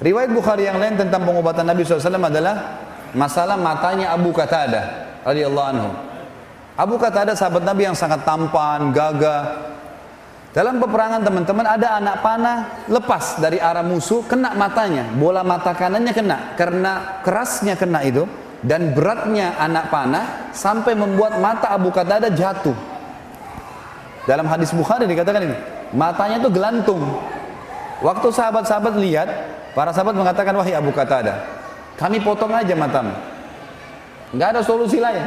Riwayat 0.00 0.32
Bukhari 0.32 0.64
yang 0.64 0.80
lain 0.80 0.96
tentang 0.96 1.22
pengobatan 1.22 1.68
Nabi 1.68 1.86
SAW 1.86 2.00
adalah 2.16 2.80
masalah 3.12 3.60
matanya 3.60 4.16
Abu 4.16 4.32
Qatadah 4.32 5.20
radhiyallahu 5.22 5.68
anhu. 5.68 5.90
Abu 6.74 6.98
Qatadah 6.98 7.38
sahabat 7.38 7.62
Nabi 7.62 7.86
yang 7.86 7.94
sangat 7.94 8.26
tampan, 8.26 8.90
gagah, 8.90 9.74
Dalam 10.54 10.78
peperangan 10.78 11.26
teman-teman 11.26 11.66
ada 11.66 11.98
anak 11.98 12.22
panah 12.22 12.86
lepas 12.86 13.42
dari 13.42 13.58
arah 13.58 13.82
musuh 13.82 14.22
kena 14.22 14.54
matanya, 14.54 15.10
bola 15.18 15.42
mata 15.42 15.74
kanannya 15.74 16.14
kena 16.14 16.54
karena 16.54 17.18
kerasnya 17.26 17.74
kena 17.74 18.06
itu 18.06 18.22
dan 18.62 18.94
beratnya 18.94 19.58
anak 19.58 19.90
panah 19.90 20.54
sampai 20.54 20.94
membuat 20.94 21.42
mata 21.42 21.74
Abu 21.74 21.90
Qatada 21.90 22.30
jatuh. 22.30 22.70
Dalam 24.30 24.46
hadis 24.46 24.70
Bukhari 24.70 25.10
dikatakan 25.10 25.42
ini, 25.42 25.58
matanya 25.90 26.38
itu 26.38 26.48
gelantung. 26.54 27.02
Waktu 27.98 28.30
sahabat-sahabat 28.30 28.94
lihat, 29.02 29.28
para 29.74 29.90
sahabat 29.90 30.14
mengatakan 30.14 30.54
wahai 30.54 30.78
Abu 30.78 30.94
Qatada, 30.94 31.44
kami 31.98 32.22
potong 32.22 32.54
aja 32.54 32.78
matamu. 32.78 33.10
Enggak 34.30 34.54
ada 34.54 34.60
solusi 34.62 35.02
lain. 35.02 35.26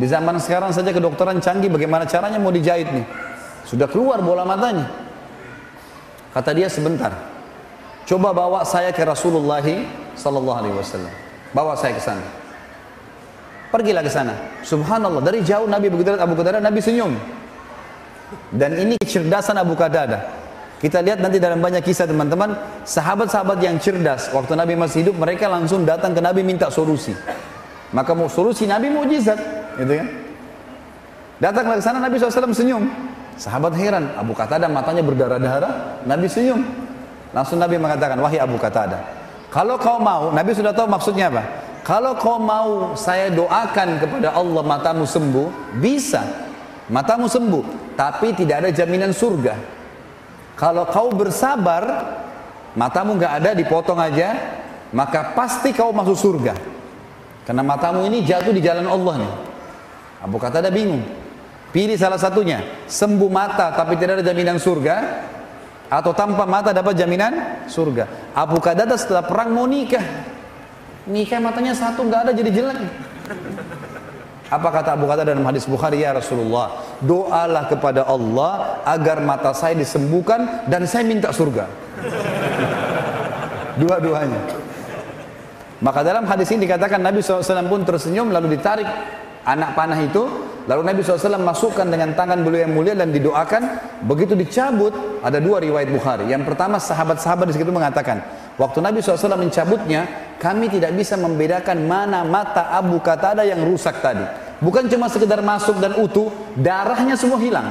Di 0.00 0.08
zaman 0.08 0.40
sekarang 0.40 0.72
saja 0.72 0.88
kedokteran 0.96 1.44
canggih 1.44 1.68
bagaimana 1.68 2.08
caranya 2.08 2.40
mau 2.40 2.48
dijahit 2.48 2.88
nih. 2.88 3.31
Sudah 3.66 3.86
keluar 3.86 4.18
bola 4.22 4.42
matanya. 4.42 4.86
Kata 6.32 6.50
dia 6.56 6.66
sebentar. 6.66 7.12
Coba 8.08 8.34
bawa 8.34 8.66
saya 8.66 8.90
ke 8.90 9.04
Rasulullah 9.06 9.62
sallallahu 10.16 10.58
alaihi 10.58 10.76
wasallam. 10.76 11.12
Bawa 11.52 11.76
saya 11.76 11.94
ke 11.94 12.02
sana. 12.02 12.24
Pergilah 13.72 14.04
ke 14.04 14.12
sana. 14.12 14.36
Subhanallah, 14.60 15.24
dari 15.24 15.40
jauh 15.40 15.64
Nabi 15.64 15.88
begitu 15.88 16.12
Abu 16.16 16.36
Qatada, 16.36 16.60
Nabi 16.60 16.80
senyum. 16.80 17.16
Dan 18.52 18.76
ini 18.76 19.00
kecerdasan 19.00 19.56
Abu 19.60 19.72
Qatada. 19.72 20.28
Kita 20.76 20.98
lihat 20.98 21.22
nanti 21.22 21.38
dalam 21.38 21.62
banyak 21.62 21.80
kisah 21.80 22.10
teman-teman, 22.10 22.58
sahabat-sahabat 22.82 23.62
yang 23.62 23.78
cerdas 23.78 24.34
waktu 24.34 24.58
Nabi 24.58 24.74
masih 24.74 25.06
hidup 25.06 25.14
mereka 25.14 25.46
langsung 25.46 25.86
datang 25.86 26.10
ke 26.10 26.18
Nabi 26.18 26.42
minta 26.42 26.68
solusi. 26.74 27.14
Maka 27.94 28.12
mau 28.18 28.26
solusi 28.26 28.66
Nabi 28.66 28.90
mujizat, 28.90 29.38
gitu 29.78 29.94
kan? 29.94 30.08
Datanglah 31.38 31.76
ke 31.78 31.84
sana 31.86 32.02
Nabi 32.02 32.18
SAW 32.18 32.50
senyum. 32.50 32.82
Sahabat 33.36 33.74
heran, 33.76 34.12
Abu 34.14 34.36
Qatada 34.36 34.68
matanya 34.68 35.02
berdarah-darah, 35.02 36.04
Nabi 36.04 36.28
senyum. 36.28 36.60
Langsung 37.32 37.56
Nabi 37.56 37.80
mengatakan, 37.80 38.20
wahai 38.20 38.36
Abu 38.36 38.60
Qatada, 38.60 39.00
kalau 39.52 39.76
kau 39.76 40.00
mau, 40.00 40.32
Nabi 40.32 40.56
sudah 40.56 40.72
tahu 40.72 40.88
maksudnya 40.88 41.28
apa? 41.28 41.44
Kalau 41.84 42.16
kau 42.16 42.40
mau 42.40 42.96
saya 42.96 43.28
doakan 43.28 44.00
kepada 44.00 44.32
Allah 44.32 44.62
matamu 44.64 45.04
sembuh, 45.04 45.76
bisa. 45.76 46.24
Matamu 46.88 47.28
sembuh, 47.28 47.96
tapi 47.96 48.32
tidak 48.32 48.64
ada 48.64 48.70
jaminan 48.72 49.12
surga. 49.12 49.54
Kalau 50.56 50.88
kau 50.88 51.12
bersabar, 51.12 51.84
matamu 52.76 53.20
nggak 53.20 53.32
ada, 53.44 53.50
dipotong 53.52 54.00
aja, 54.00 54.36
maka 54.92 55.36
pasti 55.36 55.72
kau 55.76 55.92
masuk 55.92 56.16
surga. 56.16 56.54
Karena 57.44 57.60
matamu 57.66 58.06
ini 58.06 58.22
jatuh 58.22 58.54
di 58.54 58.62
jalan 58.62 58.86
Allah 58.88 59.14
nih. 59.24 59.32
Abu 60.22 60.36
Qatada 60.38 60.70
bingung. 60.70 61.02
Pilih 61.72 61.96
salah 61.96 62.20
satunya, 62.20 62.84
sembuh 62.84 63.32
mata 63.32 63.72
tapi 63.72 63.96
tidak 63.96 64.20
ada 64.20 64.24
jaminan 64.28 64.60
surga 64.60 64.96
atau 65.88 66.12
tanpa 66.12 66.44
mata 66.44 66.68
dapat 66.68 66.92
jaminan 66.92 67.64
surga. 67.64 68.36
Abu 68.36 68.60
Qatadah 68.60 68.96
setelah 69.00 69.24
perang 69.24 69.56
mau 69.56 69.64
nikah. 69.64 70.04
Nikah 71.08 71.40
matanya 71.40 71.72
satu 71.72 72.04
nggak 72.04 72.28
ada 72.28 72.32
jadi 72.36 72.50
jelek. 72.52 72.80
Apa 74.52 74.68
kata 74.68 75.00
Abu 75.00 75.08
Qatadah 75.08 75.32
dalam 75.32 75.48
hadis 75.48 75.64
Bukhari 75.64 76.04
ya 76.04 76.12
Rasulullah, 76.12 76.76
doalah 77.00 77.64
kepada 77.72 78.04
Allah 78.04 78.84
agar 78.84 79.24
mata 79.24 79.56
saya 79.56 79.72
disembuhkan 79.72 80.68
dan 80.68 80.84
saya 80.84 81.08
minta 81.08 81.32
surga. 81.32 81.72
Dua-duanya. 83.80 84.60
Maka 85.80 86.04
dalam 86.04 86.28
hadis 86.28 86.52
ini 86.52 86.68
dikatakan 86.68 87.00
Nabi 87.00 87.24
SAW 87.24 87.64
pun 87.64 87.80
tersenyum 87.82 88.28
lalu 88.28 88.60
ditarik 88.60 88.86
anak 89.48 89.72
panah 89.72 89.98
itu 89.98 90.51
lalu 90.66 90.82
Nabi 90.86 91.00
SAW 91.02 91.40
masukkan 91.42 91.86
dengan 91.86 92.14
tangan 92.14 92.42
beliau 92.42 92.66
yang 92.66 92.74
mulia 92.74 92.94
dan 92.94 93.10
didoakan. 93.10 93.62
Begitu 94.06 94.34
dicabut 94.34 94.92
ada 95.22 95.38
dua 95.38 95.62
riwayat 95.62 95.88
Bukhari. 95.90 96.30
Yang 96.30 96.52
pertama 96.52 96.82
sahabat-sahabat 96.82 97.50
di 97.50 97.54
situ 97.54 97.70
mengatakan 97.70 98.22
waktu 98.58 98.78
Nabi 98.82 98.98
SAW 99.02 99.38
mencabutnya 99.38 100.06
kami 100.42 100.70
tidak 100.70 100.94
bisa 100.98 101.14
membedakan 101.14 101.86
mana 101.86 102.26
mata 102.26 102.74
Abu 102.74 102.98
Qatada 102.98 103.46
yang 103.46 103.62
rusak 103.62 104.02
tadi. 104.02 104.22
Bukan 104.62 104.86
cuma 104.86 105.10
sekedar 105.10 105.42
masuk 105.42 105.82
dan 105.82 105.98
utuh 105.98 106.30
darahnya 106.54 107.18
semua 107.18 107.38
hilang. 107.42 107.66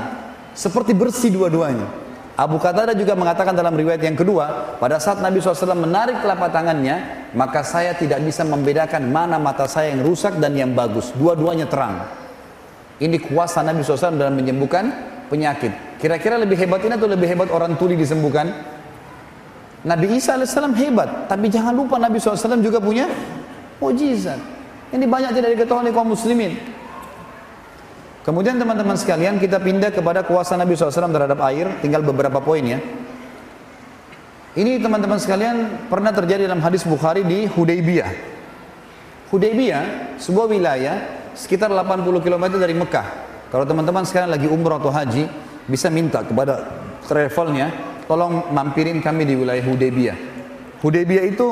Seperti 0.51 0.91
bersih 0.91 1.31
dua-duanya. 1.31 1.87
Abu 2.35 2.57
Qatada 2.57 2.95
juga 2.95 3.13
mengatakan 3.13 3.51
dalam 3.51 3.75
riwayat 3.75 4.01
yang 4.01 4.15
kedua, 4.15 4.75
pada 4.79 4.97
saat 4.97 5.19
Nabi 5.19 5.43
SAW 5.43 5.77
menarik 5.77 6.23
telapak 6.23 6.49
tangannya, 6.49 7.27
maka 7.35 7.61
saya 7.61 7.91
tidak 7.93 8.23
bisa 8.23 8.41
membedakan 8.47 9.11
mana 9.11 9.35
mata 9.37 9.67
saya 9.67 9.91
yang 9.93 10.01
rusak 10.01 10.39
dan 10.39 10.55
yang 10.55 10.71
bagus. 10.71 11.11
Dua-duanya 11.13 11.67
terang. 11.67 12.20
Ini 13.01 13.17
kuasa 13.17 13.65
Nabi 13.65 13.81
SAW 13.81 14.13
dalam 14.13 14.37
menyembuhkan 14.37 14.93
penyakit. 15.25 15.97
Kira-kira 15.97 16.37
lebih 16.37 16.53
hebat 16.61 16.85
ini 16.85 16.93
atau 16.93 17.09
lebih 17.09 17.25
hebat 17.33 17.49
orang 17.49 17.73
tuli 17.73 17.97
disembuhkan? 17.97 18.53
Nabi 19.81 20.13
Isa 20.13 20.37
AS 20.37 20.53
hebat, 20.53 21.25
tapi 21.25 21.49
jangan 21.49 21.73
lupa 21.73 21.97
Nabi 21.97 22.21
SAW 22.21 22.61
juga 22.61 22.77
punya 22.77 23.09
mujizat. 23.81 24.37
Ini 24.93 25.09
banyak 25.09 25.33
tidak 25.33 25.49
diketahui 25.57 25.89
oleh 25.89 25.93
kaum 25.97 26.13
muslimin. 26.13 26.53
Kemudian 28.21 28.61
teman-teman 28.61 28.93
sekalian 28.93 29.41
kita 29.41 29.57
pindah 29.57 29.89
kepada 29.89 30.21
kuasa 30.21 30.53
Nabi 30.53 30.77
SAW 30.77 31.09
terhadap 31.09 31.41
air, 31.49 31.73
tinggal 31.81 32.05
beberapa 32.05 32.37
poin 32.37 32.61
ya. 32.61 32.77
Ini 34.53 34.77
teman-teman 34.77 35.17
sekalian 35.17 35.89
pernah 35.89 36.13
terjadi 36.13 36.45
dalam 36.45 36.61
hadis 36.61 36.85
Bukhari 36.85 37.25
di 37.25 37.49
Hudaybiyah. 37.49 38.11
Hudaybiyah 39.33 39.83
sebuah 40.21 40.45
wilayah 40.45 41.20
sekitar 41.41 41.73
80 41.73 42.21
km 42.21 42.61
dari 42.61 42.77
Mekah. 42.77 43.07
Kalau 43.49 43.65
teman-teman 43.65 44.05
sekarang 44.05 44.29
lagi 44.29 44.45
umrah 44.45 44.77
atau 44.77 44.93
haji, 44.93 45.25
bisa 45.65 45.89
minta 45.89 46.21
kepada 46.21 46.69
travelnya, 47.09 47.73
tolong 48.05 48.53
mampirin 48.53 49.01
kami 49.01 49.25
di 49.25 49.33
wilayah 49.33 49.65
Hudaybiyah. 49.65 50.17
Hudaybiyah 50.85 51.25
itu 51.25 51.47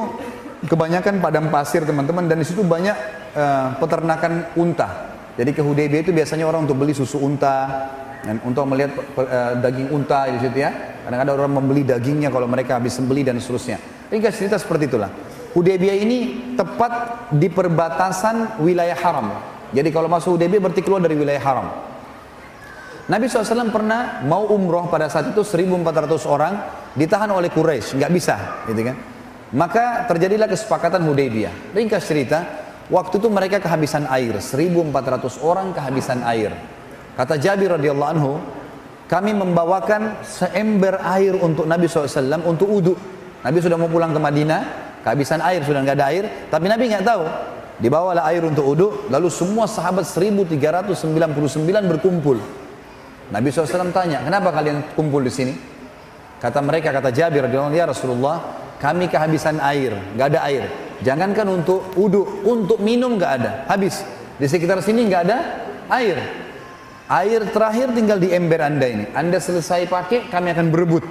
kebanyakan 0.70 1.18
padang 1.18 1.50
pasir 1.50 1.82
teman-teman 1.84 2.30
dan 2.30 2.38
di 2.38 2.46
situ 2.46 2.62
banyak 2.62 2.94
uh, 3.34 3.76
peternakan 3.82 4.54
unta. 4.56 5.10
Jadi 5.36 5.52
ke 5.58 5.62
Hudaybiyah 5.66 6.06
itu 6.06 6.14
biasanya 6.14 6.46
orang 6.46 6.70
untuk 6.70 6.86
beli 6.86 6.94
susu 6.94 7.18
unta 7.20 7.90
dan 8.22 8.38
untuk 8.46 8.70
melihat 8.70 8.94
uh, 9.18 9.58
daging 9.58 9.90
unta 9.90 10.30
di 10.30 10.38
situ 10.38 10.62
ya. 10.62 11.02
Kadang-kadang 11.04 11.36
orang 11.42 11.54
membeli 11.64 11.82
dagingnya 11.82 12.30
kalau 12.30 12.46
mereka 12.46 12.78
habis 12.78 12.94
sembeli 12.94 13.26
dan 13.26 13.42
seterusnya. 13.42 13.82
Ringkas 14.14 14.38
cerita 14.38 14.62
seperti 14.62 14.86
itulah. 14.86 15.10
Hudaybiyah 15.50 15.98
ini 15.98 16.18
tepat 16.54 17.26
di 17.34 17.50
perbatasan 17.50 18.62
wilayah 18.62 18.94
haram. 19.00 19.49
Jadi 19.70 19.90
kalau 19.94 20.10
masuk 20.10 20.38
Hudaybiyah 20.38 20.62
berarti 20.62 20.82
keluar 20.82 21.02
dari 21.04 21.16
wilayah 21.18 21.44
haram. 21.44 21.68
Nabi 23.10 23.26
SAW 23.26 23.74
pernah 23.74 24.22
mau 24.22 24.46
umroh 24.54 24.86
pada 24.86 25.10
saat 25.10 25.34
itu 25.34 25.42
1400 25.42 26.30
orang 26.30 26.54
ditahan 26.94 27.30
oleh 27.34 27.50
Quraisy, 27.50 27.98
nggak 27.98 28.12
bisa, 28.14 28.66
gitu 28.70 28.86
kan? 28.86 28.96
Maka 29.50 30.06
terjadilah 30.06 30.46
kesepakatan 30.46 31.02
Hudaybiyah. 31.10 31.74
Ringkas 31.74 32.06
cerita, 32.06 32.70
Waktu 32.90 33.22
itu 33.22 33.30
mereka 33.30 33.62
kehabisan 33.62 34.10
air, 34.10 34.34
1400 34.42 35.46
orang 35.46 35.78
kehabisan 35.78 36.26
air. 36.26 36.50
Kata 37.14 37.38
Jabir 37.38 37.78
radhiyallahu 37.78 38.12
anhu, 38.18 38.42
kami 39.06 39.38
membawakan 39.38 40.26
seember 40.26 40.98
air 41.06 41.38
untuk 41.38 41.70
Nabi 41.70 41.86
SAW 41.86 42.42
untuk 42.50 42.66
uduk. 42.66 42.98
Nabi 43.46 43.62
sudah 43.62 43.78
mau 43.78 43.86
pulang 43.86 44.10
ke 44.10 44.18
Madinah, 44.18 44.62
kehabisan 45.06 45.38
air, 45.46 45.62
sudah 45.62 45.86
nggak 45.86 45.98
ada 46.02 46.08
air, 46.10 46.26
tapi 46.50 46.66
Nabi 46.66 46.90
nggak 46.90 47.06
tahu. 47.06 47.24
Dibawalah 47.80 48.28
air 48.28 48.44
untuk 48.44 48.76
uduk, 48.76 49.08
lalu 49.08 49.32
semua 49.32 49.64
sahabat 49.64 50.04
1399 50.04 51.00
berkumpul. 51.88 52.36
Nabi 53.32 53.48
SAW 53.56 53.96
tanya, 53.96 54.20
kenapa 54.20 54.52
kalian 54.52 54.84
kumpul 55.00 55.24
di 55.24 55.32
sini? 55.32 55.54
Kata 56.44 56.60
mereka, 56.60 56.92
kata 56.92 57.08
Jabir 57.16 57.48
ya 57.48 57.84
Rasulullah, 57.88 58.44
kami 58.84 59.08
kehabisan 59.08 59.64
air, 59.64 59.96
nggak 59.96 60.28
ada 60.36 60.40
air. 60.52 60.64
Jangankan 61.00 61.48
untuk 61.48 61.96
wudhu, 61.96 62.44
untuk 62.44 62.84
minum 62.84 63.16
nggak 63.16 63.32
ada, 63.40 63.52
habis. 63.72 64.04
Di 64.36 64.48
sekitar 64.48 64.84
sini 64.84 65.08
nggak 65.08 65.22
ada 65.24 65.38
air. 65.88 66.20
Air 67.08 67.48
terakhir 67.48 67.96
tinggal 67.96 68.20
di 68.20 68.36
ember 68.36 68.60
anda 68.60 68.86
ini. 68.92 69.08
Anda 69.16 69.40
selesai 69.40 69.88
pakai, 69.88 70.28
kami 70.28 70.52
akan 70.52 70.68
berebut. 70.68 71.04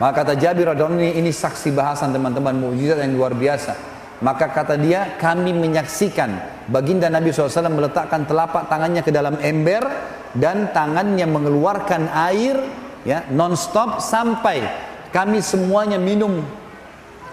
Maka 0.00 0.24
kata 0.24 0.32
Jabir 0.34 0.72
ini, 0.96 1.20
ini 1.20 1.30
saksi 1.30 1.70
bahasan 1.76 2.10
teman-teman 2.10 2.56
mujizat 2.56 3.04
yang 3.04 3.14
luar 3.14 3.36
biasa. 3.36 3.93
Maka 4.24 4.48
kata 4.48 4.80
dia, 4.80 5.20
kami 5.20 5.52
menyaksikan 5.52 6.32
baginda 6.72 7.12
Nabi 7.12 7.28
SAW 7.28 7.68
meletakkan 7.68 8.24
telapak 8.24 8.72
tangannya 8.72 9.04
ke 9.04 9.12
dalam 9.12 9.36
ember 9.36 9.84
dan 10.32 10.72
tangannya 10.72 11.28
mengeluarkan 11.28 12.08
air 12.32 12.56
ya 13.04 13.28
non-stop 13.28 14.00
sampai 14.00 14.64
kami 15.12 15.44
semuanya 15.44 16.00
minum 16.00 16.40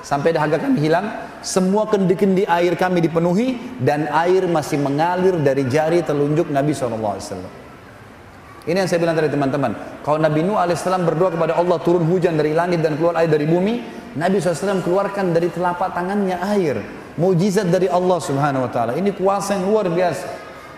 sampai 0.03 0.35
dahaga 0.35 0.59
kami 0.59 0.83
hilang, 0.83 1.07
semua 1.39 1.87
kendi-kendi 1.87 2.43
air 2.43 2.75
kami 2.75 2.99
dipenuhi 2.99 3.55
dan 3.79 4.09
air 4.11 4.49
masih 4.49 4.81
mengalir 4.81 5.37
dari 5.39 5.65
jari 5.69 6.01
telunjuk 6.03 6.49
Nabi 6.51 6.73
SAW. 6.75 7.61
Ini 8.61 8.77
yang 8.77 8.89
saya 8.89 9.01
bilang 9.01 9.17
tadi 9.17 9.29
teman-teman. 9.33 9.73
Kalau 10.05 10.21
Nabi 10.21 10.45
Nuh 10.45 10.57
AS 10.59 10.85
berdoa 10.85 11.33
kepada 11.33 11.57
Allah 11.57 11.81
turun 11.81 12.05
hujan 12.05 12.37
dari 12.37 12.53
langit 12.53 12.85
dan 12.85 12.93
keluar 12.93 13.17
air 13.17 13.29
dari 13.29 13.49
bumi, 13.49 14.00
Nabi 14.11 14.43
SAW 14.43 14.83
keluarkan 14.83 15.31
dari 15.31 15.47
telapak 15.47 15.95
tangannya 15.95 16.35
air. 16.43 16.83
Mujizat 17.15 17.67
dari 17.67 17.91
Allah 17.91 18.19
Subhanahu 18.19 18.67
Wa 18.67 18.71
Taala. 18.71 18.91
Ini 18.95 19.15
kuasa 19.15 19.55
yang 19.55 19.67
luar 19.67 19.87
biasa. 19.87 20.27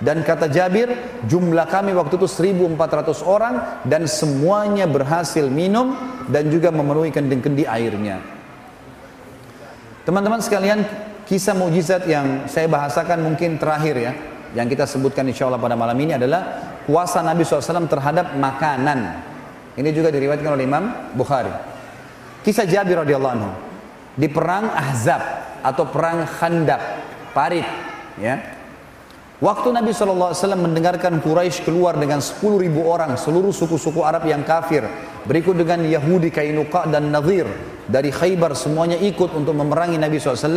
Dan 0.04 0.20
kata 0.26 0.52
Jabir, 0.52 0.92
jumlah 1.24 1.64
kami 1.70 1.96
waktu 1.96 2.20
itu 2.20 2.28
1400 2.28 3.24
orang 3.24 3.86
dan 3.88 4.04
semuanya 4.10 4.84
berhasil 4.84 5.48
minum 5.48 5.96
dan 6.28 6.52
juga 6.52 6.74
memenuhi 6.76 7.14
kendi-kendi 7.14 7.64
airnya. 7.64 8.20
Teman-teman 10.04 10.44
sekalian, 10.44 10.84
kisah 11.24 11.56
mujizat 11.56 12.04
yang 12.04 12.52
saya 12.52 12.68
bahasakan 12.68 13.24
mungkin 13.24 13.56
terakhir 13.56 13.96
ya, 13.96 14.12
yang 14.52 14.68
kita 14.68 14.84
sebutkan 14.84 15.24
insya 15.24 15.48
Allah 15.48 15.62
pada 15.62 15.80
malam 15.80 15.96
ini 15.96 16.20
adalah 16.20 16.76
kuasa 16.84 17.24
Nabi 17.24 17.48
SAW 17.48 17.88
terhadap 17.88 18.36
makanan. 18.36 19.00
Ini 19.80 19.90
juga 19.96 20.12
diriwayatkan 20.12 20.52
oleh 20.52 20.68
Imam 20.68 20.84
Bukhari. 21.16 21.73
Kisah 22.44 22.68
Jabir 22.68 23.00
radhiyallahu 23.02 23.34
anhu 23.40 23.52
di 24.14 24.28
perang 24.30 24.70
Ahzab 24.70 25.22
atau 25.64 25.88
perang 25.88 26.28
Khandaq, 26.28 26.82
Parit, 27.32 27.66
ya. 28.20 28.36
Waktu 29.44 29.76
Nabi 29.76 29.92
SAW 29.92 30.32
mendengarkan 30.56 31.20
Quraisy 31.20 31.68
keluar 31.68 32.00
dengan 32.00 32.24
10 32.24 32.64
ribu 32.64 32.88
orang, 32.88 33.20
seluruh 33.20 33.52
suku-suku 33.52 34.00
Arab 34.00 34.24
yang 34.24 34.48
kafir, 34.48 34.88
berikut 35.28 35.60
dengan 35.60 35.84
Yahudi, 35.84 36.32
Kainuqa 36.32 36.88
dan 36.88 37.12
Nadir 37.12 37.44
dari 37.84 38.08
Khaybar 38.08 38.56
semuanya 38.56 38.96
ikut 38.96 39.36
untuk 39.36 39.52
memerangi 39.52 40.00
Nabi 40.00 40.16
SAW 40.16 40.48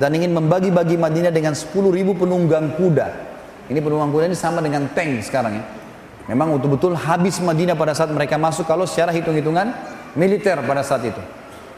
dan 0.00 0.10
ingin 0.16 0.32
membagi-bagi 0.32 0.96
Madinah 0.96 1.28
dengan 1.28 1.52
10 1.52 1.68
ribu 1.92 2.16
penunggang 2.16 2.80
kuda. 2.80 3.08
Ini 3.68 3.76
penunggang 3.84 4.08
kuda 4.08 4.24
ini 4.32 4.38
sama 4.38 4.64
dengan 4.64 4.88
tank 4.88 5.20
sekarang 5.20 5.60
ya. 5.60 5.64
Memang 6.32 6.56
betul-betul 6.56 6.96
habis 6.96 7.42
Madinah 7.44 7.76
pada 7.76 7.92
saat 7.92 8.08
mereka 8.08 8.40
masuk 8.40 8.64
kalau 8.64 8.88
secara 8.88 9.12
hitung-hitungan 9.12 9.99
militer 10.18 10.58
pada 10.64 10.82
saat 10.82 11.04
itu. 11.06 11.22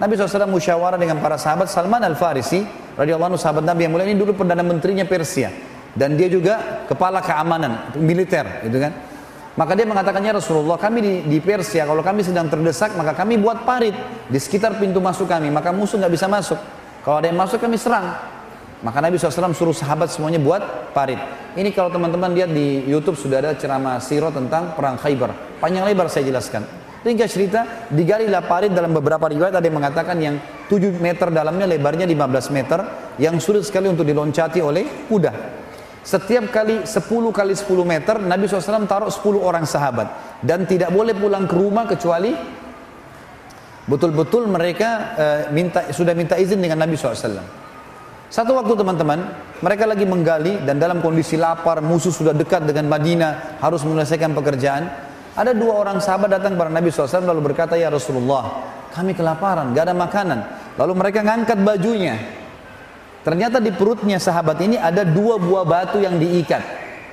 Nabi 0.02 0.18
SAW 0.18 0.50
musyawarah 0.50 0.98
dengan 0.98 1.22
para 1.22 1.38
sahabat 1.38 1.70
Salman 1.70 2.02
Al-Farisi 2.02 2.64
radhiyallahu 2.98 3.36
anhu 3.36 3.40
sahabat 3.40 3.62
Nabi 3.62 3.86
yang 3.86 3.92
mulia 3.94 4.08
ini 4.08 4.18
dulu 4.18 4.34
perdana 4.34 4.64
menterinya 4.66 5.06
Persia. 5.06 5.52
Dan 5.92 6.16
dia 6.16 6.26
juga 6.26 6.84
kepala 6.88 7.20
keamanan 7.20 7.94
militer 8.00 8.64
gitu 8.66 8.80
kan. 8.80 8.92
Maka 9.52 9.76
dia 9.76 9.84
mengatakannya 9.84 10.40
Rasulullah 10.40 10.80
kami 10.80 10.98
di, 11.04 11.14
di 11.28 11.38
Persia 11.44 11.84
kalau 11.84 12.00
kami 12.00 12.24
sedang 12.24 12.48
terdesak 12.48 12.96
maka 12.96 13.12
kami 13.12 13.36
buat 13.36 13.68
parit 13.68 13.92
di 14.26 14.40
sekitar 14.40 14.80
pintu 14.80 14.96
masuk 14.98 15.28
kami 15.28 15.52
maka 15.52 15.68
musuh 15.70 16.00
nggak 16.00 16.12
bisa 16.16 16.26
masuk. 16.26 16.56
Kalau 17.04 17.20
ada 17.20 17.28
yang 17.28 17.36
masuk 17.36 17.60
kami 17.60 17.76
serang. 17.76 18.16
Maka 18.82 18.98
Nabi 18.98 19.14
SAW 19.14 19.54
suruh 19.54 19.76
sahabat 19.76 20.10
semuanya 20.10 20.42
buat 20.42 20.90
parit. 20.90 21.20
Ini 21.54 21.70
kalau 21.70 21.94
teman-teman 21.94 22.34
lihat 22.34 22.50
di 22.50 22.82
Youtube 22.90 23.14
sudah 23.14 23.38
ada 23.38 23.54
ceramah 23.54 24.02
siro 24.02 24.34
tentang 24.34 24.74
perang 24.74 24.98
Khaybar. 24.98 25.62
Panjang 25.62 25.86
lebar 25.86 26.10
saya 26.10 26.26
jelaskan 26.26 26.81
Ringkas 27.02 27.34
cerita, 27.34 27.90
digalilah 27.90 28.46
parit 28.46 28.70
dalam 28.70 28.94
beberapa 28.94 29.26
riwayat 29.26 29.58
ada 29.58 29.66
yang 29.66 29.82
mengatakan 29.82 30.16
yang 30.22 30.38
7 30.70 31.02
meter 31.02 31.34
dalamnya 31.34 31.66
lebarnya 31.66 32.06
15 32.06 32.54
meter 32.54 32.80
yang 33.18 33.42
sulit 33.42 33.66
sekali 33.66 33.90
untuk 33.90 34.06
diloncati 34.06 34.62
oleh 34.62 35.10
kuda. 35.10 35.32
Setiap 36.02 36.50
kali 36.54 36.86
10 36.86 37.02
kali 37.34 37.54
10 37.58 37.66
meter 37.82 38.18
Nabi 38.22 38.46
SAW 38.46 38.86
taruh 38.86 39.10
10 39.10 39.18
orang 39.38 39.66
sahabat 39.66 40.38
dan 40.42 40.62
tidak 40.66 40.94
boleh 40.94 41.14
pulang 41.14 41.46
ke 41.46 41.54
rumah 41.54 41.86
kecuali 41.90 42.34
betul-betul 43.86 44.46
mereka 44.46 44.88
uh, 45.18 45.40
minta 45.50 45.90
sudah 45.90 46.14
minta 46.14 46.38
izin 46.38 46.62
dengan 46.62 46.82
Nabi 46.82 46.94
SAW. 46.94 47.42
Satu 48.32 48.56
waktu 48.56 48.74
teman-teman 48.78 49.26
mereka 49.60 49.84
lagi 49.84 50.06
menggali 50.08 50.62
dan 50.64 50.78
dalam 50.78 51.02
kondisi 51.04 51.34
lapar 51.38 51.82
musuh 51.84 52.14
sudah 52.14 52.32
dekat 52.32 52.64
dengan 52.64 52.88
Madinah 52.88 53.58
harus 53.58 53.82
menyelesaikan 53.82 54.32
pekerjaan. 54.34 55.11
Ada 55.32 55.56
dua 55.56 55.80
orang 55.80 55.98
sahabat 55.98 56.28
datang 56.28 56.60
kepada 56.60 56.68
Nabi 56.68 56.92
SAW 56.92 57.24
lalu 57.24 57.52
berkata 57.52 57.74
ya 57.80 57.88
Rasulullah 57.88 58.68
kami 58.92 59.16
kelaparan 59.16 59.72
gak 59.72 59.88
ada 59.88 59.96
makanan. 59.96 60.38
Lalu 60.76 60.92
mereka 60.96 61.20
ngangkat 61.24 61.58
bajunya 61.64 62.16
Ternyata 63.22 63.62
di 63.62 63.70
perutnya 63.70 64.18
sahabat 64.18 64.58
ini 64.66 64.74
ada 64.74 65.06
dua 65.06 65.38
buah 65.38 65.62
batu 65.62 66.02
yang 66.02 66.18
diikat. 66.18 66.62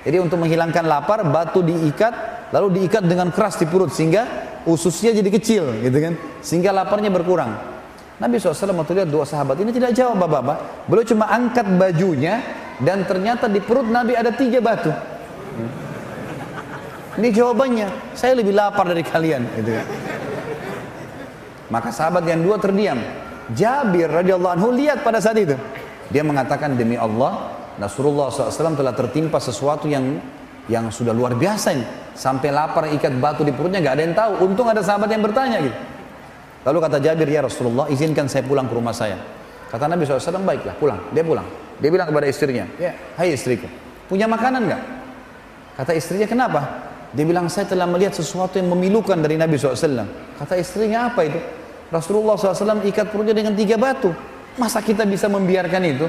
Jadi 0.02 0.18
untuk 0.18 0.42
menghilangkan 0.42 0.82
lapar, 0.90 1.22
batu 1.30 1.62
diikat, 1.62 2.50
lalu 2.50 2.82
diikat 2.82 3.06
dengan 3.06 3.30
keras 3.30 3.62
di 3.62 3.70
perut 3.70 3.94
sehingga 3.94 4.26
ususnya 4.66 5.14
jadi 5.14 5.30
kecil, 5.30 5.64
gitu 5.86 5.98
kan? 6.02 6.14
Sehingga 6.42 6.74
laparnya 6.74 7.14
berkurang. 7.14 7.54
Nabi 8.18 8.42
SAW 8.42 8.74
waktu 8.74 9.06
lihat 9.06 9.10
dua 9.14 9.24
sahabat 9.24 9.62
ini 9.62 9.70
tidak 9.70 9.94
jawab 9.94 10.18
bapak-bapak. 10.26 10.90
Beliau 10.90 11.06
cuma 11.06 11.30
angkat 11.30 11.68
bajunya 11.78 12.42
dan 12.82 13.06
ternyata 13.06 13.46
di 13.46 13.62
perut 13.62 13.86
Nabi 13.86 14.18
ada 14.18 14.34
tiga 14.34 14.60
batu. 14.60 14.90
Ini 17.20 17.30
jawabannya. 17.36 18.16
Saya 18.16 18.40
lebih 18.40 18.56
lapar 18.56 18.88
dari 18.88 19.04
kalian, 19.04 19.44
gitu? 19.60 19.76
Maka 21.68 21.92
sahabat 21.92 22.24
yang 22.24 22.40
dua 22.40 22.56
terdiam. 22.58 22.98
Jabir 23.52 24.08
radhiyallahu 24.08 24.56
anhu 24.56 24.72
lihat 24.72 25.04
pada 25.04 25.20
saat 25.20 25.36
itu. 25.36 25.54
Dia 26.10 26.24
mengatakan 26.24 26.80
demi 26.80 26.96
Allah, 26.96 27.54
Rasulullah 27.76 28.32
SAW 28.32 28.74
telah 28.74 28.96
tertimpa 28.96 29.38
sesuatu 29.38 29.86
yang 29.86 30.18
yang 30.70 30.88
sudah 30.90 31.12
luar 31.12 31.36
biasa 31.36 31.76
ini. 31.76 31.86
Sampai 32.16 32.56
lapar 32.56 32.88
ikat 32.88 33.20
batu 33.20 33.44
di 33.44 33.52
perutnya 33.52 33.84
gak 33.84 33.96
ada 34.00 34.04
yang 34.06 34.16
tahu. 34.16 34.32
Untung 34.48 34.72
ada 34.72 34.80
sahabat 34.80 35.12
yang 35.12 35.22
bertanya 35.22 35.60
gitu. 35.60 35.78
Lalu 36.66 36.78
kata 36.88 36.98
Jabir, 37.04 37.30
ya 37.30 37.42
Rasulullah 37.44 37.92
izinkan 37.92 38.32
saya 38.32 38.48
pulang 38.48 38.66
ke 38.66 38.74
rumah 38.74 38.96
saya. 38.96 39.20
Kata 39.70 39.86
Nabi 39.86 40.08
SAW, 40.08 40.42
baiklah 40.42 40.76
pulang. 40.80 41.00
Dia 41.12 41.24
pulang. 41.26 41.46
Dia 41.80 41.90
bilang 41.92 42.12
kepada 42.12 42.28
istrinya, 42.28 42.68
ya 42.76 42.92
hai 43.16 43.32
istriku, 43.32 43.64
punya 44.12 44.28
makanan 44.28 44.68
nggak? 44.68 44.84
Kata 45.80 45.96
istrinya, 45.96 46.28
kenapa? 46.28 46.89
Dia 47.10 47.26
bilang, 47.26 47.50
saya 47.50 47.66
telah 47.66 47.90
melihat 47.90 48.14
sesuatu 48.14 48.62
yang 48.62 48.70
memilukan 48.70 49.18
dari 49.18 49.34
Nabi 49.34 49.58
SAW. 49.58 50.06
Kata 50.38 50.54
istrinya, 50.58 51.10
apa 51.10 51.26
itu? 51.26 51.40
Rasulullah 51.90 52.38
SAW 52.38 52.86
ikat 52.86 53.10
perutnya 53.10 53.34
dengan 53.34 53.58
tiga 53.58 53.76
batu. 53.82 54.14
Masa 54.62 54.82
kita 54.82 55.10
bisa 55.10 55.26
membiarkan 55.26 55.82
itu? 55.90 56.06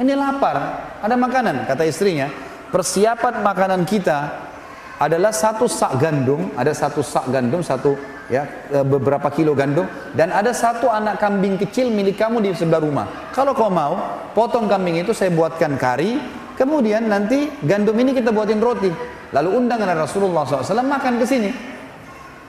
Ini 0.00 0.16
lapar, 0.16 0.56
ada 0.98 1.14
makanan, 1.14 1.68
kata 1.70 1.86
istrinya. 1.86 2.26
Persiapan 2.70 3.42
makanan 3.42 3.82
kita 3.84 4.48
adalah 4.96 5.30
satu 5.34 5.68
sak 5.68 6.00
gandum, 6.00 6.50
ada 6.56 6.72
satu 6.72 7.04
sak 7.04 7.28
gandum, 7.28 7.60
satu 7.60 7.98
ya 8.30 8.46
e, 8.70 8.78
beberapa 8.86 9.26
kilo 9.28 9.52
gandum, 9.52 9.84
dan 10.14 10.30
ada 10.30 10.54
satu 10.54 10.86
anak 10.88 11.18
kambing 11.18 11.58
kecil 11.58 11.90
milik 11.90 12.16
kamu 12.16 12.40
di 12.40 12.54
sebelah 12.54 12.80
rumah. 12.80 13.06
Kalau 13.34 13.52
kau 13.52 13.68
mau, 13.68 13.98
potong 14.32 14.70
kambing 14.70 15.02
itu 15.02 15.12
saya 15.12 15.34
buatkan 15.34 15.76
kari, 15.76 16.16
kemudian 16.54 17.10
nanti 17.10 17.50
gandum 17.66 17.98
ini 17.98 18.16
kita 18.16 18.32
buatin 18.32 18.62
roti. 18.62 18.90
Lalu 19.30 19.48
undang 19.62 19.78
Rasulullah 19.82 20.42
SAW 20.42 20.82
makan 20.82 21.22
ke 21.22 21.26
sini. 21.26 21.50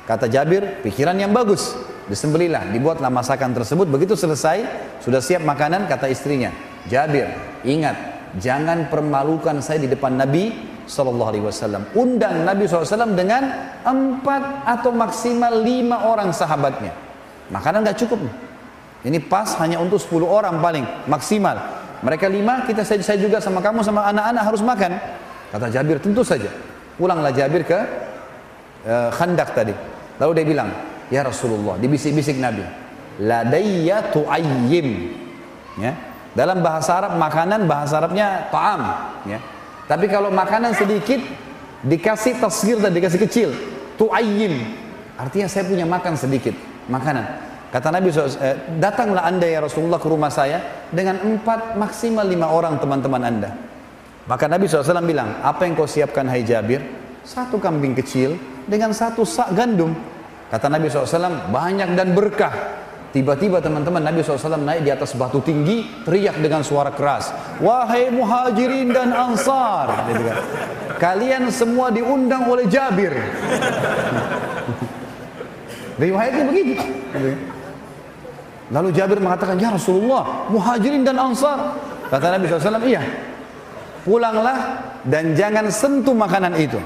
Kata 0.05 0.25
Jabir, 0.25 0.81
pikiran 0.81 1.13
yang 1.13 1.29
bagus. 1.29 1.77
Disembelilah, 2.09 2.67
dibuatlah 2.73 3.07
masakan 3.13 3.53
tersebut. 3.53 3.85
Begitu 3.87 4.17
selesai, 4.17 4.65
sudah 4.99 5.21
siap 5.21 5.45
makanan, 5.45 5.85
kata 5.85 6.09
istrinya, 6.09 6.49
Jabir, 6.89 7.29
ingat, 7.63 7.95
jangan 8.41 8.89
permalukan 8.89 9.61
saya 9.61 9.85
di 9.85 9.87
depan 9.87 10.17
Nabi 10.17 10.51
Wasallam. 10.91 11.87
Undang 11.95 12.43
Nabi 12.43 12.67
SAW 12.67 13.15
dengan 13.15 13.47
empat 13.85 14.67
atau 14.67 14.91
maksimal 14.91 15.63
lima 15.63 16.09
orang 16.09 16.35
sahabatnya. 16.35 16.91
Makanan 17.47 17.87
nggak 17.87 17.99
cukup. 18.03 18.19
Ini 19.07 19.17
pas 19.31 19.55
hanya 19.63 19.79
untuk 19.79 19.97
10 19.97 20.27
orang 20.27 20.59
paling 20.59 20.83
maksimal. 21.07 21.57
Mereka 22.01 22.27
lima, 22.27 22.65
kita 22.65 22.83
saya 22.83 23.15
juga 23.15 23.39
sama 23.39 23.61
kamu 23.61 23.85
sama 23.85 24.09
anak-anak 24.09 24.43
harus 24.43 24.61
makan. 24.65 24.91
Kata 25.53 25.67
Jabir, 25.69 26.01
tentu 26.01 26.25
saja. 26.25 26.49
Pulanglah 27.01 27.33
Jabir 27.33 27.65
ke 27.65 27.79
uh, 28.85 29.09
Khandak 29.09 29.57
tadi. 29.57 29.73
Lalu 30.21 30.31
dia 30.37 30.45
bilang, 30.45 30.69
Ya 31.09 31.25
Rasulullah, 31.25 31.81
dibisik-bisik 31.81 32.37
Nabi. 32.37 32.61
Ladayya 33.25 34.13
tu'ayyim. 34.13 34.87
Ya. 35.81 35.97
Dalam 36.37 36.61
bahasa 36.61 37.01
Arab 37.01 37.17
makanan 37.17 37.65
bahasa 37.65 37.97
Arabnya 37.97 38.53
ta'am, 38.53 38.81
ya. 39.25 39.41
Tapi 39.89 40.05
kalau 40.07 40.29
makanan 40.29 40.77
sedikit 40.77 41.19
dikasih 41.81 42.37
tasgir 42.37 42.77
dan 42.77 42.93
dikasih 42.93 43.19
kecil, 43.25 43.49
tu'ayyim. 43.97 44.61
Artinya 45.17 45.49
saya 45.49 45.65
punya 45.65 45.89
makan 45.89 46.13
sedikit, 46.13 46.53
makanan. 46.85 47.25
Kata 47.73 47.87
Nabi 47.87 48.11
SAW, 48.13 48.39
eh, 48.39 48.57
datanglah 48.77 49.23
anda 49.25 49.47
ya 49.47 49.63
Rasulullah 49.63 49.95
ke 49.99 50.05
rumah 50.05 50.27
saya 50.27 50.87
dengan 50.93 51.17
empat 51.23 51.79
maksimal 51.79 52.27
lima 52.27 52.51
orang 52.51 52.77
teman-teman 52.77 53.23
anda. 53.23 53.70
Maka 54.31 54.47
Nabi 54.47 54.63
SAW 54.63 55.03
bilang, 55.03 55.43
apa 55.43 55.67
yang 55.67 55.75
kau 55.75 55.83
siapkan 55.83 56.23
hai 56.31 56.47
Jabir? 56.47 56.79
Satu 57.19 57.59
kambing 57.59 57.91
kecil 57.99 58.39
dengan 58.63 58.95
satu 58.95 59.27
sak 59.27 59.51
gandum. 59.51 59.91
Kata 60.47 60.71
Nabi 60.71 60.87
SAW, 60.87 61.51
banyak 61.51 61.99
dan 61.99 62.15
berkah. 62.15 62.79
Tiba-tiba 63.11 63.59
teman-teman 63.59 63.99
Nabi 63.99 64.23
SAW 64.23 64.55
naik 64.55 64.87
di 64.87 64.91
atas 64.95 65.19
batu 65.19 65.43
tinggi, 65.43 65.83
teriak 66.07 66.39
dengan 66.39 66.63
suara 66.63 66.95
keras. 66.95 67.27
Wahai 67.59 68.07
muhajirin 68.07 68.95
dan 68.95 69.11
ansar. 69.11 70.07
Kalian 70.95 71.51
semua 71.51 71.91
diundang 71.91 72.47
oleh 72.47 72.71
Jabir. 72.71 73.11
Riwayatnya 76.07 76.43
begitu. 76.47 76.79
Lalu 78.71 78.95
Jabir 78.95 79.19
mengatakan, 79.19 79.59
Ya 79.59 79.75
Rasulullah, 79.75 80.47
muhajirin 80.47 81.03
dan 81.03 81.19
ansar. 81.19 81.75
Kata 82.07 82.31
Nabi 82.31 82.47
SAW, 82.47 82.79
iya. 82.87 83.30
Pulanglah 84.01 84.81
dan 85.05 85.37
jangan 85.37 85.69
sentuh 85.69 86.17
makanan 86.17 86.57
itu. 86.57 86.81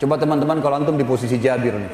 Coba 0.00 0.16
teman-teman 0.16 0.58
kalau 0.64 0.80
antum 0.80 0.96
di 0.96 1.04
posisi 1.04 1.36
Jabir 1.36 1.76
nih. 1.76 1.92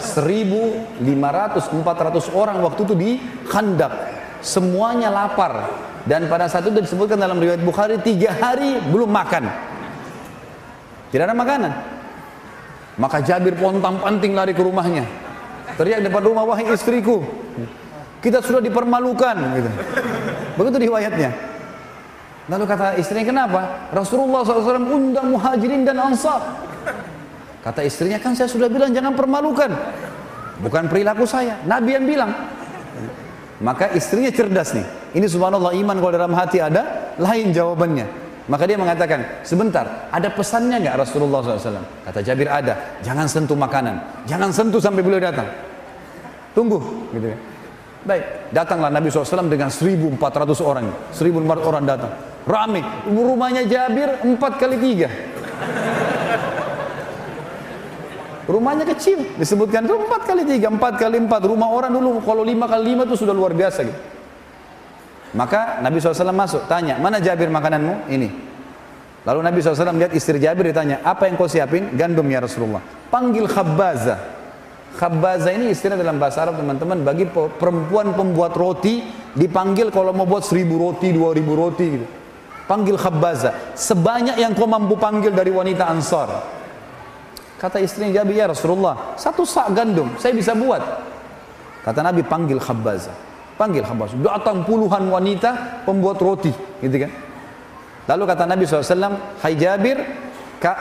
1500 0.00 1.04
400 1.04 2.32
orang 2.32 2.58
waktu 2.64 2.80
itu 2.86 2.94
di 2.96 3.10
Khandak. 3.46 3.92
Semuanya 4.40 5.12
lapar. 5.12 5.68
Dan 6.08 6.32
pada 6.32 6.48
saat 6.48 6.64
itu 6.64 6.80
disebutkan 6.80 7.20
dalam 7.20 7.36
riwayat 7.36 7.60
Bukhari 7.60 8.00
tiga 8.00 8.32
hari 8.32 8.80
belum 8.88 9.12
makan. 9.12 9.44
Tidak 11.12 11.24
ada 11.26 11.36
makanan. 11.36 11.72
Maka 12.96 13.20
Jabir 13.20 13.58
pontang 13.58 14.00
panting 14.00 14.32
lari 14.32 14.56
ke 14.56 14.62
rumahnya. 14.64 15.04
Teriak 15.76 16.04
depan 16.04 16.22
rumah, 16.24 16.44
wahai 16.48 16.68
istriku. 16.72 17.20
Kita 18.20 18.40
sudah 18.44 18.60
dipermalukan. 18.60 19.36
Gitu. 19.56 19.70
Begitu 20.56 20.76
riwayatnya. 20.88 21.49
Lalu 22.48 22.64
kata 22.64 22.96
istrinya, 22.96 23.26
kenapa? 23.26 23.60
Rasulullah 23.92 24.40
SAW 24.46 24.88
undang 24.88 25.28
muhajirin 25.34 25.84
dan 25.84 26.00
ansar. 26.00 26.40
Kata 27.60 27.84
istrinya, 27.84 28.16
kan 28.16 28.32
saya 28.32 28.48
sudah 28.48 28.72
bilang 28.72 28.94
jangan 28.94 29.12
permalukan. 29.12 29.68
Bukan 30.64 30.88
perilaku 30.88 31.28
saya. 31.28 31.60
Nabi 31.68 31.96
yang 31.96 32.06
bilang. 32.08 32.32
Maka 33.60 33.92
istrinya 33.92 34.32
cerdas 34.32 34.72
nih. 34.72 34.86
Ini 35.20 35.26
subhanallah 35.28 35.76
iman 35.76 35.96
kalau 36.00 36.12
dalam 36.16 36.32
hati 36.32 36.64
ada, 36.64 37.12
lain 37.20 37.52
jawabannya. 37.52 38.06
Maka 38.50 38.66
dia 38.66 38.74
mengatakan, 38.74 39.44
sebentar, 39.46 40.10
ada 40.10 40.28
pesannya 40.32 40.82
nggak 40.82 40.96
Rasulullah 40.98 41.38
SAW? 41.38 41.86
Kata 42.02 42.18
Jabir 42.18 42.50
ada, 42.50 42.98
jangan 42.98 43.30
sentuh 43.30 43.54
makanan, 43.54 44.26
jangan 44.26 44.50
sentuh 44.50 44.82
sampai 44.82 45.06
beliau 45.06 45.22
datang. 45.22 45.46
Tunggu, 46.50 46.82
gitu 47.14 47.30
ya. 47.30 47.38
Baik, 48.00 48.48
datanglah 48.48 48.88
Nabi 48.88 49.12
SAW 49.12 49.52
dengan 49.52 49.68
1400 49.68 50.16
orang, 50.64 50.88
1400 51.12 51.68
orang 51.68 51.84
datang. 51.84 52.12
Rame, 52.48 52.80
rumahnya 53.04 53.68
Jabir 53.68 54.24
empat 54.24 54.56
kali 54.56 54.80
tiga. 54.80 55.08
Rumahnya 58.48 58.88
kecil, 58.88 59.36
disebutkan 59.36 59.84
itu 59.84 59.94
empat 59.94 60.26
kali 60.26 60.42
tiga, 60.48 60.72
empat 60.72 60.96
kali 60.96 61.20
empat. 61.20 61.44
Rumah 61.44 61.68
orang 61.68 61.92
dulu 61.92 62.24
kalau 62.24 62.40
lima 62.40 62.64
kali 62.64 62.96
lima 62.96 63.04
itu 63.04 63.20
sudah 63.20 63.36
luar 63.36 63.52
biasa 63.52 63.84
gitu. 63.84 64.00
Maka 65.30 65.78
Nabi 65.78 66.02
SAW 66.02 66.34
masuk, 66.34 66.66
tanya, 66.66 66.98
mana 66.98 67.22
Jabir 67.22 67.46
makananmu? 67.52 68.10
Ini. 68.10 68.28
Lalu 69.28 69.40
Nabi 69.44 69.58
SAW 69.60 69.94
lihat 69.94 70.16
istri 70.16 70.40
Jabir 70.40 70.72
ditanya, 70.72 71.04
apa 71.04 71.28
yang 71.28 71.36
kau 71.36 71.46
siapin? 71.46 71.94
Gandum 71.94 72.26
ya 72.26 72.40
Rasulullah. 72.42 72.80
Panggil 73.12 73.46
Khabbaza. 73.46 74.39
Khabbaza 74.90 75.54
ini 75.54 75.70
istilah 75.70 75.94
dalam 75.94 76.18
bahasa 76.18 76.42
Arab 76.42 76.58
teman-teman 76.58 77.06
bagi 77.06 77.26
perempuan 77.30 78.10
pembuat 78.10 78.52
roti 78.58 79.06
dipanggil 79.38 79.94
kalau 79.94 80.10
mau 80.10 80.26
buat 80.26 80.42
seribu 80.42 80.76
roti, 80.76 81.14
dua 81.14 81.30
ribu 81.30 81.54
roti 81.54 81.86
gitu. 81.86 82.06
Panggil 82.66 82.94
Khabbaza. 82.98 83.74
Sebanyak 83.74 84.38
yang 84.38 84.54
kau 84.54 84.66
mampu 84.66 84.94
panggil 84.94 85.34
dari 85.34 85.50
wanita 85.50 85.90
Ansar. 85.90 86.30
Kata 87.58 87.82
istrinya 87.82 88.22
Jabir, 88.22 88.40
ya 88.40 88.46
Rasulullah, 88.48 89.18
satu 89.18 89.42
sak 89.42 89.74
gandum, 89.74 90.14
saya 90.16 90.32
bisa 90.32 90.56
buat. 90.56 90.80
Kata 91.82 92.00
Nabi, 92.00 92.22
panggil 92.24 92.56
Khabbaza. 92.56 93.12
Panggil 93.60 93.84
Habas. 93.84 94.16
Datang 94.16 94.64
puluhan 94.64 95.04
wanita 95.12 95.84
pembuat 95.84 96.16
roti, 96.16 96.48
gitu 96.80 96.96
kan? 96.96 97.12
Lalu 98.08 98.22
kata 98.24 98.48
Nabi 98.48 98.64
SAW, 98.64 99.20
Hai 99.44 99.52
Jabir, 99.52 100.00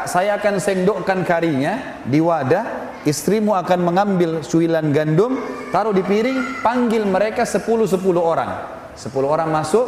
saya 0.08 0.40
akan 0.40 0.64
sendokkan 0.64 1.28
karinya 1.28 2.00
di 2.08 2.24
wadah, 2.24 2.89
istrimu 3.10 3.58
akan 3.58 3.80
mengambil 3.82 4.46
suilan 4.46 4.94
gandum, 4.94 5.42
taruh 5.74 5.92
di 5.92 6.06
piring, 6.06 6.62
panggil 6.62 7.04
mereka 7.10 7.44
10-10 7.44 7.98
orang. 8.16 8.52
10 8.94 9.10
orang 9.26 9.50
masuk, 9.50 9.86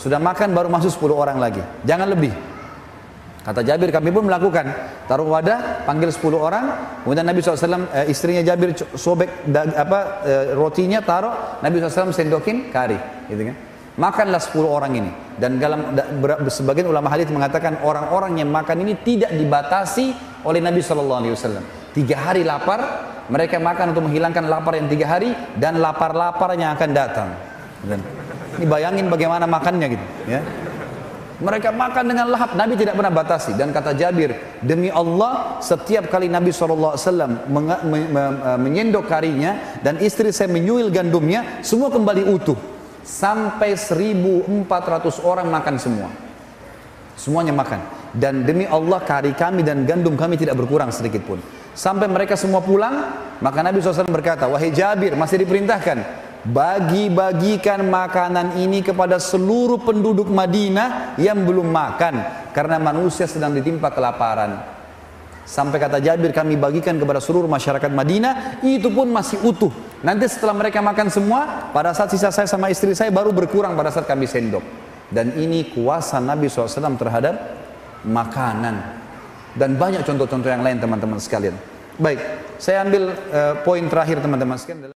sudah 0.00 0.16
makan 0.16 0.56
baru 0.56 0.72
masuk 0.72 0.90
10 0.96 1.12
orang 1.12 1.36
lagi. 1.36 1.60
Jangan 1.84 2.08
lebih. 2.08 2.32
Kata 3.42 3.58
Jabir 3.66 3.90
kami 3.90 4.14
pun 4.14 4.30
melakukan 4.30 4.70
taruh 5.10 5.26
wadah 5.26 5.82
panggil 5.82 6.14
10 6.14 6.30
orang 6.38 6.64
kemudian 7.02 7.26
Nabi 7.26 7.42
SAW 7.42 7.90
eh, 7.90 8.06
istrinya 8.06 8.38
Jabir 8.38 8.70
sobek 8.94 9.50
apa 9.74 10.22
eh, 10.22 10.44
rotinya 10.54 11.02
taruh 11.02 11.58
Nabi 11.58 11.82
SAW 11.82 12.14
sendokin 12.14 12.70
kari 12.70 12.94
gitu 13.26 13.50
kan 13.50 13.56
makanlah 13.98 14.38
10 14.38 14.62
orang 14.62 14.92
ini 14.94 15.10
dan 15.42 15.58
dalam 15.58 15.90
sebagian 16.46 16.86
ulama 16.86 17.10
hadis 17.10 17.26
mengatakan 17.34 17.82
orang-orang 17.82 18.38
yang 18.38 18.46
makan 18.46 18.86
ini 18.86 19.02
tidak 19.02 19.34
dibatasi 19.34 20.14
oleh 20.46 20.62
Nabi 20.62 20.78
SAW 20.78 21.81
tiga 21.92 22.16
hari 22.18 22.42
lapar 22.42 22.80
mereka 23.28 23.56
makan 23.62 23.96
untuk 23.96 24.08
menghilangkan 24.10 24.44
lapar 24.48 24.76
yang 24.76 24.88
tiga 24.90 25.06
hari 25.08 25.32
dan 25.56 25.78
lapar-lapar 25.78 26.52
yang 26.58 26.74
akan 26.76 26.90
datang 26.92 27.28
ini 28.58 28.66
bayangin 28.68 29.06
bagaimana 29.08 29.48
makannya 29.48 29.86
gitu 29.96 30.06
ya 30.28 30.40
mereka 31.42 31.74
makan 31.74 32.04
dengan 32.06 32.26
lahap. 32.30 32.54
Nabi 32.54 32.78
tidak 32.78 32.94
pernah 32.94 33.10
batasi. 33.10 33.58
Dan 33.58 33.74
kata 33.74 33.98
Jabir, 33.98 34.30
demi 34.62 34.88
Allah, 34.94 35.58
setiap 35.58 36.06
kali 36.06 36.30
Nabi 36.30 36.54
SAW 36.54 36.94
menyendok 38.62 39.10
karinya 39.10 39.82
dan 39.82 39.98
istri 39.98 40.30
saya 40.30 40.46
menyuil 40.46 40.88
gandumnya, 40.94 41.58
semua 41.66 41.90
kembali 41.90 42.30
utuh. 42.30 42.56
Sampai 43.02 43.74
1400 43.74 44.46
orang 45.26 45.50
makan 45.50 45.74
semua. 45.74 46.08
Semuanya 47.18 47.50
makan. 47.50 47.82
Dan 48.14 48.46
demi 48.46 48.62
Allah 48.62 49.02
kari 49.02 49.34
kami 49.34 49.66
dan 49.66 49.82
gandum 49.82 50.14
kami 50.14 50.38
tidak 50.38 50.54
berkurang 50.54 50.94
sedikit 50.94 51.26
pun. 51.26 51.42
Sampai 51.72 52.04
mereka 52.04 52.36
semua 52.36 52.60
pulang, 52.60 53.16
maka 53.40 53.64
Nabi 53.64 53.80
SAW 53.80 54.04
berkata, 54.12 54.44
Wahai 54.44 54.68
Jabir, 54.68 55.16
masih 55.16 55.40
diperintahkan, 55.40 56.04
bagi-bagikan 56.44 57.80
makanan 57.86 58.60
ini 58.60 58.84
kepada 58.84 59.16
seluruh 59.16 59.80
penduduk 59.80 60.28
Madinah 60.28 61.16
yang 61.16 61.46
belum 61.48 61.70
makan 61.70 62.14
karena 62.52 62.76
manusia 62.76 63.24
sedang 63.24 63.56
ditimpa 63.56 63.88
kelaparan. 63.88 64.58
Sampai 65.42 65.82
kata 65.82 65.98
Jabir 65.98 66.30
kami 66.30 66.54
bagikan 66.54 66.94
kepada 67.00 67.18
seluruh 67.18 67.50
masyarakat 67.50 67.90
Madinah 67.90 68.62
itu 68.62 68.92
pun 68.94 69.10
masih 69.10 69.42
utuh. 69.42 69.74
Nanti 70.06 70.30
setelah 70.30 70.54
mereka 70.54 70.78
makan 70.78 71.10
semua, 71.10 71.72
pada 71.74 71.90
saat 71.96 72.14
sisa 72.14 72.30
saya 72.30 72.46
sama 72.46 72.70
istri 72.70 72.94
saya 72.94 73.10
baru 73.10 73.34
berkurang 73.34 73.74
pada 73.74 73.90
saat 73.90 74.06
kami 74.06 74.30
sendok. 74.30 74.62
Dan 75.10 75.34
ini 75.34 75.72
kuasa 75.74 76.22
Nabi 76.22 76.46
SAW 76.46 76.94
terhadap 76.94 77.34
makanan. 78.06 79.01
Dan 79.52 79.78
banyak 79.78 80.02
contoh-contoh 80.02 80.48
yang 80.48 80.64
lain 80.64 80.80
teman-teman 80.82 81.20
sekalian. 81.22 81.54
Baik, 82.00 82.18
saya 82.56 82.82
ambil 82.82 83.12
uh, 83.12 83.54
poin 83.62 83.84
terakhir 83.86 84.24
teman-teman 84.24 84.56
sekalian. 84.56 84.90